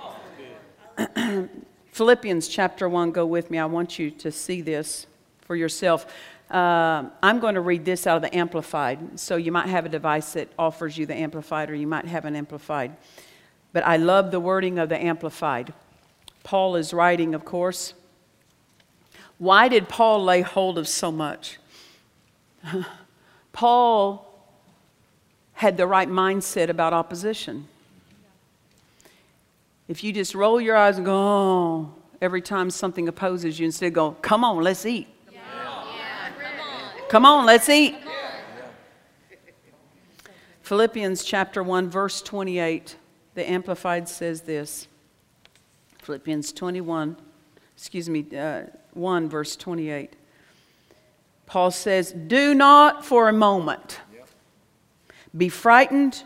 Philippians 1.94 2.48
chapter 2.48 2.90
1, 2.90 3.12
go 3.12 3.24
with 3.24 3.52
me. 3.52 3.60
I 3.60 3.68
want 3.68 4.00
you 4.00 4.10
to 4.10 4.32
see 4.32 4.62
this 4.62 5.06
for 5.42 5.56
yourself. 5.56 6.12
Uh, 6.50 7.04
I'm 7.22 7.40
going 7.40 7.54
to 7.54 7.62
read 7.62 7.86
this 7.86 8.08
out 8.08 8.16
of 8.16 8.24
the 8.24 8.36
Amplified. 8.36 9.20
So 9.20 9.36
you 9.36 9.52
might 9.52 9.68
have 9.68 9.86
a 9.86 9.90
device 9.90 10.34
that 10.34 10.50
offers 10.58 10.98
you 10.98 11.06
the 11.06 11.14
Amplified, 11.14 11.70
or 11.70 11.76
you 11.76 11.86
might 11.86 12.06
have 12.06 12.26
an 12.26 12.36
Amplified. 12.36 12.98
But 13.74 13.86
I 13.86 13.98
love 13.98 14.32
the 14.32 14.40
wording 14.40 14.80
of 14.80 14.90
the 14.90 14.98
Amplified. 14.98 15.72
Paul 16.42 16.78
is 16.78 16.96
writing, 16.96 17.36
of 17.36 17.46
course. 17.46 17.94
Why 19.38 19.68
did 19.68 19.88
Paul 19.88 20.24
lay 20.24 20.42
hold 20.42 20.80
of 20.80 20.88
so 20.88 21.12
much? 21.12 21.60
Paul 23.54 24.50
had 25.54 25.78
the 25.78 25.86
right 25.86 26.10
mindset 26.10 26.70
about 26.70 26.94
opposition. 26.94 27.68
If 29.88 30.04
you 30.04 30.14
just 30.14 30.34
roll 30.34 30.62
your 30.62 30.76
eyes 30.76 30.98
and 30.98 31.06
go, 31.06 31.16
oh, 31.16 31.96
every 32.22 32.42
time 32.42 32.70
something 32.70 33.08
opposes 33.08 33.60
you, 33.60 33.66
instead 33.66 33.94
go, 33.94 34.12
come 34.22 34.44
on, 34.44 34.64
let's 34.64 34.86
eat. 34.86 35.08
Come 37.10 37.26
on, 37.26 37.46
let's 37.46 37.70
eat. 37.70 37.96
Philippians 40.62 41.24
chapter 41.24 41.62
1, 41.62 41.90
verse 41.90 42.22
28, 42.22 42.96
the 43.36 43.50
Amplified 43.50 44.08
says 44.08 44.42
this. 44.42 44.88
Philippians 46.02 46.54
21, 46.54 47.18
excuse 47.76 48.10
me, 48.10 48.26
uh, 48.36 48.64
1, 48.94 49.30
verse 49.30 49.56
28. 49.56 50.16
Paul 51.46 51.72
says, 51.72 52.14
Do 52.14 52.56
not 52.56 53.06
for 53.06 53.28
a 53.28 53.34
moment 53.34 54.00
be 55.36 55.50
frightened 55.50 56.24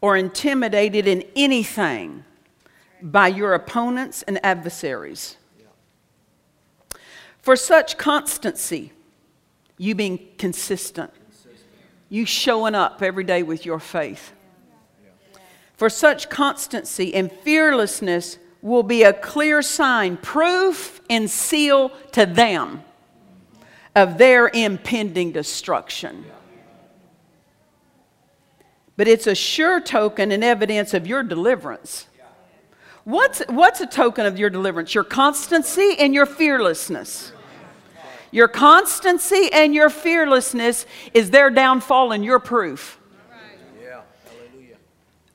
or 0.00 0.16
intimidated 0.16 1.06
in 1.06 1.24
anything 1.34 2.24
by 3.06 3.28
your 3.28 3.54
opponents 3.54 4.22
and 4.22 4.44
adversaries. 4.44 5.36
For 7.40 7.54
such 7.54 7.96
constancy, 7.96 8.92
you 9.78 9.94
being 9.94 10.18
consistent, 10.38 11.12
you 12.08 12.26
showing 12.26 12.74
up 12.74 13.02
every 13.02 13.22
day 13.22 13.44
with 13.44 13.64
your 13.64 13.78
faith. 13.78 14.32
For 15.76 15.88
such 15.88 16.28
constancy 16.28 17.14
and 17.14 17.30
fearlessness 17.30 18.38
will 18.60 18.82
be 18.82 19.04
a 19.04 19.12
clear 19.12 19.62
sign, 19.62 20.16
proof, 20.16 21.00
and 21.08 21.30
seal 21.30 21.90
to 22.12 22.26
them 22.26 22.82
of 23.94 24.18
their 24.18 24.48
impending 24.48 25.30
destruction. 25.30 26.24
But 28.96 29.06
it's 29.06 29.28
a 29.28 29.34
sure 29.36 29.80
token 29.80 30.32
and 30.32 30.42
evidence 30.42 30.92
of 30.92 31.06
your 31.06 31.22
deliverance. 31.22 32.08
What's, 33.06 33.40
what's 33.48 33.80
a 33.80 33.86
token 33.86 34.26
of 34.26 34.36
your 34.36 34.50
deliverance? 34.50 34.92
Your 34.92 35.04
constancy 35.04 35.94
and 35.96 36.12
your 36.12 36.26
fearlessness. 36.26 37.30
Your 38.32 38.48
constancy 38.48 39.48
and 39.52 39.72
your 39.72 39.90
fearlessness 39.90 40.86
is 41.14 41.30
their 41.30 41.48
downfall 41.48 42.10
and 42.10 42.24
your 42.24 42.40
proof 42.40 42.98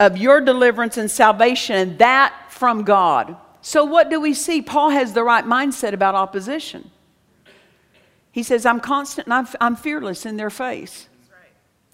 of 0.01 0.17
your 0.17 0.41
deliverance 0.41 0.97
and 0.97 1.09
salvation, 1.09 1.75
and 1.75 1.99
that 1.99 2.33
from 2.49 2.83
God. 2.83 3.37
So, 3.61 3.85
what 3.85 4.09
do 4.09 4.19
we 4.19 4.33
see? 4.33 4.61
Paul 4.61 4.89
has 4.89 5.13
the 5.13 5.23
right 5.23 5.45
mindset 5.45 5.93
about 5.93 6.15
opposition. 6.15 6.89
He 8.31 8.41
says, 8.43 8.65
I'm 8.65 8.79
constant 8.79 9.27
and 9.27 9.33
I'm, 9.33 9.47
I'm 9.61 9.75
fearless 9.75 10.25
in 10.25 10.37
their 10.37 10.49
face. 10.49 11.07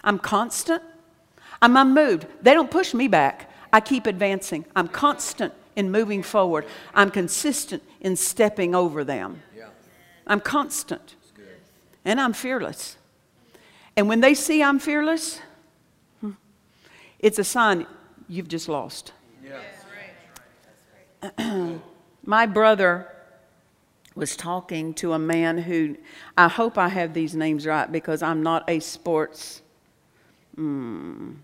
I'm 0.02 0.18
constant. 0.18 0.82
I'm 1.60 1.76
unmoved. 1.76 2.26
They 2.40 2.54
don't 2.54 2.70
push 2.70 2.94
me 2.94 3.08
back. 3.08 3.52
I 3.72 3.80
keep 3.80 4.06
advancing. 4.06 4.64
I'm 4.74 4.88
constant 4.88 5.52
in 5.78 5.92
moving 5.92 6.24
forward. 6.24 6.66
I'm 6.92 7.08
consistent 7.08 7.84
in 8.00 8.16
stepping 8.16 8.74
over 8.74 9.04
them. 9.04 9.42
I'm 10.26 10.40
constant. 10.40 11.14
And 12.04 12.20
I'm 12.20 12.32
fearless. 12.32 12.96
And 13.96 14.08
when 14.08 14.20
they 14.20 14.34
see 14.34 14.60
I'm 14.60 14.80
fearless, 14.80 15.40
hmm, 16.20 16.32
it's 17.20 17.38
a 17.38 17.44
sign 17.44 17.86
you've 18.28 18.48
just 18.48 18.68
lost. 18.68 19.12
My 22.24 22.46
brother 22.46 23.12
was 24.16 24.36
talking 24.36 24.94
to 24.94 25.12
a 25.12 25.18
man 25.18 25.58
who, 25.58 25.96
I 26.36 26.48
hope 26.48 26.76
I 26.76 26.88
have 26.88 27.14
these 27.14 27.36
names 27.36 27.66
right 27.66 27.90
because 27.90 28.20
I'm 28.20 28.42
not 28.42 28.68
a 28.68 28.80
sports, 28.80 29.62
mm, 30.56 31.36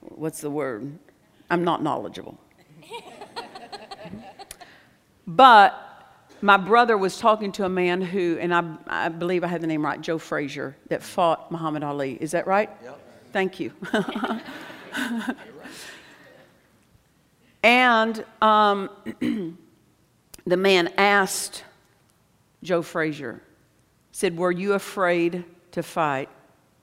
what's 0.00 0.40
the 0.40 0.50
word? 0.50 0.98
I'm 1.50 1.64
not 1.64 1.82
knowledgeable. 1.82 2.38
but 5.26 5.92
my 6.42 6.56
brother 6.56 6.98
was 6.98 7.18
talking 7.18 7.52
to 7.52 7.64
a 7.64 7.68
man 7.68 8.00
who, 8.02 8.36
and 8.40 8.52
I, 8.52 8.76
I 8.86 9.08
believe 9.08 9.44
I 9.44 9.46
have 9.46 9.60
the 9.60 9.66
name 9.68 9.84
right, 9.84 10.00
Joe 10.00 10.18
Frazier, 10.18 10.76
that 10.88 11.02
fought 11.02 11.52
Muhammad 11.52 11.84
Ali. 11.84 12.18
Is 12.20 12.32
that 12.32 12.46
right? 12.46 12.68
Yep. 12.82 12.98
Thank 13.32 13.60
you. 13.60 13.72
and 17.62 18.24
um, 18.42 18.90
the 20.44 20.56
man 20.56 20.88
asked 20.98 21.64
Joe 22.62 22.82
Frazier, 22.82 23.40
said, 24.10 24.36
Were 24.36 24.52
you 24.52 24.72
afraid 24.72 25.44
to 25.70 25.82
fight 25.82 26.28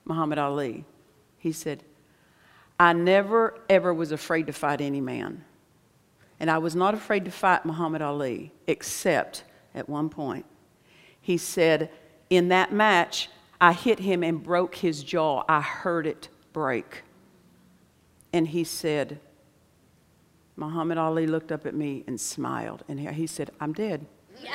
Muhammad 0.06 0.40
Ali? 0.40 0.86
He 1.38 1.52
said, 1.52 1.84
I 2.80 2.94
never, 2.94 3.60
ever 3.70 3.94
was 3.94 4.14
afraid 4.14 4.48
to 4.48 4.54
fight 4.54 4.80
any 4.80 5.02
man. 5.02 5.44
And 6.40 6.50
I 6.50 6.58
was 6.58 6.76
not 6.76 6.94
afraid 6.94 7.26
to 7.26 7.32
fight 7.32 7.66
Muhammad 7.66 8.02
Ali, 8.02 8.52
except 8.68 9.44
at 9.76 9.90
one 9.90 10.10
point. 10.10 10.46
He 11.20 11.38
said, 11.38 11.92
In 12.30 12.48
that 12.50 12.72
match, 12.72 13.30
I 13.60 13.74
hit 13.74 14.00
him 14.00 14.24
and 14.24 14.42
broke 14.42 14.76
his 14.76 15.04
jaw. 15.04 15.44
I 15.50 15.62
heard 15.62 16.08
it 16.08 16.30
break. 16.54 17.04
And 18.32 18.48
he 18.48 18.64
said, 18.64 19.20
Muhammad 20.56 20.98
Ali 20.98 21.28
looked 21.28 21.52
up 21.52 21.66
at 21.66 21.76
me 21.76 22.04
and 22.08 22.20
smiled. 22.20 22.84
And 22.88 23.00
he 23.00 23.28
said, 23.28 23.52
I'm 23.60 23.74
dead. 23.74 24.06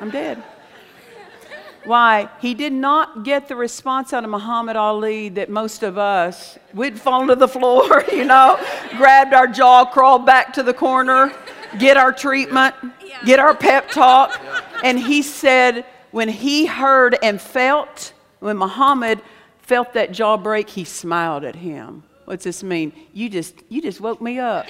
I'm 0.00 0.10
dead. 0.10 0.42
Why? 1.84 2.28
He 2.40 2.54
did 2.54 2.72
not 2.72 3.24
get 3.24 3.48
the 3.48 3.56
response 3.56 4.12
out 4.12 4.24
of 4.24 4.30
Muhammad 4.30 4.76
Ali 4.76 5.30
that 5.30 5.48
most 5.48 5.82
of 5.82 5.96
us, 5.96 6.58
we'd 6.74 7.00
fall 7.00 7.26
to 7.26 7.34
the 7.34 7.48
floor, 7.48 8.04
you 8.12 8.24
know, 8.24 8.58
grabbed 8.96 9.32
our 9.32 9.46
jaw, 9.46 9.84
crawled 9.84 10.26
back 10.26 10.52
to 10.54 10.62
the 10.62 10.74
corner, 10.74 11.32
get 11.78 11.96
our 11.96 12.12
treatment, 12.12 12.74
get 13.24 13.38
our 13.38 13.54
pep 13.54 13.90
talk. 13.90 14.38
And 14.84 14.98
he 14.98 15.22
said, 15.22 15.86
when 16.10 16.28
he 16.28 16.66
heard 16.66 17.16
and 17.22 17.40
felt, 17.40 18.12
when 18.40 18.58
Muhammad 18.58 19.20
felt 19.58 19.94
that 19.94 20.12
jaw 20.12 20.36
break, 20.36 20.68
he 20.68 20.84
smiled 20.84 21.44
at 21.44 21.56
him. 21.56 22.02
What's 22.26 22.44
this 22.44 22.62
mean? 22.62 22.92
You 23.12 23.28
just, 23.28 23.54
you 23.68 23.80
just 23.80 24.00
woke 24.00 24.20
me 24.20 24.38
up. 24.38 24.66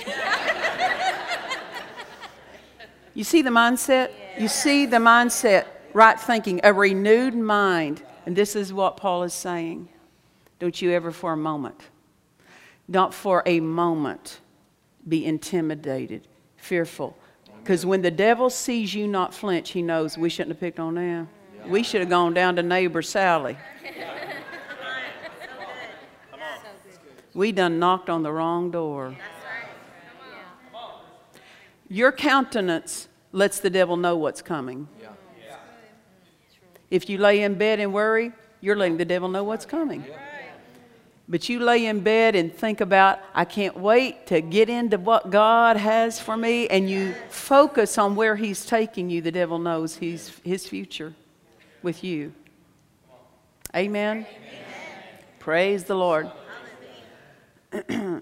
you 3.15 3.25
see 3.25 3.43
the 3.43 3.51
mindset? 3.51 4.13
You 4.39 4.49
see 4.49 4.87
the 4.87 4.99
mindset 4.99 5.67
right 5.93 6.19
thinking, 6.19 6.61
a 6.65 6.73
renewed 6.73 7.35
mind. 7.35 8.03
And 8.27 8.37
this 8.37 8.55
is 8.55 8.73
what 8.73 8.97
Paul 8.97 9.23
is 9.23 9.35
saying. 9.35 9.89
Don't 10.59 10.81
you 10.81 10.93
ever 10.93 11.11
for 11.11 11.33
a 11.33 11.37
moment, 11.37 11.81
not 12.87 13.15
for 13.15 13.43
a 13.47 13.61
moment, 13.61 14.41
be 15.09 15.25
intimidated, 15.25 16.29
fearful. 16.57 17.17
Because 17.63 17.87
when 17.87 18.03
the 18.03 18.11
devil 18.11 18.51
sees 18.51 18.95
you 18.95 19.09
not 19.09 19.33
flinch, 19.33 19.71
he 19.71 19.81
knows 19.81 20.19
we 20.19 20.29
shouldn't 20.29 20.55
have 20.57 20.61
picked 20.61 20.79
on 20.79 20.95
them. 20.95 21.29
We 21.67 21.83
should 21.83 22.01
have 22.01 22.11
gone 22.11 22.35
down 22.35 22.57
to 22.57 22.63
neighbor 22.63 23.03
Sally. 23.03 23.57
We 27.33 27.53
done 27.53 27.79
knocked 27.79 28.11
on 28.11 28.23
the 28.23 28.33
wrong 28.33 28.71
door. 28.71 29.17
Your 31.89 32.13
countenance 32.13 33.09
lets 33.33 33.61
the 33.61 33.71
devil 33.71 33.97
know 33.97 34.17
what's 34.17 34.43
coming. 34.43 34.89
If 36.91 37.09
you 37.09 37.19
lay 37.19 37.43
in 37.43 37.55
bed 37.55 37.81
and 37.81 37.93
worry, 37.93 38.33
you're 38.61 38.77
letting 38.77 38.97
the 38.97 39.05
devil 39.05 39.29
know 39.29 39.45
what's 39.45 39.65
coming. 39.65 40.05
But 41.29 41.49
you 41.49 41.61
lay 41.61 41.87
in 41.87 42.01
bed 42.01 42.35
and 42.35 42.53
think 42.53 42.81
about, 42.81 43.21
I 43.33 43.45
can't 43.45 43.77
wait 43.77 44.27
to 44.27 44.41
get 44.41 44.69
into 44.69 44.99
what 44.99 45.31
God 45.31 45.77
has 45.77 46.19
for 46.19 46.37
me, 46.37 46.67
and 46.67 46.91
you 46.91 47.15
focus 47.29 47.99
on 47.99 48.17
where 48.17 48.35
He's 48.35 48.67
taking 48.67 49.09
you, 49.09 49.21
the 49.21 49.31
devil 49.31 49.61
knows 49.61 49.97
he's, 49.97 50.37
His 50.45 50.67
future 50.67 51.15
with 51.83 52.03
you. 52.03 52.33
Amen? 53.77 54.27
Amen. 54.27 54.27
Praise 55.39 55.85
the 55.85 55.95
Lord. 55.95 56.29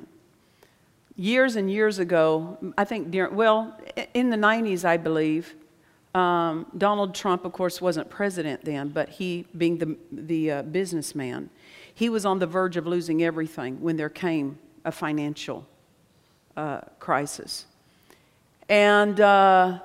years 1.17 1.57
and 1.57 1.71
years 1.71 1.99
ago, 1.99 2.59
I 2.77 2.85
think, 2.85 3.11
during, 3.11 3.35
well, 3.35 3.75
in 4.13 4.29
the 4.29 4.37
90s, 4.37 4.85
I 4.85 4.99
believe, 4.99 5.55
um, 6.19 6.67
Donald 6.77 7.15
Trump, 7.15 7.45
of 7.45 7.53
course, 7.53 7.81
wasn't 7.81 8.11
president 8.11 8.65
then, 8.65 8.89
but 8.89 9.09
he, 9.09 9.47
being 9.57 9.79
the, 9.79 9.97
the 10.11 10.51
uh, 10.51 10.63
businessman, 10.63 11.51
he 11.95 12.09
was 12.09 12.25
on 12.25 12.39
the 12.39 12.47
verge 12.47 12.77
of 12.77 12.87
losing 12.87 13.23
everything 13.23 13.81
when 13.81 13.97
there 13.97 14.09
came 14.09 14.59
a 14.85 14.93
financial 14.93 15.67
uh, 16.57 16.81
crisis. 16.99 17.67
And 18.69 19.21
uh, 19.21 19.81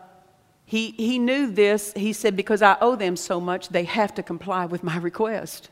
he, 0.65 0.91
he 0.91 1.19
knew 1.19 1.51
this. 1.51 1.93
He 1.95 2.13
said, 2.13 2.35
Because 2.35 2.61
I 2.61 2.77
owe 2.81 2.95
them 2.95 3.15
so 3.15 3.39
much, 3.39 3.69
they 3.69 3.83
have 3.83 4.13
to 4.15 4.23
comply 4.23 4.65
with 4.65 4.83
my 4.83 4.97
request. 4.97 5.69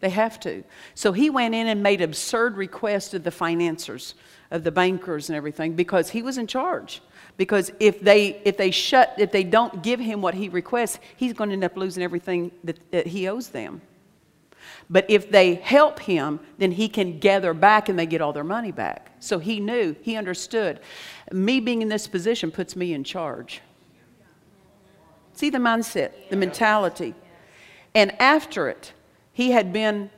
They 0.00 0.10
have 0.10 0.40
to. 0.40 0.64
So 0.94 1.12
he 1.12 1.28
went 1.28 1.54
in 1.54 1.66
and 1.66 1.82
made 1.82 2.00
absurd 2.00 2.56
requests 2.56 3.12
of 3.12 3.22
the 3.24 3.30
financiers, 3.30 4.14
of 4.50 4.64
the 4.64 4.72
bankers 4.72 5.28
and 5.28 5.36
everything, 5.36 5.74
because 5.74 6.10
he 6.10 6.22
was 6.22 6.38
in 6.38 6.46
charge. 6.46 7.02
Because 7.40 7.72
if 7.80 8.02
they, 8.02 8.38
if 8.44 8.58
they 8.58 8.70
shut, 8.70 9.14
if 9.16 9.32
they 9.32 9.44
don't 9.44 9.82
give 9.82 9.98
him 9.98 10.20
what 10.20 10.34
he 10.34 10.50
requests, 10.50 10.98
he's 11.16 11.32
going 11.32 11.48
to 11.48 11.54
end 11.54 11.64
up 11.64 11.74
losing 11.74 12.02
everything 12.02 12.52
that, 12.64 12.78
that 12.90 13.06
he 13.06 13.26
owes 13.28 13.48
them. 13.48 13.80
But 14.90 15.06
if 15.08 15.30
they 15.30 15.54
help 15.54 16.00
him, 16.00 16.40
then 16.58 16.72
he 16.72 16.86
can 16.86 17.18
gather 17.18 17.54
back 17.54 17.88
and 17.88 17.98
they 17.98 18.04
get 18.04 18.20
all 18.20 18.34
their 18.34 18.44
money 18.44 18.72
back. 18.72 19.12
So 19.20 19.38
he 19.38 19.58
knew, 19.58 19.96
he 20.02 20.16
understood. 20.16 20.80
Me 21.32 21.60
being 21.60 21.80
in 21.80 21.88
this 21.88 22.06
position 22.06 22.50
puts 22.50 22.76
me 22.76 22.92
in 22.92 23.04
charge. 23.04 23.62
See 25.32 25.48
the 25.48 25.56
mindset, 25.56 26.12
the 26.28 26.36
mentality. 26.36 27.14
And 27.94 28.20
after 28.20 28.68
it, 28.68 28.92
he 29.32 29.52
had 29.52 29.72
been, 29.72 30.10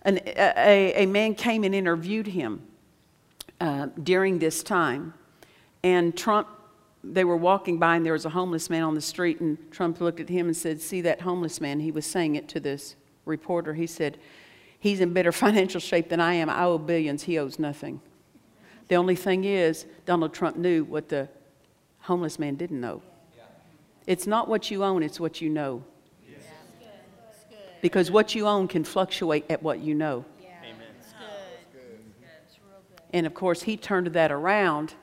an, 0.00 0.18
a, 0.24 0.94
a 1.02 1.04
man 1.04 1.34
came 1.34 1.62
and 1.62 1.74
interviewed 1.74 2.28
him 2.28 2.62
uh, 3.60 3.88
during 4.02 4.38
this 4.38 4.62
time. 4.62 5.12
And 5.82 6.16
Trump, 6.16 6.48
they 7.02 7.24
were 7.24 7.36
walking 7.36 7.78
by 7.78 7.96
and 7.96 8.04
there 8.04 8.12
was 8.12 8.26
a 8.26 8.30
homeless 8.30 8.68
man 8.68 8.82
on 8.82 8.94
the 8.94 9.00
street, 9.00 9.40
and 9.40 9.58
Trump 9.70 10.00
looked 10.00 10.20
at 10.20 10.28
him 10.28 10.46
and 10.46 10.56
said, 10.56 10.80
See 10.80 11.00
that 11.02 11.22
homeless 11.22 11.60
man? 11.60 11.80
He 11.80 11.90
was 11.90 12.06
saying 12.06 12.36
it 12.36 12.48
to 12.48 12.60
this 12.60 12.96
reporter. 13.24 13.74
He 13.74 13.86
said, 13.86 14.18
He's 14.78 15.00
in 15.00 15.12
better 15.12 15.32
financial 15.46 15.80
shape 15.80 16.08
than 16.08 16.20
I 16.20 16.34
am. 16.34 16.50
I 16.50 16.64
owe 16.64 16.78
billions, 16.78 17.24
he 17.24 17.38
owes 17.38 17.58
nothing. 17.58 18.00
The 18.88 18.96
only 18.96 19.16
thing 19.16 19.44
is, 19.44 19.86
Donald 20.04 20.34
Trump 20.34 20.56
knew 20.56 20.84
what 20.84 21.08
the 21.08 21.28
homeless 22.00 22.38
man 22.38 22.56
didn't 22.56 22.80
know. 22.80 23.02
It's 24.06 24.26
not 24.26 24.48
what 24.48 24.70
you 24.70 24.82
own, 24.82 25.02
it's 25.02 25.20
what 25.20 25.40
you 25.40 25.48
know 25.48 25.84
because 27.80 28.10
what 28.10 28.34
you 28.34 28.46
own 28.46 28.68
can 28.68 28.84
fluctuate 28.84 29.44
at 29.50 29.62
what 29.62 29.80
you 29.80 29.94
know. 29.94 30.24
And 33.12 33.26
of 33.26 33.34
course, 33.34 33.62
he 33.62 33.76
turned 33.76 34.06
that 34.08 34.30
around, 34.30 34.94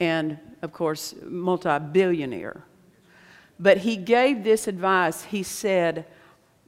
and 0.00 0.38
of 0.62 0.72
course, 0.72 1.14
multi 1.22 1.78
billionaire. 1.78 2.64
But 3.60 3.78
he 3.78 3.96
gave 3.96 4.44
this 4.44 4.68
advice. 4.68 5.24
He 5.24 5.42
said, 5.42 6.06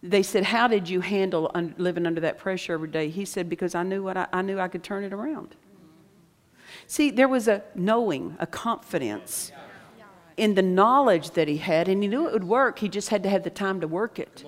they 0.03 0.23
said, 0.23 0.45
How 0.45 0.67
did 0.69 0.89
you 0.89 1.01
handle 1.01 1.51
un- 1.55 1.75
living 1.79 2.07
under 2.07 2.21
that 2.23 2.39
pressure 2.39 2.73
every 2.73 2.89
day? 2.89 3.09
He 3.09 3.25
said, 3.25 3.49
Because 3.49 3.75
I 3.75 3.83
knew, 3.83 4.03
what 4.03 4.17
I, 4.17 4.27
I 4.33 4.43
knew 4.43 4.59
I 4.59 4.69
could 4.69 4.83
turn 4.83 5.05
it 5.05 5.13
around. 5.13 5.57
See, 6.87 7.11
there 7.11 7.29
was 7.29 7.49
a 7.49 7.63
knowing, 7.75 8.37
a 8.39 8.47
confidence 8.47 9.53
in 10.37 10.55
the 10.55 10.63
knowledge 10.63 11.33
that 11.33 11.49
he 11.49 11.59
had, 11.59 11.89
and 11.89 12.03
he 12.03 12.09
knew 12.09 12.27
it 12.27 12.33
would 12.33 12.45
work. 12.45 12.79
He 12.79 12.89
just 12.89 13.11
had 13.11 13.23
to 13.25 13.29
have 13.29 13.43
the 13.43 13.51
time 13.51 13.81
to 13.81 13.89
work 13.89 14.19
it. 14.19 14.45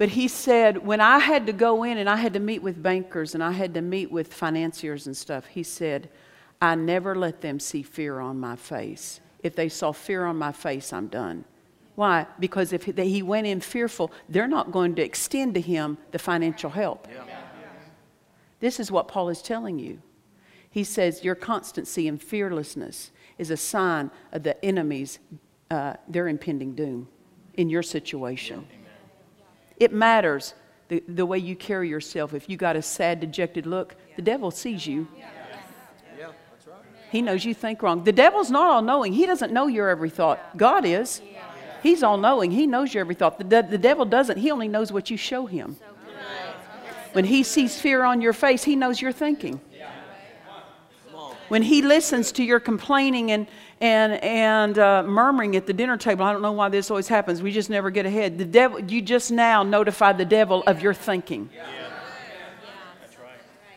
But 0.00 0.08
he 0.08 0.28
said, 0.28 0.78
when 0.78 1.02
I 1.02 1.18
had 1.18 1.46
to 1.46 1.52
go 1.52 1.82
in 1.82 1.98
and 1.98 2.08
I 2.08 2.16
had 2.16 2.32
to 2.32 2.40
meet 2.40 2.62
with 2.62 2.82
bankers 2.82 3.34
and 3.34 3.44
I 3.44 3.52
had 3.52 3.74
to 3.74 3.82
meet 3.82 4.10
with 4.10 4.32
financiers 4.32 5.06
and 5.06 5.14
stuff, 5.14 5.44
he 5.44 5.62
said, 5.62 6.08
I 6.58 6.74
never 6.74 7.14
let 7.14 7.42
them 7.42 7.60
see 7.60 7.82
fear 7.82 8.18
on 8.18 8.40
my 8.40 8.56
face. 8.56 9.20
If 9.42 9.54
they 9.54 9.68
saw 9.68 9.92
fear 9.92 10.24
on 10.24 10.38
my 10.38 10.52
face, 10.52 10.94
I'm 10.94 11.08
done. 11.08 11.44
Why? 11.96 12.26
Because 12.38 12.72
if 12.72 12.84
he 12.84 13.22
went 13.22 13.46
in 13.46 13.60
fearful, 13.60 14.10
they're 14.26 14.48
not 14.48 14.72
going 14.72 14.94
to 14.94 15.02
extend 15.02 15.52
to 15.52 15.60
him 15.60 15.98
the 16.12 16.18
financial 16.18 16.70
help. 16.70 17.06
Yeah. 17.12 17.22
This 18.58 18.80
is 18.80 18.90
what 18.90 19.06
Paul 19.06 19.28
is 19.28 19.42
telling 19.42 19.78
you. 19.78 20.00
He 20.70 20.82
says, 20.82 21.24
Your 21.24 21.34
constancy 21.34 22.08
and 22.08 22.22
fearlessness 22.22 23.10
is 23.36 23.50
a 23.50 23.56
sign 23.58 24.10
of 24.32 24.44
the 24.44 24.64
enemy's, 24.64 25.18
uh, 25.70 25.96
their 26.08 26.26
impending 26.26 26.74
doom 26.74 27.06
in 27.52 27.68
your 27.68 27.82
situation. 27.82 28.66
Yeah. 28.70 28.79
It 29.80 29.92
matters 29.92 30.54
the, 30.88 31.02
the 31.08 31.24
way 31.26 31.38
you 31.38 31.56
carry 31.56 31.88
yourself. 31.88 32.34
If 32.34 32.48
you 32.48 32.56
got 32.56 32.76
a 32.76 32.82
sad, 32.82 33.20
dejected 33.20 33.66
look, 33.66 33.96
the 34.16 34.22
devil 34.22 34.50
sees 34.50 34.86
you. 34.86 35.08
He 37.10 37.22
knows 37.22 37.44
you 37.44 37.54
think 37.54 37.82
wrong. 37.82 38.04
The 38.04 38.12
devil's 38.12 38.52
not 38.52 38.70
all 38.70 38.82
knowing. 38.82 39.12
He 39.12 39.26
doesn't 39.26 39.52
know 39.52 39.66
your 39.66 39.88
every 39.88 40.10
thought. 40.10 40.56
God 40.56 40.84
is. 40.84 41.20
He's 41.82 42.02
all 42.02 42.18
knowing. 42.18 42.52
He 42.52 42.66
knows 42.66 42.94
your 42.94 43.00
every 43.00 43.16
thought. 43.16 43.38
The, 43.38 43.44
the, 43.44 43.62
the 43.70 43.78
devil 43.78 44.04
doesn't. 44.04 44.36
He 44.38 44.50
only 44.52 44.68
knows 44.68 44.92
what 44.92 45.10
you 45.10 45.16
show 45.16 45.46
him. 45.46 45.76
When 47.12 47.24
he 47.24 47.42
sees 47.42 47.80
fear 47.80 48.04
on 48.04 48.20
your 48.20 48.32
face, 48.32 48.62
he 48.62 48.76
knows 48.76 49.00
you're 49.00 49.10
thinking. 49.10 49.60
When 51.48 51.62
he 51.62 51.82
listens 51.82 52.30
to 52.32 52.44
your 52.44 52.60
complaining 52.60 53.32
and, 53.32 53.48
and, 53.80 54.12
and 54.22 54.78
uh, 54.78 55.02
murmuring 55.02 55.56
at 55.56 55.66
the 55.66 55.72
dinner 55.72 55.96
table. 55.96 56.24
I 56.24 56.32
don't 56.32 56.42
know 56.42 56.52
why 56.52 56.68
this 56.68 56.90
always 56.90 57.08
happens. 57.08 57.42
We 57.42 57.50
just 57.50 57.70
never 57.70 57.90
get 57.90 58.06
ahead. 58.06 58.38
The 58.38 58.44
devil, 58.44 58.80
you 58.80 59.00
just 59.00 59.30
now 59.30 59.62
notified 59.62 60.18
the 60.18 60.24
devil 60.24 60.62
of 60.66 60.82
your 60.82 60.94
thinking. 60.94 61.48
Yeah. 61.54 61.66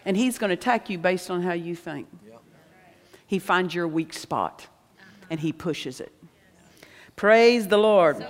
And 0.06 0.18
he's 0.18 0.38
going 0.38 0.50
to 0.50 0.56
attack 0.56 0.90
you 0.90 0.98
based 0.98 1.32
on 1.32 1.42
how 1.42 1.54
you 1.54 1.76
think. 1.76 2.08
He 3.26 3.40
finds 3.40 3.74
your 3.74 3.88
weak 3.88 4.14
spot 4.14 4.68
and 5.30 5.40
he 5.40 5.54
pushes 5.54 6.02
it. 6.02 6.12
Praise 7.16 7.68
the 7.68 7.78
Lord. 7.78 8.18
So, 8.18 8.28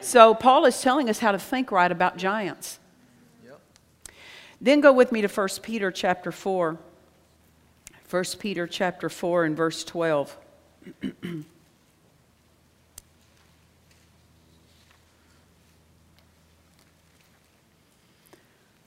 so, 0.00 0.34
Paul 0.34 0.64
is 0.64 0.80
telling 0.80 1.10
us 1.10 1.18
how 1.18 1.32
to 1.32 1.38
think 1.38 1.70
right 1.70 1.90
about 1.90 2.16
giants. 2.16 2.78
Then 4.60 4.80
go 4.80 4.92
with 4.92 5.12
me 5.12 5.20
to 5.20 5.28
1 5.28 5.48
Peter 5.62 5.90
chapter 5.90 6.32
4. 6.32 6.78
1 8.08 8.24
Peter 8.38 8.66
chapter 8.66 9.08
4 9.08 9.44
and 9.44 9.56
verse 9.56 9.84
12. 9.84 10.36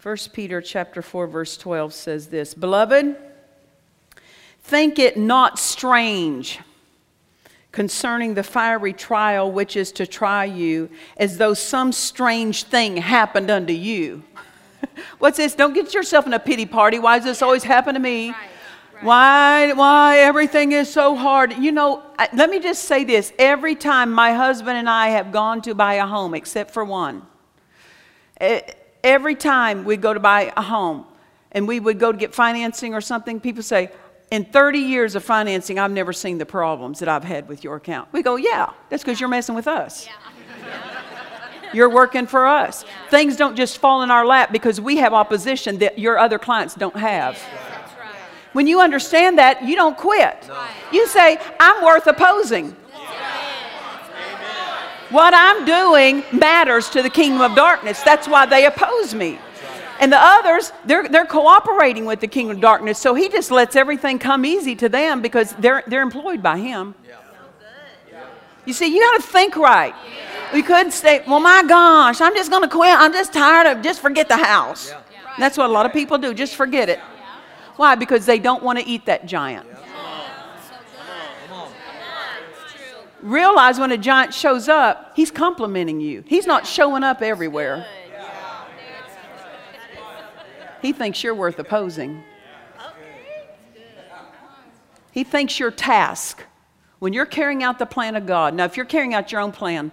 1 0.01 0.17
Peter 0.31 0.61
chapter 0.61 1.01
4 1.01 1.27
verse 1.27 1.57
12 1.57 1.93
says 1.93 2.27
this, 2.27 2.53
"Beloved, 2.53 3.17
think 4.63 4.97
it 4.97 5.17
not 5.17 5.59
strange 5.59 6.59
concerning 7.71 8.33
the 8.33 8.43
fiery 8.43 8.93
trial 8.93 9.51
which 9.51 9.75
is 9.75 9.91
to 9.91 10.07
try 10.07 10.45
you, 10.45 10.89
as 11.17 11.37
though 11.37 11.53
some 11.53 11.91
strange 11.91 12.63
thing 12.63 12.95
happened 12.97 13.51
unto 13.51 13.73
you." 13.73 14.23
What's 15.19 15.35
this? 15.35 15.53
Don't 15.53 15.73
get 15.73 15.93
yourself 15.93 16.25
in 16.25 16.33
a 16.33 16.39
pity 16.39 16.65
party. 16.65 16.97
Why 16.97 17.17
does 17.17 17.25
this 17.25 17.41
always 17.41 17.63
happen 17.63 17.93
to 17.93 17.99
me? 17.99 18.31
Right. 18.31 18.48
Why, 19.01 19.71
why 19.73 20.19
everything 20.19 20.73
is 20.73 20.91
so 20.91 21.15
hard? 21.15 21.53
You 21.57 21.71
know, 21.71 22.03
let 22.33 22.49
me 22.49 22.59
just 22.59 22.83
say 22.83 23.05
this. 23.05 23.31
Every 23.39 23.75
time 23.75 24.11
my 24.11 24.33
husband 24.33 24.77
and 24.77 24.89
I 24.89 25.09
have 25.09 25.31
gone 25.31 25.61
to 25.63 25.73
buy 25.73 25.95
a 25.95 26.05
home, 26.05 26.33
except 26.33 26.71
for 26.71 26.83
one, 26.83 27.25
every 29.03 29.35
time 29.35 29.85
we 29.85 29.95
go 29.95 30.13
to 30.13 30.19
buy 30.19 30.51
a 30.55 30.61
home 30.61 31.05
and 31.51 31.67
we 31.67 31.79
would 31.79 31.97
go 31.97 32.11
to 32.11 32.17
get 32.17 32.35
financing 32.35 32.93
or 32.93 33.01
something, 33.01 33.39
people 33.39 33.63
say, 33.63 33.89
In 34.31 34.43
30 34.43 34.79
years 34.79 35.15
of 35.15 35.23
financing, 35.23 35.79
I've 35.79 35.91
never 35.91 36.11
seen 36.11 36.37
the 36.37 36.45
problems 36.45 36.99
that 36.99 37.07
I've 37.07 37.23
had 37.23 37.47
with 37.47 37.63
your 37.63 37.77
account. 37.77 38.09
We 38.11 38.21
go, 38.21 38.35
Yeah, 38.35 38.73
that's 38.89 39.03
because 39.03 39.19
you're 39.19 39.29
messing 39.29 39.55
with 39.55 39.67
us. 39.67 40.07
You're 41.71 41.89
working 41.89 42.25
for 42.25 42.47
us. 42.47 42.83
Things 43.11 43.37
don't 43.37 43.55
just 43.55 43.77
fall 43.77 44.01
in 44.01 44.09
our 44.09 44.25
lap 44.25 44.51
because 44.51 44.81
we 44.81 44.97
have 44.97 45.13
opposition 45.13 45.77
that 45.77 45.99
your 45.99 46.17
other 46.17 46.39
clients 46.39 46.73
don't 46.73 46.95
have. 46.95 47.39
When 48.53 48.67
you 48.67 48.81
understand 48.81 49.37
that, 49.37 49.63
you 49.63 49.75
don't 49.75 49.97
quit. 49.97 50.49
You 50.91 51.07
say, 51.07 51.37
I'm 51.59 51.83
worth 51.83 52.07
opposing. 52.07 52.75
What 55.09 55.33
I'm 55.33 55.65
doing 55.65 56.23
matters 56.31 56.89
to 56.89 57.01
the 57.01 57.09
kingdom 57.09 57.41
of 57.41 57.55
darkness. 57.55 58.01
That's 58.03 58.27
why 58.27 58.45
they 58.45 58.65
oppose 58.65 59.13
me. 59.13 59.39
And 59.99 60.13
the 60.13 60.19
others, 60.19 60.71
they're, 60.85 61.07
they're 61.09 61.25
cooperating 61.25 62.05
with 62.05 62.21
the 62.21 62.27
kingdom 62.27 62.57
of 62.57 62.61
darkness. 62.61 62.99
So 62.99 63.15
he 63.15 63.27
just 63.27 63.51
lets 63.51 63.75
everything 63.75 64.17
come 64.17 64.45
easy 64.45 64.75
to 64.77 64.87
them 64.87 65.21
because 65.21 65.53
they're, 65.53 65.83
they're 65.87 66.01
employed 66.01 66.41
by 66.41 66.57
him. 66.57 66.95
You 68.65 68.73
see, 68.73 68.93
you 68.93 69.01
got 69.01 69.21
to 69.21 69.27
think 69.27 69.55
right. 69.55 69.93
We 70.53 70.61
couldn't 70.63 70.91
say, 70.91 71.23
well, 71.27 71.39
my 71.39 71.63
gosh, 71.67 72.21
I'm 72.21 72.35
just 72.35 72.49
going 72.49 72.63
to 72.63 72.69
quit. 72.69 72.89
I'm 72.89 73.11
just 73.11 73.33
tired 73.33 73.67
of, 73.67 73.83
just 73.83 73.99
forget 74.01 74.27
the 74.27 74.37
house. 74.37 74.93
That's 75.37 75.57
what 75.57 75.69
a 75.69 75.73
lot 75.73 75.85
of 75.85 75.93
people 75.93 76.17
do, 76.17 76.33
just 76.33 76.55
forget 76.55 76.87
it. 76.87 76.99
Why? 77.79 77.95
Because 77.95 78.25
they 78.25 78.39
don't 78.39 78.61
want 78.61 78.77
to 78.77 78.85
eat 78.85 79.05
that 79.05 79.25
giant. 79.25 79.65
Realize 83.21 83.79
when 83.79 83.93
a 83.93 83.97
giant 83.97 84.33
shows 84.33 84.67
up, 84.67 85.13
he's 85.15 85.31
complimenting 85.31 86.01
you. 86.01 86.25
He's 86.27 86.45
not 86.45 86.67
showing 86.67 87.05
up 87.05 87.21
everywhere. 87.21 87.85
He 90.81 90.91
thinks 90.91 91.23
you're 91.23 91.33
worth 91.33 91.57
opposing. 91.57 92.21
He 95.11 95.23
thinks 95.23 95.57
your 95.57 95.71
task, 95.71 96.43
when 96.99 97.13
you're 97.13 97.25
carrying 97.25 97.63
out 97.63 97.79
the 97.79 97.85
plan 97.85 98.17
of 98.17 98.25
God, 98.25 98.55
now 98.55 98.65
if 98.65 98.75
you're 98.75 98.85
carrying 98.85 99.13
out 99.13 99.31
your 99.31 99.39
own 99.39 99.53
plan, 99.53 99.89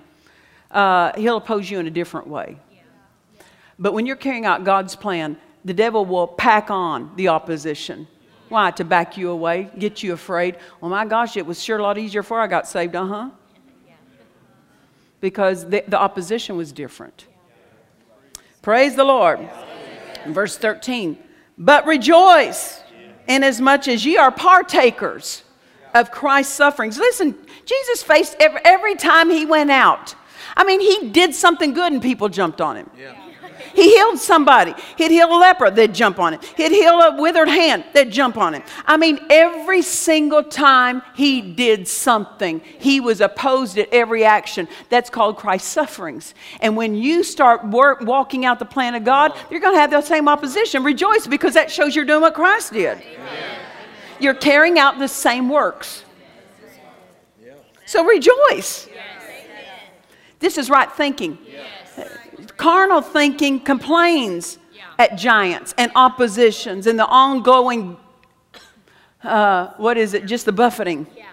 uh, 0.73 1.13
he'll 1.17 1.37
oppose 1.37 1.71
you 1.71 1.79
in 1.79 1.87
a 1.87 1.91
different 1.93 2.27
way. 2.27 2.59
But 3.79 3.93
when 3.93 4.07
you're 4.07 4.17
carrying 4.17 4.45
out 4.45 4.65
God's 4.65 4.97
plan, 4.97 5.37
the 5.67 5.75
devil 5.75 6.05
will 6.07 6.29
pack 6.29 6.71
on 6.71 7.11
the 7.17 7.27
opposition. 7.29 8.07
Why? 8.49 8.71
To 8.71 8.85
back 8.85 9.17
you 9.17 9.31
away, 9.31 9.69
get 9.77 10.01
you 10.01 10.13
afraid. 10.13 10.57
Oh 10.81 10.89
my 10.89 11.05
gosh, 11.05 11.37
it 11.37 11.45
was 11.45 11.61
sure 11.61 11.79
a 11.79 11.83
lot 11.83 11.99
easier 11.99 12.23
before 12.23 12.41
I 12.41 12.47
got 12.47 12.69
saved, 12.69 12.95
uh 12.95 13.05
huh. 13.05 13.31
Because 15.21 15.69
the, 15.69 15.83
the 15.89 15.99
opposition 15.99 16.57
was 16.57 16.71
different. 16.71 17.27
Praise 18.63 18.95
the 18.95 19.03
Lord. 19.03 19.41
Verse 20.29 20.57
13. 20.57 21.19
But 21.59 21.85
rejoice 21.85 22.81
inasmuch 23.27 23.89
as 23.89 24.07
ye 24.07 24.17
are 24.17 24.31
partakers 24.31 25.43
of 25.95 26.13
Christ's 26.13 26.55
sufferings. 26.55 26.97
Listen, 26.97 27.37
Jesus 27.65 28.05
faced 28.05 28.37
every, 28.39 28.61
every 28.65 28.95
time 28.95 29.31
he 29.31 29.45
went 29.45 29.73
out. 29.73 30.15
I 30.57 30.63
mean, 30.63 30.81
he 30.81 31.11
did 31.11 31.35
something 31.35 31.75
good 31.75 31.93
and 31.93 32.01
people 32.01 32.29
jumped 32.29 32.61
on 32.61 32.77
him. 32.77 32.91
Yeah. 32.97 33.26
He 33.77 33.95
healed 33.95 34.19
somebody. 34.19 34.75
He'd 34.97 35.11
heal 35.11 35.29
a 35.29 35.39
leper, 35.39 35.71
they'd 35.71 35.95
jump 35.95 36.19
on 36.19 36.33
him. 36.33 36.41
He'd 36.57 36.73
heal 36.73 36.95
a 36.95 37.21
withered 37.21 37.49
hand, 37.49 37.85
they'd 37.93 38.11
jump 38.11 38.39
on 38.39 38.55
him. 38.55 38.63
I 38.87 38.97
mean, 38.97 39.21
every 39.29 39.83
single 39.83 40.43
time 40.43 41.03
he 41.15 41.43
did 41.43 41.87
something, 41.87 42.63
he 42.79 43.01
was 43.01 43.21
opposed 43.21 43.77
at 43.77 43.93
every 43.93 44.25
action. 44.25 44.67
That's 44.89 45.11
called 45.11 45.37
Christ's 45.37 45.69
sufferings. 45.69 46.35
And 46.61 46.75
when 46.75 46.95
you 46.95 47.23
start 47.23 47.67
work, 47.69 48.01
walking 48.01 48.47
out 48.47 48.59
the 48.59 48.65
plan 48.65 48.95
of 48.95 49.05
God, 49.05 49.37
you're 49.51 49.61
going 49.61 49.75
to 49.75 49.81
have 49.81 49.91
the 49.91 50.01
same 50.01 50.27
opposition. 50.27 50.83
Rejoice 50.83 51.27
because 51.27 51.53
that 51.53 51.71
shows 51.71 51.95
you're 51.95 52.07
doing 52.07 52.23
what 52.23 52.33
Christ 52.33 52.73
did. 52.73 52.97
Amen. 52.97 53.61
You're 54.19 54.35
carrying 54.35 54.79
out 54.79 54.99
the 54.99 55.09
same 55.09 55.51
works. 55.51 56.03
So 57.85 58.05
rejoice. 58.05 58.89
This 60.39 60.57
is 60.57 60.71
right 60.71 60.91
thinking. 60.91 61.39
Carnal 62.57 63.03
thinking 63.03 63.61
complains 63.61 64.59
yeah. 64.73 64.83
at 64.99 65.17
giants 65.17 65.75
and 65.77 65.93
oppositions 65.95 66.87
and 66.87 66.99
the 66.99 67.07
ongoing, 67.07 67.97
uh, 69.23 69.69
what 69.77 69.97
is 69.97 70.15
it, 70.15 70.27
just 70.27 70.47
the 70.47 70.53
buffeting. 70.53 71.07
Yeah. 71.17 71.27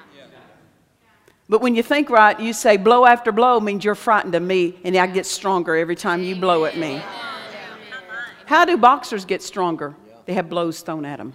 But 1.49 1.61
when 1.61 1.75
you 1.75 1.83
think 1.83 2.09
right, 2.09 2.39
you 2.39 2.53
say 2.53 2.77
blow 2.77 3.05
after 3.05 3.31
blow 3.31 3.59
means 3.59 3.83
you're 3.83 3.95
frightened 3.95 4.33
of 4.33 4.41
me 4.41 4.79
and 4.83 4.95
I 4.97 5.05
get 5.07 5.25
stronger 5.25 5.75
every 5.75 5.95
time 5.95 6.23
you 6.23 6.35
blow 6.35 6.65
at 6.65 6.77
me. 6.77 7.01
How 8.45 8.65
do 8.65 8.77
boxers 8.77 9.25
get 9.25 9.41
stronger? 9.41 9.93
They 10.25 10.33
have 10.33 10.49
blows 10.49 10.81
thrown 10.81 11.05
at 11.05 11.17
them. 11.17 11.33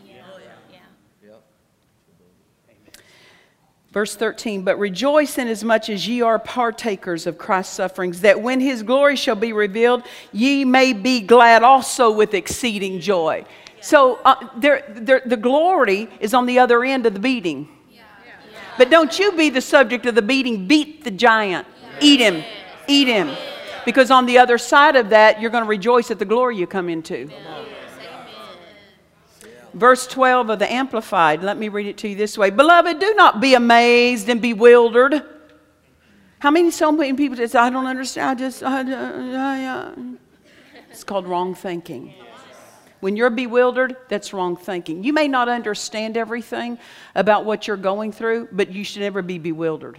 Verse 3.92 4.14
13, 4.14 4.62
but 4.62 4.78
rejoice 4.78 5.38
inasmuch 5.38 5.88
as 5.88 6.06
ye 6.06 6.20
are 6.20 6.38
partakers 6.38 7.26
of 7.26 7.38
Christ's 7.38 7.74
sufferings, 7.74 8.20
that 8.20 8.42
when 8.42 8.60
his 8.60 8.82
glory 8.82 9.16
shall 9.16 9.34
be 9.34 9.54
revealed, 9.54 10.02
ye 10.30 10.64
may 10.64 10.92
be 10.92 11.22
glad 11.22 11.62
also 11.62 12.10
with 12.10 12.34
exceeding 12.34 13.00
joy. 13.00 13.46
So 13.80 14.16
uh, 14.24 14.46
there, 14.56 14.84
there, 14.90 15.22
the 15.24 15.38
glory 15.38 16.08
is 16.20 16.34
on 16.34 16.44
the 16.44 16.58
other 16.58 16.84
end 16.84 17.06
of 17.06 17.14
the 17.14 17.20
beating. 17.20 17.68
But 18.76 18.90
don't 18.90 19.18
you 19.18 19.32
be 19.32 19.50
the 19.50 19.60
subject 19.60 20.06
of 20.06 20.14
the 20.14 20.22
beating. 20.22 20.68
Beat 20.68 21.02
the 21.02 21.10
giant. 21.10 21.66
Eat 22.00 22.20
him. 22.20 22.44
Eat 22.86 23.08
him. 23.08 23.34
Because 23.84 24.10
on 24.10 24.26
the 24.26 24.38
other 24.38 24.58
side 24.58 24.96
of 24.96 25.10
that, 25.10 25.40
you're 25.40 25.50
going 25.50 25.64
to 25.64 25.68
rejoice 25.68 26.10
at 26.10 26.18
the 26.18 26.24
glory 26.24 26.56
you 26.56 26.66
come 26.66 26.88
into 26.88 27.28
verse 29.74 30.06
12 30.06 30.50
of 30.50 30.58
the 30.58 30.72
Amplified. 30.72 31.42
Let 31.42 31.56
me 31.56 31.68
read 31.68 31.86
it 31.86 31.98
to 31.98 32.08
you 32.08 32.16
this 32.16 32.36
way 32.36 32.50
Beloved, 32.50 32.98
do 32.98 33.14
not 33.14 33.40
be 33.40 33.54
amazed 33.54 34.28
and 34.28 34.40
bewildered. 34.40 35.22
How 36.40 36.50
many, 36.50 36.70
so 36.70 36.92
many 36.92 37.14
people 37.14 37.36
say, 37.36 37.58
I 37.58 37.68
don't 37.68 37.86
understand, 37.86 38.30
I 38.30 38.34
just, 38.34 38.62
I, 38.62 38.80
I, 38.80 39.66
I, 39.66 39.92
it's 40.90 41.02
called 41.02 41.26
wrong 41.26 41.54
thinking. 41.54 42.14
When 43.00 43.16
you're 43.16 43.30
bewildered, 43.30 43.96
that's 44.08 44.32
wrong 44.32 44.56
thinking. 44.56 45.04
You 45.04 45.12
may 45.12 45.28
not 45.28 45.48
understand 45.48 46.16
everything 46.16 46.78
about 47.14 47.44
what 47.44 47.66
you're 47.66 47.76
going 47.76 48.12
through, 48.12 48.48
but 48.50 48.70
you 48.70 48.84
should 48.84 49.02
never 49.02 49.22
be 49.22 49.38
bewildered. 49.38 49.98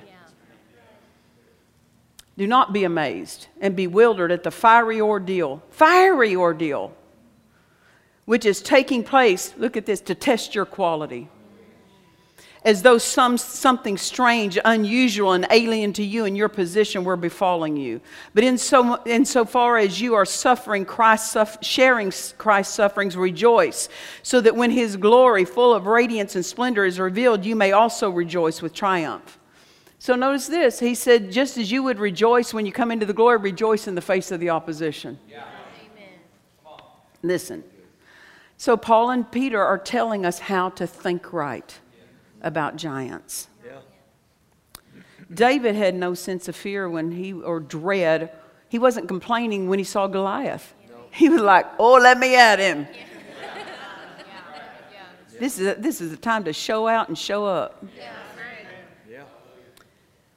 Do 2.38 2.47
not 2.47 2.72
be 2.72 2.86
amazed 2.86 3.47
and 3.59 3.76
bewildered 3.76 4.32
at 4.32 4.43
the 4.43 4.51
fiery 4.51 5.01
ordeal, 5.01 5.61
fiery 5.72 6.36
ordeal 6.36 6.93
which 8.30 8.45
is 8.45 8.61
taking 8.61 9.03
place, 9.03 9.55
look 9.57 9.75
at 9.75 9.88
this, 9.88 10.01
to 10.01 10.13
test 10.13 10.53
your 10.53 10.63
quality. 10.63 11.27
As 12.63 12.84
though 12.84 12.99
some, 12.99 13.39
something 13.39 13.97
strange, 13.97 14.55
unusual, 14.63 15.32
and 15.32 15.47
alien 15.49 15.93
to 15.93 16.03
you 16.03 16.25
and 16.25 16.38
your 16.38 16.47
position 16.47 17.03
were 17.03 17.17
befalling 17.17 17.75
you. 17.75 18.01
But 18.36 18.43
in 18.43 18.59
so, 18.59 19.01
in 19.05 19.25
so 19.25 19.45
far 19.45 19.80
as 19.80 19.99
you 19.99 20.13
are 20.13 20.25
suffering 20.25 20.86
Christ, 20.86 21.36
sharing 21.61 22.13
Christ's 22.38 22.75
sufferings, 22.75 23.17
rejoice, 23.17 23.89
so 24.21 24.39
that 24.41 24.55
when 24.55 24.69
his 24.69 24.95
glory, 24.95 25.43
full 25.43 25.73
of 25.73 25.88
radiance 25.88 26.36
and 26.36 26.45
splendor, 26.45 26.86
is 26.86 26.99
revealed, 26.99 27.43
you 27.43 27.55
may 27.55 27.71
also 27.71 28.11
rejoice 28.11 28.61
with 28.61 28.75
triumph. 28.75 29.39
So 29.97 30.13
notice 30.13 30.45
this. 30.45 30.77
He 30.80 30.93
said, 30.93 31.32
just 31.32 31.57
as 31.57 31.71
you 31.71 31.82
would 31.82 31.97
rejoice 31.97 32.53
when 32.53 32.67
you 32.67 32.71
come 32.71 32.91
into 32.91 33.07
the 33.07 33.13
glory, 33.13 33.39
rejoice 33.39 33.88
in 33.88 33.95
the 33.95 34.01
face 34.01 34.30
of 34.30 34.39
the 34.39 34.51
opposition. 34.51 35.17
Yeah. 35.27 35.45
Amen. 35.95 36.19
Listen. 37.23 37.63
So, 38.60 38.76
Paul 38.76 39.10
and 39.10 39.32
Peter 39.32 39.64
are 39.64 39.78
telling 39.78 40.26
us 40.26 40.38
how 40.38 40.68
to 40.72 40.86
think 40.86 41.32
right 41.32 41.80
about 42.41 42.76
giants. 42.76 43.47
David 45.34 45.76
had 45.76 45.95
no 45.95 46.14
sense 46.14 46.49
of 46.49 46.57
fear 46.57 46.89
when 46.89 47.12
he, 47.12 47.32
or 47.32 47.62
dread. 47.62 48.34
He 48.68 48.78
wasn't 48.78 49.07
complaining 49.07 49.70
when 49.70 49.80
he 49.80 49.86
saw 49.86 50.07
Goliath. 50.07 50.74
He 51.10 51.30
was 51.30 51.39
like, 51.39 51.68
oh, 51.80 51.93
let 51.93 52.20
me 52.20 52.36
at 52.36 52.60
him. 52.60 52.86
This 55.39 55.57
is, 55.57 55.68
a, 55.68 55.76
this 55.76 56.01
is 56.01 56.12
the 56.12 56.18
time 56.18 56.43
to 56.43 56.51
show 56.51 56.86
out 56.86 57.07
and 57.07 57.18
show 57.18 57.45
up. 57.45 57.82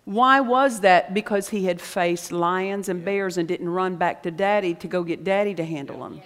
Why 0.05 0.39
was 0.39 0.79
that? 0.83 1.13
Because 1.13 1.49
he 1.49 1.65
had 1.65 1.81
faced 1.81 2.31
lions 2.31 2.89
and 2.89 3.05
bears 3.05 3.37
and 3.37 3.49
didn't 3.49 3.69
run 3.69 3.97
back 3.97 4.23
to 4.23 4.31
daddy 4.31 4.75
to 4.75 4.87
go 4.87 5.03
get 5.03 5.25
daddy 5.25 5.57
to 5.57 5.65
handle 5.65 5.99
them. 5.99 6.23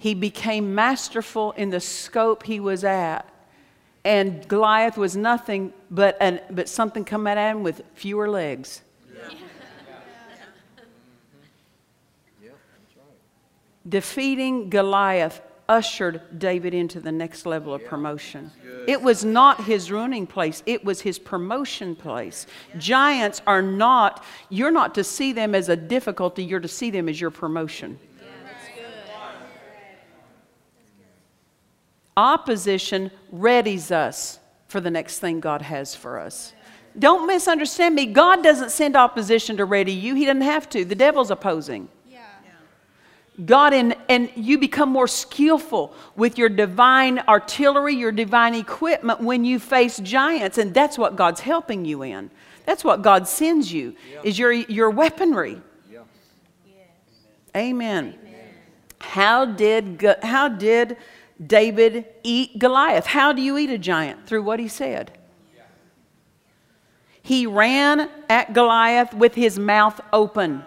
He 0.00 0.14
became 0.14 0.74
masterful 0.74 1.52
in 1.52 1.68
the 1.68 1.78
scope 1.78 2.44
he 2.44 2.58
was 2.58 2.84
at. 2.84 3.28
And 4.02 4.48
Goliath 4.48 4.96
was 4.96 5.14
nothing 5.14 5.74
but, 5.90 6.16
an, 6.22 6.40
but 6.50 6.70
something 6.70 7.04
coming 7.04 7.34
at 7.34 7.50
him 7.50 7.62
with 7.62 7.82
fewer 7.94 8.26
legs. 8.26 8.80
Defeating 13.86 14.70
Goliath 14.70 15.42
ushered 15.68 16.38
David 16.38 16.72
into 16.72 16.98
the 16.98 17.12
next 17.12 17.44
level 17.44 17.74
of 17.74 17.84
promotion. 17.84 18.50
It 18.86 19.02
was 19.02 19.22
not 19.22 19.64
his 19.64 19.90
ruining 19.90 20.26
place, 20.26 20.62
it 20.64 20.82
was 20.82 21.02
his 21.02 21.18
promotion 21.18 21.94
place. 21.94 22.46
Giants 22.78 23.42
are 23.46 23.60
not, 23.60 24.24
you're 24.48 24.70
not 24.70 24.94
to 24.94 25.04
see 25.04 25.34
them 25.34 25.54
as 25.54 25.68
a 25.68 25.76
difficulty, 25.76 26.42
you're 26.42 26.60
to 26.60 26.68
see 26.68 26.90
them 26.90 27.06
as 27.06 27.20
your 27.20 27.30
promotion. 27.30 27.98
Opposition 32.16 33.10
readies 33.32 33.90
us 33.90 34.38
for 34.68 34.80
the 34.80 34.90
next 34.90 35.18
thing 35.18 35.40
God 35.40 35.62
has 35.62 35.94
for 35.94 36.18
us. 36.18 36.52
Don't 36.98 37.26
misunderstand 37.26 37.94
me. 37.94 38.06
God 38.06 38.42
doesn't 38.42 38.70
send 38.70 38.96
opposition 38.96 39.56
to 39.58 39.64
ready 39.64 39.92
you, 39.92 40.14
He 40.14 40.24
doesn't 40.24 40.42
have 40.42 40.68
to. 40.70 40.84
The 40.84 40.94
devil's 40.94 41.30
opposing. 41.30 41.88
Yeah. 42.08 42.20
God, 43.44 43.72
and, 43.72 43.96
and 44.08 44.30
you 44.34 44.58
become 44.58 44.88
more 44.88 45.08
skillful 45.08 45.94
with 46.16 46.36
your 46.36 46.48
divine 46.48 47.20
artillery, 47.28 47.94
your 47.94 48.12
divine 48.12 48.54
equipment 48.54 49.20
when 49.20 49.44
you 49.44 49.58
face 49.58 49.98
giants. 49.98 50.58
And 50.58 50.74
that's 50.74 50.98
what 50.98 51.16
God's 51.16 51.40
helping 51.40 51.84
you 51.84 52.02
in. 52.02 52.30
That's 52.66 52.84
what 52.84 53.02
God 53.02 53.26
sends 53.26 53.72
you, 53.72 53.94
is 54.22 54.38
your, 54.38 54.52
your 54.52 54.90
weaponry. 54.90 55.60
Amen. 57.56 58.16
Amen. 58.20 58.44
How 59.00 59.44
did, 59.44 60.04
how 60.22 60.48
did 60.48 60.96
David 61.44 62.04
eat 62.22 62.58
Goliath? 62.58 63.06
How 63.06 63.32
do 63.32 63.40
you 63.40 63.56
eat 63.56 63.70
a 63.70 63.78
giant? 63.78 64.26
Through 64.26 64.42
what 64.42 64.60
he 64.60 64.68
said. 64.68 65.16
He 67.22 67.46
ran 67.46 68.10
at 68.28 68.52
Goliath 68.52 69.14
with 69.14 69.34
his 69.34 69.58
mouth 69.58 70.00
open. 70.12 70.64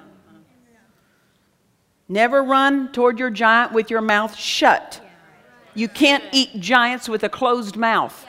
Never 2.08 2.44
run 2.44 2.92
toward 2.92 3.20
your 3.20 3.30
giant 3.30 3.74
with 3.74 3.90
your 3.90 4.02
mouth 4.02 4.36
shut. 4.36 5.02
You 5.74 5.88
can't 5.88 6.24
eat 6.32 6.60
giants 6.60 7.10
with 7.10 7.24
a 7.24 7.30
closed 7.30 7.76
mouth. 7.76 8.26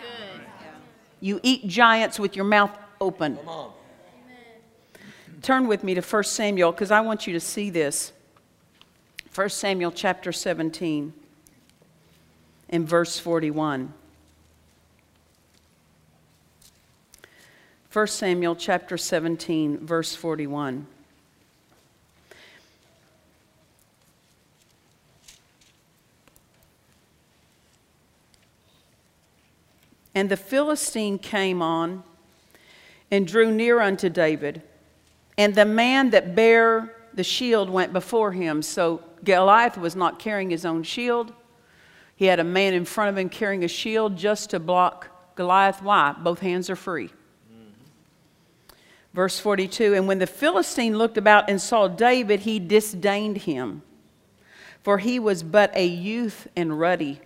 You 1.21 1.41
eat 1.43 1.67
giants 1.67 2.19
with 2.19 2.37
your 2.37 2.45
mouth 2.45 2.77
open. 3.01 3.39
Turn 5.43 5.67
with 5.67 5.85
me 5.85 5.95
to 5.95 6.01
1 6.01 6.25
Samuel 6.25 6.73
because 6.73 6.91
I 6.91 7.01
want 7.01 7.27
you 7.27 7.33
to 7.35 7.41
see 7.41 7.69
this. 7.69 8.13
1 9.35 9.49
Samuel 9.51 9.93
chapter 9.93 10.33
17 10.33 11.13
and 12.75 12.89
verse 12.89 13.21
41. 13.21 13.95
1 17.93 18.07
Samuel 18.09 18.57
chapter 18.57 18.99
17, 18.99 19.87
verse 19.87 20.17
41. 20.17 20.89
And 30.17 30.29
the 30.29 30.37
Philistine 30.37 31.21
came 31.21 31.63
on 31.63 32.03
and 33.09 33.25
drew 33.25 33.53
near 33.53 33.79
unto 33.79 34.09
David. 34.09 34.63
And 35.39 35.55
the 35.55 35.65
man 35.65 36.11
that 36.11 36.35
bare 36.35 36.93
the 37.13 37.23
shield 37.23 37.71
went 37.71 37.93
before 37.93 38.33
him. 38.33 38.63
So 38.63 39.01
Goliath 39.23 39.79
was 39.79 39.95
not 39.95 40.19
carrying 40.19 40.51
his 40.51 40.65
own 40.65 40.83
shield. 40.83 41.33
He 42.17 42.27
had 42.27 42.41
a 42.41 42.45
man 42.45 42.75
in 42.75 42.85
front 42.85 43.11
of 43.11 43.19
him 43.19 43.29
carrying 43.29 43.65
a 43.65 43.69
shield 43.69 44.17
just 44.17 44.51
to 44.51 44.61
block 44.61 45.35
Goliath. 45.35 45.83
Why? 45.83 46.13
Both 46.13 46.41
hands 46.41 46.71
are 46.71 46.77
free. 46.77 47.09
Mm-hmm. 47.09 48.75
Verse 49.13 49.39
42 49.41 49.95
And 49.95 50.07
when 50.07 50.19
the 50.19 50.27
Philistine 50.27 50.97
looked 50.97 51.19
about 51.19 51.51
and 51.51 51.61
saw 51.61 51.89
David, 51.89 52.41
he 52.41 52.59
disdained 52.59 53.39
him, 53.39 53.83
for 54.83 54.99
he 54.99 55.19
was 55.19 55.43
but 55.43 55.75
a 55.77 55.87
youth 55.87 56.47
and 56.57 56.79
ruddy 56.79 57.21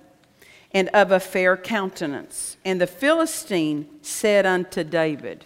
and 0.72 0.88
of 0.90 1.12
a 1.12 1.20
fair 1.20 1.56
countenance. 1.56 2.56
And 2.64 2.80
the 2.80 2.86
Philistine 2.86 3.88
said 4.02 4.46
unto 4.46 4.84
David, 4.84 5.44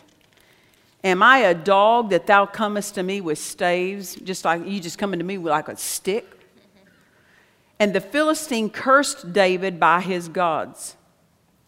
Am 1.04 1.22
I 1.22 1.38
a 1.38 1.54
dog 1.54 2.10
that 2.10 2.26
thou 2.26 2.46
comest 2.46 2.94
to 2.94 3.02
me 3.02 3.20
with 3.20 3.38
staves? 3.38 4.14
Just 4.14 4.44
like 4.44 4.64
you 4.66 4.78
just 4.78 4.98
coming 4.98 5.18
to 5.18 5.24
me 5.24 5.36
with 5.38 5.50
like 5.50 5.68
a 5.68 5.76
stick? 5.76 6.31
And 7.82 7.92
the 7.92 8.00
Philistine 8.00 8.70
cursed 8.70 9.32
David 9.32 9.80
by 9.80 10.02
his 10.02 10.28
gods. 10.28 10.94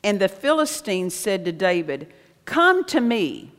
And 0.05 0.21
the 0.21 0.29
Philistine 0.29 1.11
said 1.11 1.45
to 1.45 1.51
David, 1.51 2.07
Come 2.45 2.85
to 2.85 3.01
me, 3.01 3.51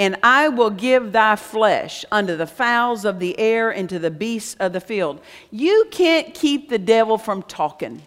and 0.00 0.16
I 0.20 0.48
will 0.48 0.70
give 0.70 1.12
thy 1.12 1.36
flesh 1.36 2.04
unto 2.10 2.34
the 2.34 2.48
fowls 2.48 3.04
of 3.04 3.20
the 3.20 3.38
air 3.38 3.70
and 3.70 3.88
to 3.90 4.00
the 4.00 4.10
beasts 4.10 4.56
of 4.58 4.72
the 4.72 4.80
field. 4.80 5.20
You 5.52 5.86
can't 5.92 6.34
keep 6.34 6.68
the 6.68 6.80
devil 6.80 7.16
from 7.16 7.44
talking. 7.44 8.02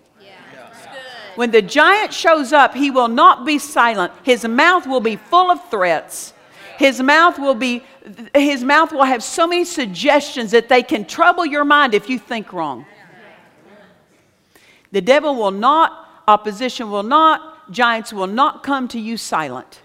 When 1.38 1.52
the 1.52 1.62
giant 1.62 2.14
shows 2.14 2.52
up, 2.52 2.76
he 2.76 2.92
will 2.92 3.08
not 3.08 3.46
be 3.46 3.58
silent. 3.58 4.12
His 4.24 4.46
mouth 4.46 4.86
will 4.86 5.00
be 5.00 5.16
full 5.16 5.50
of 5.50 5.70
threats. 5.70 6.34
His 6.78 7.02
mouth 7.02 7.40
will 7.40 7.56
be 7.56 7.86
his 8.36 8.66
mouth 8.66 8.92
will 8.92 9.06
have 9.06 9.24
so 9.24 9.48
many 9.48 9.64
suggestions 9.64 10.52
that 10.52 10.68
they 10.68 10.84
can 10.84 11.06
trouble 11.06 11.46
your 11.46 11.64
mind 11.64 11.94
if 11.94 12.10
you 12.10 12.20
think 12.20 12.52
wrong. 12.52 12.86
The 14.98 15.02
devil 15.02 15.36
will 15.36 15.52
not, 15.52 16.24
opposition 16.28 16.90
will 16.90 17.04
not, 17.04 17.72
giants 17.72 18.12
will 18.12 18.26
not 18.26 18.64
come 18.64 18.88
to 18.88 19.00
you 19.00 19.16
silent. 19.16 19.84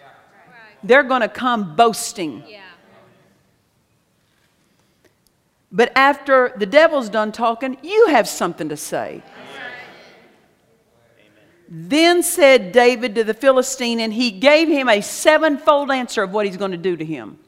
They're 0.83 1.03
going 1.03 1.21
to 1.21 1.29
come 1.29 1.77
boasting. 1.77 2.43
But 5.71 5.93
after 5.97 6.55
the 6.57 6.65
devil's 6.65 7.11
done 7.11 7.31
talking, 7.31 7.77
you 7.83 8.07
have 8.07 8.27
something 8.27 8.71
to 8.71 8.77
say. 8.79 9.23
Then 11.69 12.23
said 12.23 12.73
David 12.73 13.15
to 13.17 13.25
the 13.25 13.35
Philistine, 13.35 14.01
and 14.01 14.15
he 14.15 14.31
gave 14.31 14.67
him 14.67 14.89
a 14.89 15.03
sevenfold 15.03 15.91
answer 15.91 16.23
of 16.23 16.33
what 16.33 16.47
he's 16.47 16.57
going 16.57 16.71
to 16.71 16.79
do 16.79 16.97
to 16.97 17.05
him. 17.05 17.39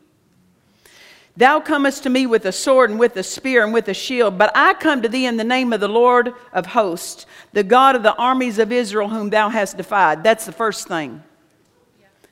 Thou 1.37 1.59
comest 1.59 2.05
to 2.05 2.11
me 2.11 2.26
with 2.26 2.45
a 2.45 2.53
sword 2.53 2.91
and 2.91 2.99
with 2.99 3.16
a 3.16 3.22
spear 3.24 3.64
and 3.64 3.72
with 3.72 3.89
a 3.89 3.95
shield, 3.95 4.39
but 4.39 4.53
I 4.55 4.74
come 4.74 5.03
to 5.03 5.09
thee 5.09 5.26
in 5.26 5.37
the 5.37 5.45
name 5.45 5.72
of 5.72 5.80
the 5.80 5.89
Lord 5.89 6.32
of 6.53 6.66
hosts, 6.66 7.26
the 7.53 7.64
God 7.64 7.97
of 7.97 8.05
the 8.05 8.14
armies 8.14 8.61
of 8.61 8.70
Israel, 8.70 9.09
whom 9.09 9.30
thou 9.30 9.49
hast 9.49 9.76
defied. 9.76 10.22
That's 10.22 10.47
the 10.47 10.53
first 10.53 10.87
thing. 10.87 11.22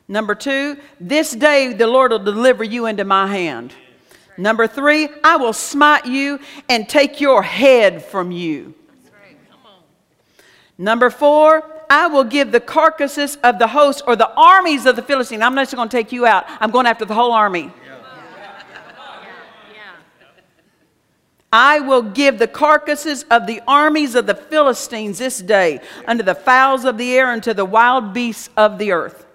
Number 0.07 0.37
two, 0.37 0.77
this 1.01 1.33
day 1.33 1.73
the 1.73 1.87
Lord 1.87 2.13
will 2.13 2.21
deliver 2.21 2.63
you 2.63 2.87
into 2.87 3.05
my 3.05 3.27
hand. 3.27 3.75
Number 4.39 4.69
three, 4.69 5.09
I 5.25 5.37
will 5.37 5.53
smite 5.53 6.07
you 6.07 6.39
and 6.69 6.89
take 6.89 7.21
your 7.21 7.43
head 7.43 8.05
from 8.05 8.31
you. 8.31 8.75
Number 10.79 11.11
four, 11.11 11.69
I 11.91 12.07
will 12.07 12.25
give 12.25 12.53
the 12.53 12.61
carcasses 12.61 13.37
of 13.43 13.59
the 13.59 13.67
host 13.67 14.03
or 14.07 14.17
the 14.17 14.33
armies 14.35 14.87
of 14.87 14.97
the 14.97 15.03
Philistine. 15.03 15.43
I'm 15.43 15.55
not 15.55 15.63
just 15.63 15.75
going 15.75 15.89
to 15.89 15.97
take 15.97 16.13
you 16.13 16.25
out, 16.25 16.45
I'm 16.61 16.71
going 16.71 16.87
after 16.87 17.05
the 17.05 17.15
whole 17.15 17.33
army. 17.33 17.73
I 21.53 21.81
will 21.81 22.03
give 22.03 22.39
the 22.39 22.49
carcasses 22.49 23.25
of 23.31 23.47
the 23.47 23.61
armies 23.69 24.15
of 24.15 24.27
the 24.27 24.35
Philistines 24.35 25.19
this 25.19 25.41
day 25.43 25.81
unto 26.07 26.25
the 26.25 26.35
fowls 26.35 26.87
of 26.87 26.97
the 26.97 27.15
air 27.15 27.31
and 27.31 27.43
to 27.43 27.53
the 27.53 27.65
wild 27.65 28.15
beasts 28.15 28.49
of 28.57 28.79
the 28.79 28.93
earth. 28.93 29.27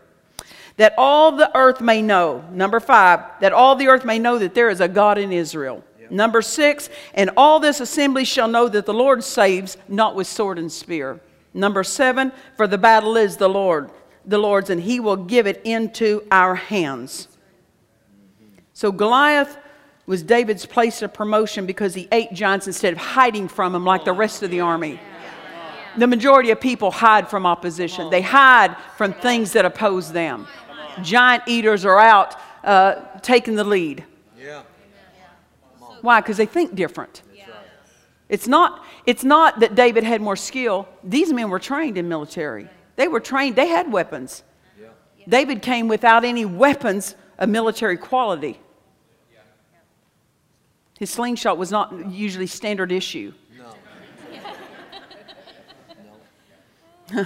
That 0.77 0.95
all 0.97 1.33
the 1.33 1.55
earth 1.55 1.79
may 1.79 2.01
know, 2.01 2.43
number 2.51 2.79
five, 2.79 3.19
that 3.39 3.53
all 3.53 3.75
the 3.75 3.87
earth 3.87 4.03
may 4.03 4.17
know 4.17 4.39
that 4.39 4.55
there 4.55 4.69
is 4.69 4.81
a 4.81 4.87
God 4.87 5.17
in 5.17 5.31
Israel. 5.31 5.83
Number 6.09 6.41
six, 6.41 6.89
and 7.13 7.31
all 7.37 7.59
this 7.59 7.79
assembly 7.79 8.25
shall 8.25 8.47
know 8.47 8.67
that 8.69 8.85
the 8.85 8.93
Lord 8.93 9.23
saves 9.23 9.77
not 9.87 10.15
with 10.15 10.27
sword 10.27 10.57
and 10.57 10.71
spear. 10.71 11.19
Number 11.53 11.83
seven, 11.83 12.31
for 12.55 12.67
the 12.67 12.77
battle 12.77 13.17
is 13.17 13.37
the 13.37 13.49
Lord, 13.49 13.91
the 14.25 14.37
Lord's, 14.37 14.69
and 14.69 14.81
he 14.81 14.99
will 14.99 15.17
give 15.17 15.47
it 15.47 15.61
into 15.63 16.25
our 16.31 16.55
hands. 16.55 17.27
So 18.73 18.91
Goliath 18.91 19.57
was 20.07 20.23
David's 20.23 20.65
place 20.65 21.01
of 21.01 21.13
promotion 21.13 21.65
because 21.65 21.93
he 21.93 22.07
ate 22.11 22.33
giants 22.33 22.65
instead 22.65 22.93
of 22.93 22.99
hiding 22.99 23.47
from 23.47 23.73
them 23.73 23.83
like 23.85 24.05
the 24.05 24.13
rest 24.13 24.41
of 24.41 24.49
the 24.49 24.61
army. 24.61 24.99
The 25.97 26.07
majority 26.07 26.49
of 26.51 26.61
people 26.61 26.91
hide 26.91 27.29
from 27.29 27.45
opposition, 27.45 28.09
they 28.09 28.21
hide 28.21 28.75
from 28.95 29.13
things 29.13 29.53
that 29.53 29.65
oppose 29.65 30.11
them. 30.11 30.47
Giant 31.03 31.43
eaters 31.47 31.85
are 31.85 31.99
out 31.99 32.35
uh, 32.63 33.19
taking 33.21 33.55
the 33.55 33.63
lead. 33.63 34.03
Why? 36.01 36.21
Because 36.21 36.37
they 36.37 36.45
think 36.45 36.73
different. 36.73 37.21
It's 38.29 38.47
not, 38.47 38.85
it's 39.05 39.23
not 39.23 39.61
that 39.61 39.75
David 39.75 40.03
had 40.03 40.21
more 40.21 40.35
skill. 40.35 40.87
These 41.03 41.31
men 41.31 41.49
were 41.49 41.59
trained 41.59 41.97
in 41.97 42.09
military. 42.09 42.69
They 42.97 43.07
were 43.07 43.19
trained, 43.19 43.55
they 43.55 43.67
had 43.67 43.91
weapons. 43.91 44.43
Yeah. 44.79 44.87
David 45.27 45.61
came 45.61 45.87
without 45.87 46.25
any 46.25 46.43
weapons 46.43 47.15
of 47.37 47.47
military 47.47 47.95
quality. 47.97 48.59
His 50.99 51.09
slingshot 51.09 51.57
was 51.57 51.71
not 51.71 52.11
usually 52.11 52.47
standard 52.47 52.91
issue. 52.91 53.33
No. 57.13 57.25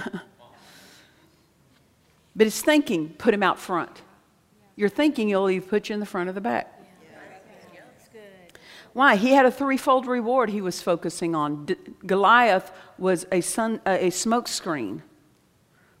but 2.36 2.46
his 2.46 2.60
thinking 2.60 3.10
put 3.10 3.32
him 3.34 3.42
out 3.42 3.58
front. 3.58 4.02
Your 4.76 4.88
thinking 4.88 5.28
will 5.28 5.50
either 5.50 5.66
put 5.66 5.88
you 5.88 5.94
in 5.94 6.00
the 6.00 6.06
front 6.06 6.28
or 6.28 6.32
the 6.32 6.40
back. 6.40 6.78
Why? 8.92 9.16
He 9.16 9.32
had 9.32 9.46
a 9.46 9.50
threefold 9.50 10.06
reward 10.06 10.50
he 10.50 10.60
was 10.60 10.82
focusing 10.82 11.34
on. 11.34 11.64
D- 11.64 11.76
Goliath 12.04 12.70
was 12.98 13.26
a, 13.32 13.40
sun, 13.40 13.80
uh, 13.86 13.96
a 13.98 14.10
smokescreen 14.10 15.00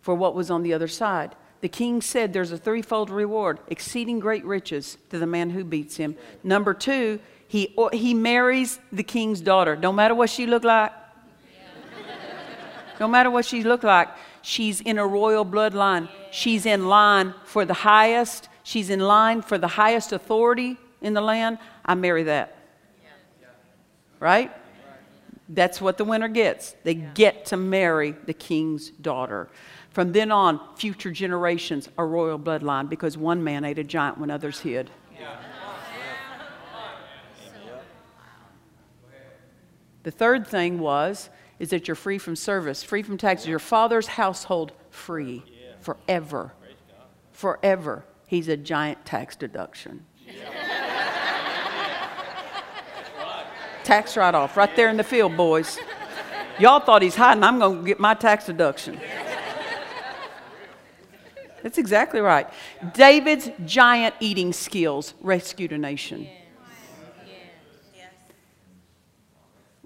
for 0.00 0.14
what 0.14 0.34
was 0.34 0.50
on 0.50 0.62
the 0.62 0.74
other 0.74 0.88
side. 0.88 1.34
The 1.62 1.68
king 1.68 2.02
said 2.02 2.32
there's 2.32 2.52
a 2.52 2.58
threefold 2.58 3.08
reward, 3.08 3.60
exceeding 3.68 4.18
great 4.18 4.44
riches 4.44 4.98
to 5.10 5.18
the 5.18 5.26
man 5.26 5.50
who 5.50 5.64
beats 5.64 5.96
him. 5.96 6.16
Number 6.42 6.74
two, 6.74 7.20
he, 7.52 7.74
he 7.92 8.14
marries 8.14 8.80
the 8.92 9.02
king's 9.02 9.42
daughter, 9.42 9.76
no 9.76 9.92
matter 9.92 10.14
what 10.14 10.30
she 10.30 10.46
looked 10.46 10.64
like. 10.64 10.90
No 12.98 13.06
matter 13.06 13.30
what 13.30 13.44
she 13.44 13.62
looked 13.62 13.84
like, 13.84 14.08
she's 14.40 14.80
in 14.80 14.96
a 14.96 15.06
royal 15.06 15.44
bloodline. 15.44 16.08
She's 16.30 16.64
in 16.64 16.88
line 16.88 17.34
for 17.44 17.66
the 17.66 17.74
highest. 17.74 18.48
She's 18.62 18.88
in 18.88 19.00
line 19.00 19.42
for 19.42 19.58
the 19.58 19.68
highest 19.68 20.12
authority 20.12 20.78
in 21.02 21.12
the 21.12 21.20
land. 21.20 21.58
I 21.84 21.94
marry 21.94 22.22
that. 22.22 22.56
Right? 24.18 24.50
That's 25.50 25.78
what 25.78 25.98
the 25.98 26.06
winner 26.06 26.28
gets. 26.28 26.74
They 26.84 26.94
get 26.94 27.44
to 27.46 27.58
marry 27.58 28.12
the 28.24 28.32
king's 28.32 28.88
daughter. 28.88 29.50
From 29.90 30.12
then 30.12 30.32
on, 30.32 30.58
future 30.76 31.10
generations 31.10 31.90
are 31.98 32.06
royal 32.06 32.38
bloodline 32.38 32.88
because 32.88 33.18
one 33.18 33.44
man 33.44 33.66
ate 33.66 33.78
a 33.78 33.84
giant 33.84 34.16
when 34.16 34.30
others 34.30 34.60
hid. 34.60 34.90
The 40.02 40.10
third 40.10 40.46
thing 40.46 40.78
was 40.78 41.30
is 41.58 41.70
that 41.70 41.86
you're 41.86 41.94
free 41.94 42.18
from 42.18 42.34
service, 42.34 42.82
free 42.82 43.02
from 43.02 43.16
taxes. 43.16 43.46
Your 43.46 43.58
father's 43.58 44.08
household 44.08 44.72
free 44.90 45.44
forever. 45.80 46.52
Forever. 47.32 48.04
He's 48.26 48.48
a 48.48 48.56
giant 48.56 49.04
tax 49.04 49.36
deduction. 49.36 50.04
tax 53.84 54.16
write 54.16 54.34
off 54.34 54.56
right 54.56 54.74
there 54.74 54.88
in 54.88 54.96
the 54.96 55.04
field, 55.04 55.36
boys. 55.36 55.78
Y'all 56.58 56.80
thought 56.80 57.02
he's 57.02 57.14
hiding. 57.14 57.42
I'm 57.44 57.58
going 57.58 57.78
to 57.80 57.84
get 57.84 58.00
my 58.00 58.14
tax 58.14 58.46
deduction. 58.46 59.00
That's 61.62 61.78
exactly 61.78 62.20
right. 62.20 62.48
David's 62.92 63.50
giant 63.64 64.14
eating 64.18 64.52
skills 64.52 65.14
rescued 65.20 65.72
a 65.72 65.78
nation. 65.78 66.28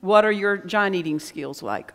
What 0.07 0.25
are 0.25 0.31
your 0.31 0.57
giant 0.57 0.95
eating 0.95 1.19
skills 1.19 1.65
like? 1.65 1.93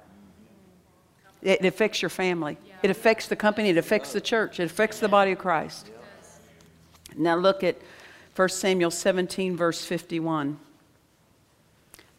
It 1.41 1.63
affects 1.63 2.01
your 2.01 2.09
family. 2.09 2.57
It 2.83 2.89
affects 2.89 3.27
the 3.27 3.37
company. 3.37 3.69
It 3.69 3.77
affects 3.77 4.11
the 4.11 4.19
church. 4.19 4.59
It 4.59 4.65
affects 4.65 4.99
the 4.99 5.07
body 5.07 5.31
of 5.31 5.39
Christ. 5.39 5.89
Now 7.15 7.37
look 7.37 7.63
at 7.63 7.77
1 8.35 8.49
Samuel 8.49 8.91
17, 8.91 9.55
verse 9.55 9.85
51. 9.85 10.59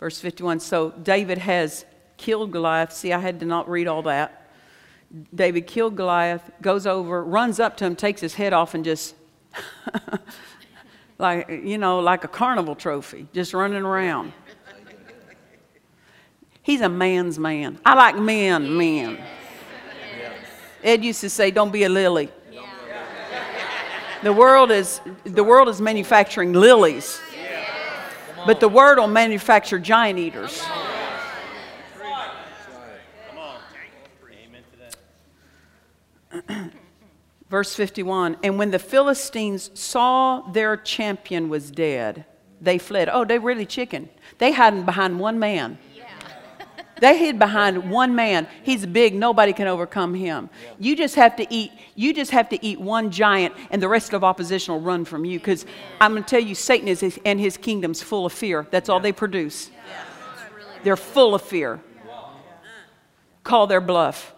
Verse 0.00 0.18
51. 0.18 0.60
So 0.60 0.92
David 0.92 1.36
has 1.36 1.84
killed 2.16 2.52
Goliath. 2.52 2.94
See, 2.94 3.12
I 3.12 3.18
had 3.18 3.38
to 3.40 3.46
not 3.46 3.68
read 3.68 3.86
all 3.86 4.02
that. 4.02 4.50
David 5.34 5.66
killed 5.66 5.94
Goliath, 5.94 6.50
goes 6.62 6.86
over, 6.86 7.22
runs 7.22 7.60
up 7.60 7.76
to 7.76 7.84
him, 7.84 7.96
takes 7.96 8.22
his 8.22 8.32
head 8.32 8.54
off, 8.54 8.72
and 8.72 8.82
just, 8.82 9.14
like, 11.18 11.50
you 11.50 11.76
know, 11.76 12.00
like 12.00 12.24
a 12.24 12.28
carnival 12.28 12.74
trophy, 12.74 13.26
just 13.34 13.52
running 13.52 13.82
around. 13.82 14.32
He's 16.62 16.80
a 16.80 16.88
man's 16.88 17.38
man. 17.38 17.78
I 17.84 17.94
like 17.94 18.16
men, 18.16 18.76
men. 18.76 19.18
Ed 20.82 21.04
used 21.04 21.20
to 21.20 21.30
say, 21.30 21.50
"Don't 21.50 21.72
be 21.72 21.84
a 21.84 21.88
lily." 21.88 22.30
The 24.22 24.32
world 24.32 24.70
is 24.70 25.00
the 25.24 25.42
world 25.42 25.68
is 25.68 25.80
manufacturing 25.80 26.52
lilies, 26.52 27.20
but 28.46 28.60
the 28.60 28.68
word 28.68 28.98
will 28.98 29.08
manufacture 29.08 29.80
giant 29.80 30.18
eaters. 30.18 30.62
Verse 37.50 37.74
51 37.74 38.36
And 38.42 38.58
when 38.58 38.70
the 38.70 38.78
Philistines 38.78 39.70
saw 39.74 40.40
their 40.52 40.76
champion 40.76 41.48
was 41.48 41.70
dead, 41.70 42.24
they 42.60 42.78
fled. 42.78 43.10
Oh, 43.12 43.24
they 43.24 43.38
really 43.38 43.66
chicken. 43.66 44.08
They 44.38 44.52
hiding 44.52 44.84
behind 44.84 45.20
one 45.20 45.38
man. 45.38 45.78
They 47.02 47.18
hid 47.18 47.36
behind 47.36 47.90
one 47.90 48.14
man. 48.14 48.46
He's 48.62 48.86
big. 48.86 49.12
Nobody 49.12 49.52
can 49.52 49.66
overcome 49.66 50.14
him. 50.14 50.48
You 50.78 50.94
just 50.94 51.16
have 51.16 51.34
to 51.34 51.46
eat. 51.52 51.72
You 51.96 52.14
just 52.14 52.30
have 52.30 52.48
to 52.50 52.64
eat 52.64 52.80
one 52.80 53.10
giant, 53.10 53.56
and 53.72 53.82
the 53.82 53.88
rest 53.88 54.12
of 54.12 54.22
opposition 54.22 54.72
will 54.72 54.82
run 54.82 55.04
from 55.04 55.24
you. 55.24 55.40
Because 55.40 55.66
I'm 56.00 56.12
going 56.12 56.22
to 56.22 56.30
tell 56.30 56.38
you, 56.38 56.54
Satan 56.54 56.86
is 56.86 57.00
his, 57.00 57.18
and 57.24 57.40
his 57.40 57.56
kingdom's 57.56 58.00
full 58.04 58.24
of 58.24 58.32
fear. 58.32 58.68
That's 58.70 58.88
all 58.88 59.00
they 59.00 59.10
produce. 59.10 59.72
They're 60.84 60.96
full 60.96 61.34
of 61.34 61.42
fear. 61.42 61.80
Call 63.42 63.66
their 63.66 63.80
bluff. 63.80 64.32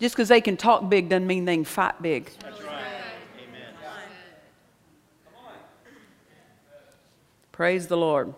Just 0.00 0.16
because 0.16 0.28
they 0.28 0.40
can 0.40 0.56
talk 0.56 0.88
big 0.90 1.08
doesn't 1.08 1.28
mean 1.28 1.44
they 1.44 1.54
can 1.54 1.64
fight 1.64 2.02
big. 2.02 2.28
Praise 7.52 7.86
the 7.86 7.96
Lord. 7.96 8.34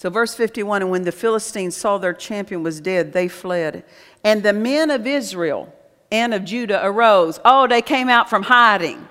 So, 0.00 0.08
verse 0.08 0.34
51 0.34 0.80
And 0.80 0.90
when 0.90 1.02
the 1.02 1.12
Philistines 1.12 1.76
saw 1.76 1.98
their 1.98 2.14
champion 2.14 2.62
was 2.62 2.80
dead, 2.80 3.12
they 3.12 3.28
fled. 3.28 3.84
And 4.24 4.42
the 4.42 4.54
men 4.54 4.90
of 4.90 5.06
Israel 5.06 5.70
and 6.10 6.32
of 6.32 6.42
Judah 6.42 6.80
arose. 6.82 7.38
Oh, 7.44 7.66
they 7.66 7.82
came 7.82 8.08
out 8.08 8.30
from 8.30 8.42
hiding. 8.42 9.06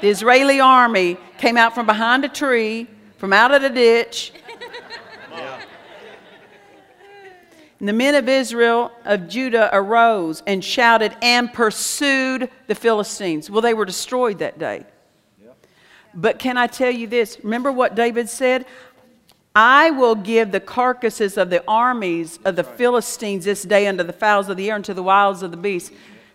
the 0.00 0.08
Israeli 0.08 0.58
army 0.58 1.16
came 1.38 1.56
out 1.56 1.76
from 1.76 1.86
behind 1.86 2.24
a 2.24 2.28
tree, 2.28 2.88
from 3.18 3.32
out 3.32 3.54
of 3.54 3.62
the 3.62 3.70
ditch. 3.70 4.32
And 7.78 7.88
the 7.88 7.92
men 7.92 8.16
of 8.16 8.28
Israel, 8.28 8.90
of 9.04 9.28
Judah, 9.28 9.70
arose 9.72 10.42
and 10.48 10.64
shouted 10.64 11.16
and 11.22 11.52
pursued 11.52 12.50
the 12.66 12.74
Philistines. 12.74 13.48
Well, 13.48 13.60
they 13.60 13.74
were 13.74 13.84
destroyed 13.84 14.40
that 14.40 14.58
day. 14.58 14.86
But 16.14 16.40
can 16.40 16.56
I 16.56 16.66
tell 16.66 16.90
you 16.90 17.06
this? 17.06 17.38
Remember 17.44 17.70
what 17.70 17.94
David 17.94 18.28
said? 18.28 18.64
I 19.58 19.90
will 19.90 20.14
give 20.14 20.52
the 20.52 20.60
carcasses 20.60 21.38
of 21.38 21.48
the 21.48 21.64
armies 21.66 22.38
of 22.44 22.56
the 22.56 22.62
Philistines 22.62 23.46
this 23.46 23.62
day 23.62 23.86
unto 23.86 24.04
the 24.04 24.12
fowls 24.12 24.50
of 24.50 24.58
the 24.58 24.68
air 24.68 24.76
and 24.76 24.84
to 24.84 24.92
the 24.92 25.02
wilds 25.02 25.42
of 25.42 25.50
the 25.50 25.56
beasts. 25.56 25.92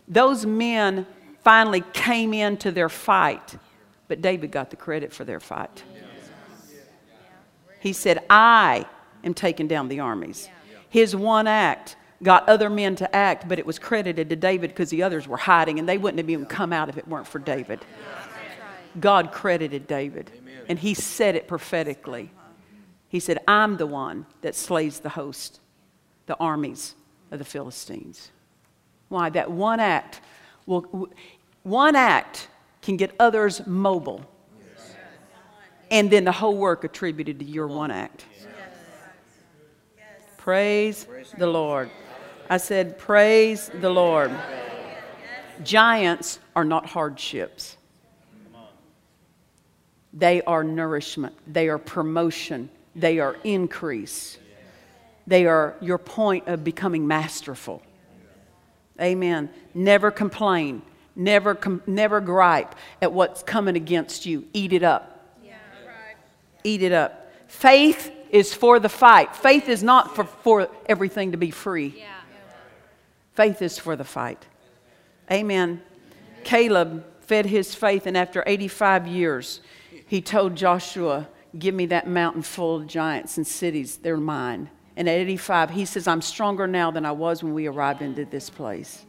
Those 0.07 0.43
men 0.43 1.05
finally 1.43 1.83
came 1.93 2.33
into 2.33 2.71
their 2.71 2.89
fight, 2.89 3.57
but 4.07 4.23
David 4.23 4.49
got 4.49 4.71
the 4.71 4.75
credit 4.75 5.13
for 5.13 5.23
their 5.23 5.39
fight. 5.39 5.83
He 7.79 7.93
said, 7.93 8.25
I 8.27 8.87
am 9.23 9.35
taking 9.35 9.67
down 9.67 9.87
the 9.87 9.99
armies. 9.99 10.49
His 10.89 11.15
one 11.15 11.45
act 11.45 11.97
got 12.23 12.49
other 12.49 12.71
men 12.71 12.95
to 12.95 13.15
act, 13.15 13.47
but 13.47 13.59
it 13.59 13.67
was 13.67 13.77
credited 13.77 14.31
to 14.31 14.35
David 14.35 14.71
because 14.71 14.89
the 14.89 15.03
others 15.03 15.27
were 15.27 15.37
hiding 15.37 15.77
and 15.77 15.87
they 15.87 15.99
wouldn't 15.99 16.17
have 16.17 16.29
even 16.31 16.47
come 16.47 16.73
out 16.73 16.89
if 16.89 16.97
it 16.97 17.07
weren't 17.07 17.27
for 17.27 17.37
David. 17.37 17.81
God 18.99 19.31
credited 19.31 19.85
David, 19.85 20.31
and 20.67 20.79
he 20.79 20.95
said 20.95 21.35
it 21.35 21.47
prophetically. 21.47 22.31
He 23.11 23.19
said, 23.19 23.39
I'm 23.45 23.75
the 23.75 23.85
one 23.85 24.25
that 24.39 24.55
slays 24.55 25.01
the 25.01 25.09
host, 25.09 25.59
the 26.27 26.37
armies 26.37 26.95
of 27.29 27.39
the 27.39 27.45
Philistines. 27.45 28.31
Why? 29.09 29.29
That 29.29 29.51
one 29.51 29.81
act 29.81 30.21
will, 30.65 31.09
one 31.63 31.97
act 31.97 32.47
can 32.81 32.95
get 32.95 33.13
others 33.19 33.67
mobile. 33.67 34.25
And 35.89 36.09
then 36.09 36.23
the 36.23 36.31
whole 36.31 36.55
work 36.55 36.85
attributed 36.85 37.39
to 37.39 37.45
your 37.45 37.67
one 37.67 37.91
act. 37.91 38.23
Praise 40.37 41.05
the 41.37 41.47
Lord. 41.47 41.91
I 42.49 42.55
said, 42.55 42.97
Praise 42.97 43.69
the 43.81 43.89
Lord. 43.89 44.31
Giants 45.63 46.39
are 46.55 46.63
not 46.63 46.85
hardships, 46.85 47.75
they 50.13 50.41
are 50.43 50.63
nourishment, 50.63 51.35
they 51.45 51.67
are 51.67 51.77
promotion, 51.77 52.69
they 52.95 53.19
are 53.19 53.37
increase. 53.43 54.37
They 55.27 55.45
are 55.45 55.75
your 55.81 55.97
point 55.97 56.47
of 56.47 56.63
becoming 56.63 57.07
masterful. 57.07 57.81
Amen. 58.99 59.49
Never 59.73 60.11
complain. 60.11 60.81
Never, 61.15 61.55
com- 61.55 61.81
never 61.85 62.21
gripe 62.21 62.75
at 63.01 63.11
what's 63.11 63.43
coming 63.43 63.75
against 63.75 64.25
you. 64.25 64.45
Eat 64.53 64.73
it 64.73 64.83
up. 64.83 65.35
Yeah, 65.43 65.53
right. 65.85 66.15
Eat 66.63 66.81
it 66.81 66.91
up. 66.91 67.31
Faith 67.47 68.11
is 68.29 68.53
for 68.53 68.79
the 68.79 68.89
fight. 68.89 69.35
Faith 69.35 69.67
is 69.67 69.83
not 69.83 70.15
for, 70.15 70.23
for 70.23 70.69
everything 70.85 71.31
to 71.31 71.37
be 71.37 71.51
free. 71.51 71.95
Yeah. 71.97 72.07
Faith 73.33 73.61
is 73.61 73.77
for 73.77 73.95
the 73.95 74.03
fight. 74.03 74.45
Amen. 75.31 75.81
Caleb 76.43 77.05
fed 77.21 77.45
his 77.45 77.73
faith, 77.73 78.05
and 78.05 78.17
after 78.17 78.43
85 78.45 79.07
years, 79.07 79.61
he 80.05 80.21
told 80.21 80.55
Joshua, 80.55 81.27
Give 81.57 81.75
me 81.75 81.85
that 81.87 82.07
mountain 82.07 82.41
full 82.41 82.77
of 82.77 82.87
giants 82.87 83.37
and 83.37 83.45
cities, 83.45 83.97
they're 83.97 84.17
mine. 84.17 84.69
And 84.95 85.07
at 85.07 85.13
85, 85.13 85.69
he 85.71 85.85
says, 85.85 86.07
I'm 86.07 86.21
stronger 86.21 86.67
now 86.67 86.91
than 86.91 87.05
I 87.05 87.11
was 87.11 87.43
when 87.43 87.53
we 87.53 87.67
arrived 87.67 88.01
into 88.01 88.25
this 88.25 88.49
place. 88.49 89.05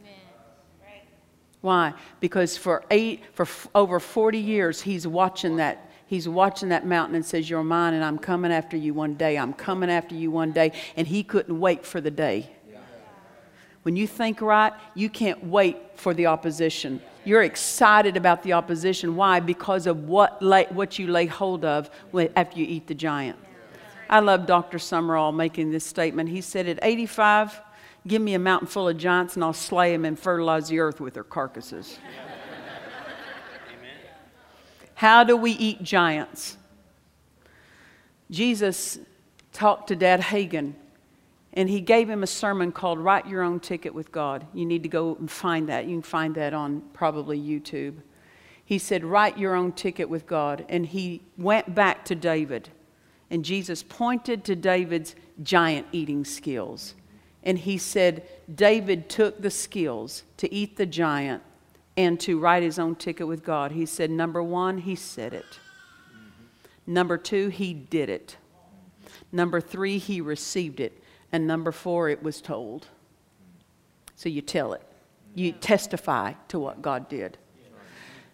Why? 1.61 1.93
Because 2.19 2.57
for 2.57 2.83
eight, 2.91 3.21
for 3.33 3.43
f- 3.43 3.67
over 3.73 3.99
40 3.99 4.37
years, 4.37 4.81
he's 4.81 5.07
watching 5.07 5.57
that. 5.57 5.89
He's 6.07 6.27
watching 6.27 6.69
that 6.69 6.85
mountain 6.85 7.15
and 7.15 7.25
says, 7.25 7.49
You're 7.49 7.63
mine, 7.63 7.93
and 7.93 8.03
I'm 8.03 8.17
coming 8.17 8.51
after 8.51 8.75
you 8.75 8.93
one 8.93 9.13
day. 9.13 9.37
I'm 9.37 9.53
coming 9.53 9.89
after 9.89 10.13
you 10.13 10.29
one 10.29 10.51
day. 10.51 10.73
And 10.97 11.07
he 11.07 11.23
couldn't 11.23 11.57
wait 11.57 11.85
for 11.85 12.01
the 12.01 12.11
day. 12.11 12.49
When 13.83 13.95
you 13.95 14.07
think 14.07 14.41
right, 14.41 14.73
you 14.93 15.09
can't 15.09 15.45
wait 15.45 15.77
for 15.95 16.13
the 16.13 16.27
opposition. 16.27 17.01
You're 17.25 17.43
excited 17.43 18.17
about 18.17 18.43
the 18.43 18.53
opposition. 18.53 19.15
Why? 19.15 19.39
Because 19.39 19.87
of 19.87 20.07
what, 20.07 20.41
lay, 20.41 20.65
what 20.69 20.99
you 20.99 21.07
lay 21.07 21.25
hold 21.25 21.63
of 21.63 21.89
after 22.35 22.59
you 22.59 22.65
eat 22.67 22.87
the 22.87 22.95
giant. 22.95 23.39
I 24.09 24.19
love 24.19 24.45
Dr. 24.45 24.77
Sumrall 24.77 25.33
making 25.33 25.71
this 25.71 25.85
statement. 25.85 26.29
He 26.29 26.41
said, 26.41 26.67
At 26.67 26.79
85, 26.81 27.61
give 28.05 28.21
me 28.21 28.33
a 28.33 28.39
mountain 28.39 28.67
full 28.67 28.89
of 28.89 28.97
giants 28.97 29.35
and 29.35 29.43
I'll 29.43 29.53
slay 29.53 29.91
them 29.93 30.05
and 30.05 30.19
fertilize 30.19 30.67
the 30.67 30.79
earth 30.79 30.99
with 30.99 31.13
their 31.13 31.23
carcasses. 31.23 31.97
How 34.95 35.23
do 35.23 35.35
we 35.35 35.51
eat 35.51 35.81
giants? 35.83 36.57
Jesus 38.29 38.99
talked 39.51 39.87
to 39.87 39.95
Dad 39.95 40.21
Hagin 40.21 40.75
and 41.53 41.69
he 41.69 41.81
gave 41.81 42.09
him 42.09 42.23
a 42.23 42.27
sermon 42.27 42.71
called 42.71 42.97
Write 42.97 43.27
Your 43.27 43.43
Own 43.43 43.59
Ticket 43.59 43.93
with 43.93 44.11
God. 44.11 44.45
You 44.53 44.65
need 44.65 44.83
to 44.83 44.89
go 44.89 45.15
and 45.15 45.29
find 45.29 45.69
that. 45.69 45.85
You 45.85 45.95
can 45.95 46.01
find 46.01 46.33
that 46.35 46.53
on 46.53 46.81
probably 46.93 47.39
YouTube. 47.39 47.97
He 48.65 48.79
said, 48.79 49.03
Write 49.03 49.37
your 49.37 49.53
own 49.53 49.71
ticket 49.71 50.09
with 50.09 50.25
God. 50.25 50.65
And 50.67 50.85
he 50.85 51.21
went 51.37 51.75
back 51.75 52.05
to 52.05 52.15
David. 52.15 52.69
And 53.29 53.45
Jesus 53.45 53.83
pointed 53.83 54.43
to 54.45 54.55
David's 54.55 55.15
giant 55.43 55.85
eating 55.91 56.25
skills. 56.25 56.95
And 57.43 57.59
he 57.59 57.77
said, 57.77 58.27
David 58.53 59.09
took 59.09 59.41
the 59.41 59.51
skills 59.51 60.23
to 60.37 60.51
eat 60.53 60.77
the 60.77 60.85
giant 60.85 61.43
and 61.95 62.19
to 62.21 62.39
write 62.39 62.63
his 62.63 62.79
own 62.79 62.95
ticket 62.95 63.27
with 63.27 63.43
God. 63.43 63.71
He 63.71 63.85
said, 63.85 64.09
Number 64.09 64.41
one, 64.41 64.79
he 64.79 64.95
said 64.95 65.33
it. 65.33 65.59
Number 66.87 67.17
two, 67.17 67.49
he 67.49 67.73
did 67.73 68.09
it. 68.09 68.37
Number 69.31 69.61
three, 69.61 69.99
he 69.99 70.19
received 70.19 70.79
it. 70.79 71.02
And 71.33 71.47
number 71.47 71.71
four, 71.71 72.09
it 72.09 72.23
was 72.23 72.39
told. 72.39 72.87
So 74.15 74.29
you 74.29 74.41
tell 74.41 74.73
it, 74.73 74.81
you 75.35 75.51
testify 75.51 76.33
to 76.49 76.59
what 76.59 76.81
God 76.81 77.09
did. 77.09 77.37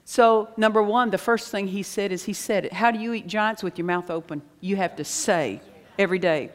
So, 0.03 0.49
number 0.57 0.81
one, 0.81 1.11
the 1.11 1.19
first 1.19 1.49
thing 1.49 1.67
he 1.67 1.83
said 1.83 2.11
is 2.11 2.23
he 2.23 2.33
said 2.33 2.65
it. 2.65 2.73
How 2.73 2.89
do 2.89 2.99
you 2.99 3.13
eat 3.13 3.27
giants 3.27 3.61
with 3.61 3.77
your 3.77 3.85
mouth 3.85 4.09
open? 4.09 4.41
You 4.59 4.75
have 4.75 4.95
to 4.95 5.03
say 5.03 5.61
every 5.99 6.17
day. 6.17 6.49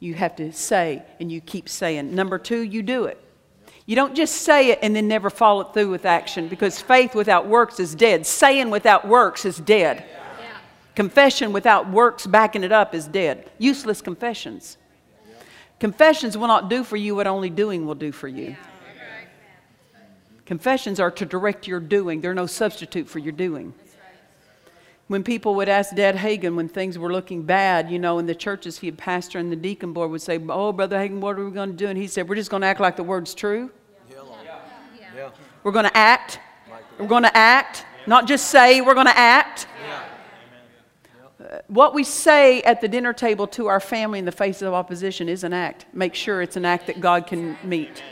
You 0.00 0.14
have 0.14 0.34
to 0.36 0.52
say, 0.52 1.04
and 1.20 1.30
you 1.30 1.40
keep 1.40 1.68
saying. 1.68 2.12
Number 2.12 2.38
two, 2.38 2.60
you 2.60 2.82
do 2.82 3.04
it. 3.04 3.22
You 3.86 3.94
don't 3.94 4.16
just 4.16 4.42
say 4.42 4.70
it 4.70 4.80
and 4.82 4.96
then 4.96 5.06
never 5.06 5.30
follow 5.30 5.60
it 5.60 5.74
through 5.74 5.90
with 5.90 6.04
action 6.06 6.48
because 6.48 6.80
faith 6.80 7.14
without 7.14 7.46
works 7.46 7.78
is 7.78 7.94
dead. 7.94 8.26
Saying 8.26 8.70
without 8.70 9.06
works 9.06 9.44
is 9.44 9.58
dead. 9.58 10.04
Yeah. 10.04 10.46
Confession 10.96 11.52
without 11.52 11.90
works 11.90 12.26
backing 12.26 12.64
it 12.64 12.72
up 12.72 12.94
is 12.94 13.06
dead. 13.06 13.50
Useless 13.58 14.00
confessions. 14.00 14.76
Confessions 15.80 16.36
will 16.36 16.48
not 16.48 16.70
do 16.70 16.84
for 16.84 16.96
you 16.96 17.14
what 17.14 17.26
only 17.26 17.50
doing 17.50 17.86
will 17.86 17.94
do 17.94 18.12
for 18.12 18.28
you. 18.28 18.56
Confessions 20.46 21.00
are 21.00 21.10
to 21.10 21.24
direct 21.24 21.66
your 21.66 21.80
doing, 21.80 22.20
they're 22.20 22.34
no 22.34 22.46
substitute 22.46 23.08
for 23.08 23.18
your 23.18 23.32
doing. 23.32 23.74
When 25.06 25.22
people 25.22 25.54
would 25.56 25.68
ask 25.68 25.94
Dad 25.94 26.16
Hagin 26.16 26.54
when 26.54 26.68
things 26.68 26.98
were 26.98 27.12
looking 27.12 27.42
bad, 27.42 27.90
you 27.90 27.98
know, 27.98 28.18
in 28.18 28.24
the 28.24 28.34
churches 28.34 28.78
he 28.78 28.86
had 28.86 28.96
pastor 28.96 29.38
and 29.38 29.52
the 29.52 29.56
deacon 29.56 29.92
board 29.92 30.10
would 30.10 30.22
say, 30.22 30.40
Oh, 30.48 30.72
Brother 30.72 30.96
Hagin, 30.96 31.20
what 31.20 31.38
are 31.38 31.44
we 31.44 31.50
going 31.50 31.70
to 31.70 31.76
do? 31.76 31.88
And 31.88 31.98
he 31.98 32.06
said, 32.06 32.26
We're 32.26 32.36
just 32.36 32.50
going 32.50 32.62
to 32.62 32.66
act 32.66 32.80
like 32.80 32.96
the 32.96 33.02
word's 33.02 33.34
true. 33.34 33.70
Yeah. 34.10 34.16
Yeah. 35.14 35.30
We're 35.62 35.72
going 35.72 35.84
to 35.84 35.96
act. 35.96 36.40
We're 36.98 37.06
going 37.06 37.24
to 37.24 37.36
act. 37.36 37.84
Not 38.06 38.26
just 38.26 38.46
say, 38.46 38.80
we're 38.80 38.94
going 38.94 39.06
to 39.06 39.16
act. 39.16 39.66
Uh, 39.86 40.00
what 41.68 41.94
we 41.94 42.04
say 42.04 42.62
at 42.62 42.80
the 42.80 42.88
dinner 42.88 43.12
table 43.12 43.46
to 43.48 43.66
our 43.66 43.80
family 43.80 44.18
in 44.18 44.24
the 44.24 44.32
face 44.32 44.62
of 44.62 44.72
opposition 44.72 45.28
is 45.28 45.44
an 45.44 45.52
act. 45.52 45.86
Make 45.92 46.14
sure 46.14 46.42
it's 46.42 46.56
an 46.56 46.64
act 46.64 46.86
that 46.86 47.00
God 47.00 47.26
can 47.26 47.56
meet. 47.62 48.02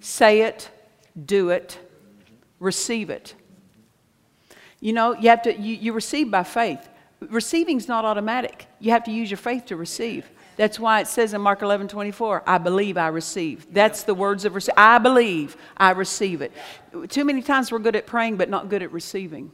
Say 0.00 0.42
it, 0.42 0.70
do 1.24 1.50
it, 1.50 1.78
receive 2.58 3.08
it. 3.08 3.34
You 4.80 4.92
know, 4.92 5.14
you 5.14 5.30
have 5.30 5.42
to, 5.42 5.58
you, 5.58 5.74
you 5.76 5.92
receive 5.92 6.30
by 6.30 6.42
faith. 6.42 6.88
Receiving 7.20 7.78
is 7.78 7.88
not 7.88 8.04
automatic. 8.04 8.66
You 8.80 8.90
have 8.90 9.04
to 9.04 9.10
use 9.10 9.30
your 9.30 9.38
faith 9.38 9.66
to 9.66 9.76
receive. 9.76 10.28
That's 10.56 10.78
why 10.78 11.00
it 11.00 11.08
says 11.08 11.32
in 11.32 11.40
Mark 11.40 11.62
11, 11.62 11.88
24, 11.88 12.42
I 12.46 12.58
believe 12.58 12.98
I 12.98 13.08
receive. 13.08 13.66
That's 13.72 14.04
the 14.04 14.14
words 14.14 14.44
of 14.44 14.54
receive. 14.54 14.74
I 14.76 14.98
believe 14.98 15.56
I 15.76 15.92
receive 15.92 16.42
it. 16.42 16.52
Too 17.08 17.24
many 17.24 17.42
times 17.42 17.72
we're 17.72 17.78
good 17.78 17.96
at 17.96 18.06
praying, 18.06 18.36
but 18.36 18.50
not 18.50 18.68
good 18.68 18.82
at 18.82 18.92
receiving. 18.92 19.50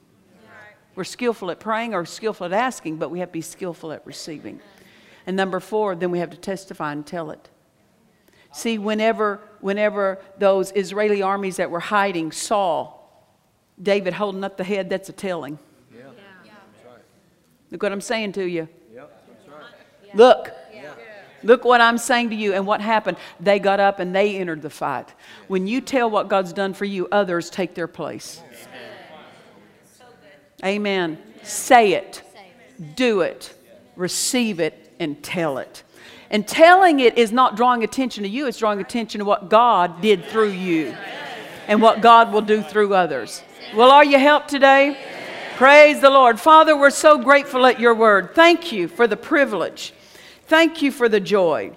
We're 1.00 1.04
skillful 1.04 1.50
at 1.50 1.60
praying 1.60 1.94
or 1.94 2.04
skillful 2.04 2.44
at 2.44 2.52
asking, 2.52 2.98
but 2.98 3.10
we 3.10 3.20
have 3.20 3.30
to 3.30 3.32
be 3.32 3.40
skillful 3.40 3.90
at 3.90 4.06
receiving. 4.06 4.60
And 5.26 5.34
number 5.34 5.58
four, 5.58 5.96
then 5.96 6.10
we 6.10 6.18
have 6.18 6.28
to 6.28 6.36
testify 6.36 6.92
and 6.92 7.06
tell 7.06 7.30
it. 7.30 7.48
See, 8.52 8.76
whenever, 8.76 9.40
whenever 9.62 10.18
those 10.36 10.72
Israeli 10.72 11.22
armies 11.22 11.56
that 11.56 11.70
were 11.70 11.80
hiding 11.80 12.32
saw 12.32 12.92
David 13.82 14.12
holding 14.12 14.44
up 14.44 14.58
the 14.58 14.64
head, 14.64 14.90
that's 14.90 15.08
a 15.08 15.12
telling. 15.12 15.58
Yeah. 15.90 16.00
yeah. 16.44 16.52
Right. 16.86 17.00
Look 17.70 17.82
what 17.82 17.92
I'm 17.92 18.02
saying 18.02 18.32
to 18.32 18.44
you. 18.44 18.68
Yep. 18.92 19.26
Right. 19.48 20.14
Look. 20.14 20.52
Yeah. 20.74 20.92
Look 21.42 21.64
what 21.64 21.80
I'm 21.80 21.96
saying 21.96 22.28
to 22.28 22.36
you. 22.36 22.52
And 22.52 22.66
what 22.66 22.82
happened? 22.82 23.16
They 23.40 23.58
got 23.58 23.80
up 23.80 24.00
and 24.00 24.14
they 24.14 24.36
entered 24.36 24.60
the 24.60 24.68
fight. 24.68 25.14
When 25.48 25.66
you 25.66 25.80
tell 25.80 26.10
what 26.10 26.28
God's 26.28 26.52
done 26.52 26.74
for 26.74 26.84
you, 26.84 27.08
others 27.10 27.48
take 27.48 27.72
their 27.72 27.88
place. 27.88 28.42
Amen. 30.64 31.18
Say 31.42 31.92
it, 31.92 32.22
do 32.94 33.20
it, 33.22 33.54
receive 33.96 34.60
it, 34.60 34.94
and 34.98 35.22
tell 35.22 35.58
it. 35.58 35.82
And 36.30 36.46
telling 36.46 37.00
it 37.00 37.18
is 37.18 37.32
not 37.32 37.56
drawing 37.56 37.82
attention 37.82 38.22
to 38.22 38.28
you, 38.28 38.46
it's 38.46 38.58
drawing 38.58 38.80
attention 38.80 39.18
to 39.18 39.24
what 39.24 39.48
God 39.48 40.00
did 40.00 40.24
through 40.26 40.50
you 40.50 40.94
and 41.66 41.82
what 41.82 42.02
God 42.02 42.32
will 42.32 42.42
do 42.42 42.62
through 42.62 42.94
others. 42.94 43.42
Well, 43.74 43.90
are 43.90 44.04
you 44.04 44.18
helped 44.18 44.48
today? 44.48 44.96
Praise 45.56 46.00
the 46.00 46.10
Lord. 46.10 46.40
Father, 46.40 46.76
we're 46.76 46.90
so 46.90 47.18
grateful 47.18 47.66
at 47.66 47.80
your 47.80 47.94
word. 47.94 48.34
Thank 48.34 48.72
you 48.72 48.88
for 48.88 49.06
the 49.06 49.16
privilege. 49.16 49.92
Thank 50.46 50.82
you 50.82 50.90
for 50.90 51.08
the 51.08 51.20
joy 51.20 51.72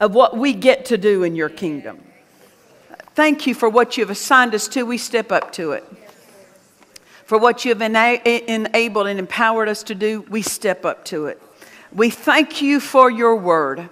of 0.00 0.14
what 0.14 0.36
we 0.36 0.54
get 0.54 0.84
to 0.86 0.98
do 0.98 1.22
in 1.22 1.34
your 1.34 1.48
kingdom. 1.48 2.04
Thank 3.14 3.46
you 3.46 3.54
for 3.54 3.68
what 3.68 3.96
you've 3.96 4.10
assigned 4.10 4.54
us 4.54 4.68
to. 4.68 4.84
We 4.84 4.98
step 4.98 5.32
up 5.32 5.52
to 5.52 5.72
it. 5.72 5.84
For 7.28 7.36
what 7.36 7.66
you've 7.66 7.82
ena- 7.82 8.22
enabled 8.24 9.06
and 9.06 9.18
empowered 9.18 9.68
us 9.68 9.82
to 9.82 9.94
do, 9.94 10.22
we 10.30 10.40
step 10.40 10.86
up 10.86 11.04
to 11.04 11.26
it. 11.26 11.42
We 11.92 12.08
thank 12.08 12.62
you 12.62 12.80
for 12.80 13.10
your 13.10 13.36
word. 13.36 13.90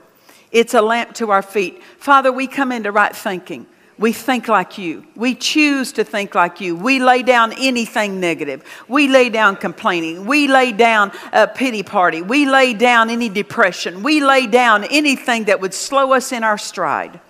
It's 0.53 0.73
a 0.73 0.81
lamp 0.81 1.13
to 1.17 1.31
our 1.33 1.43
feet. 1.43 1.83
Father, 1.99 2.33
we 2.33 2.47
come 2.47 2.73
into 2.73 2.91
right 2.91 3.15
thinking. 3.15 3.67
We 3.99 4.15
think 4.15 4.49
like 4.49 4.79
you. 4.79 5.07
We 5.15 5.35
choose 5.35 5.93
to 5.93 6.05
think 6.05 6.35
like 6.35 6.63
you. 6.63 6.77
We 6.77 6.99
lay 6.99 7.23
down 7.23 7.53
anything 7.59 8.21
negative. 8.21 8.65
We 8.89 9.07
lay 9.07 9.29
down 9.29 9.57
complaining. 9.57 10.25
We 10.25 10.49
lay 10.49 10.73
down 10.73 11.13
a 11.31 11.47
pity 11.47 11.83
party. 11.83 12.23
We 12.23 12.47
lay 12.47 12.73
down 12.73 13.11
any 13.11 13.29
depression. 13.29 14.03
We 14.03 14.25
lay 14.25 14.47
down 14.47 14.85
anything 14.85 15.45
that 15.45 15.61
would 15.61 15.75
slow 15.75 16.15
us 16.15 16.33
in 16.33 16.43
our 16.43 16.57
stride. 16.57 17.21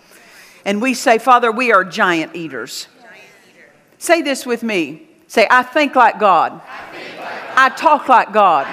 And 0.65 0.81
we 0.81 0.95
say, 0.95 1.19
Father, 1.19 1.51
we 1.51 1.73
are 1.73 1.83
giant 1.83 2.37
eaters. 2.37 2.87
Say 3.99 4.23
this 4.23 4.47
with 4.47 4.63
me. 4.63 5.06
Say, 5.29 5.47
I 5.51 5.63
think 5.63 5.95
like 5.97 6.19
God. 6.19 6.61
I, 7.57 7.69
talk 7.71 8.09
like 8.09 8.33
God. 8.33 8.67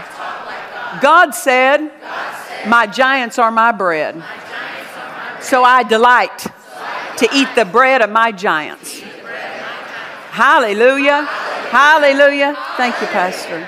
God. 1.02 1.32
Said. 1.32 1.92
My 2.68 2.88
giants 2.88 3.40
are 3.40 3.52
my 3.52 3.72
bread. 3.72 4.24
So 5.42 5.64
I 5.64 5.84
delight 5.84 6.38
to 7.18 7.28
eat 7.34 7.50
the 7.56 7.66
bread 7.66 8.02
of 8.02 8.10
my 8.10 8.32
giants. 8.32 9.02
Hallelujah. 10.32 11.24
Hallelujah. 11.24 12.56
Thank 12.78 13.00
you, 13.02 13.08
Pastor. 13.08 13.68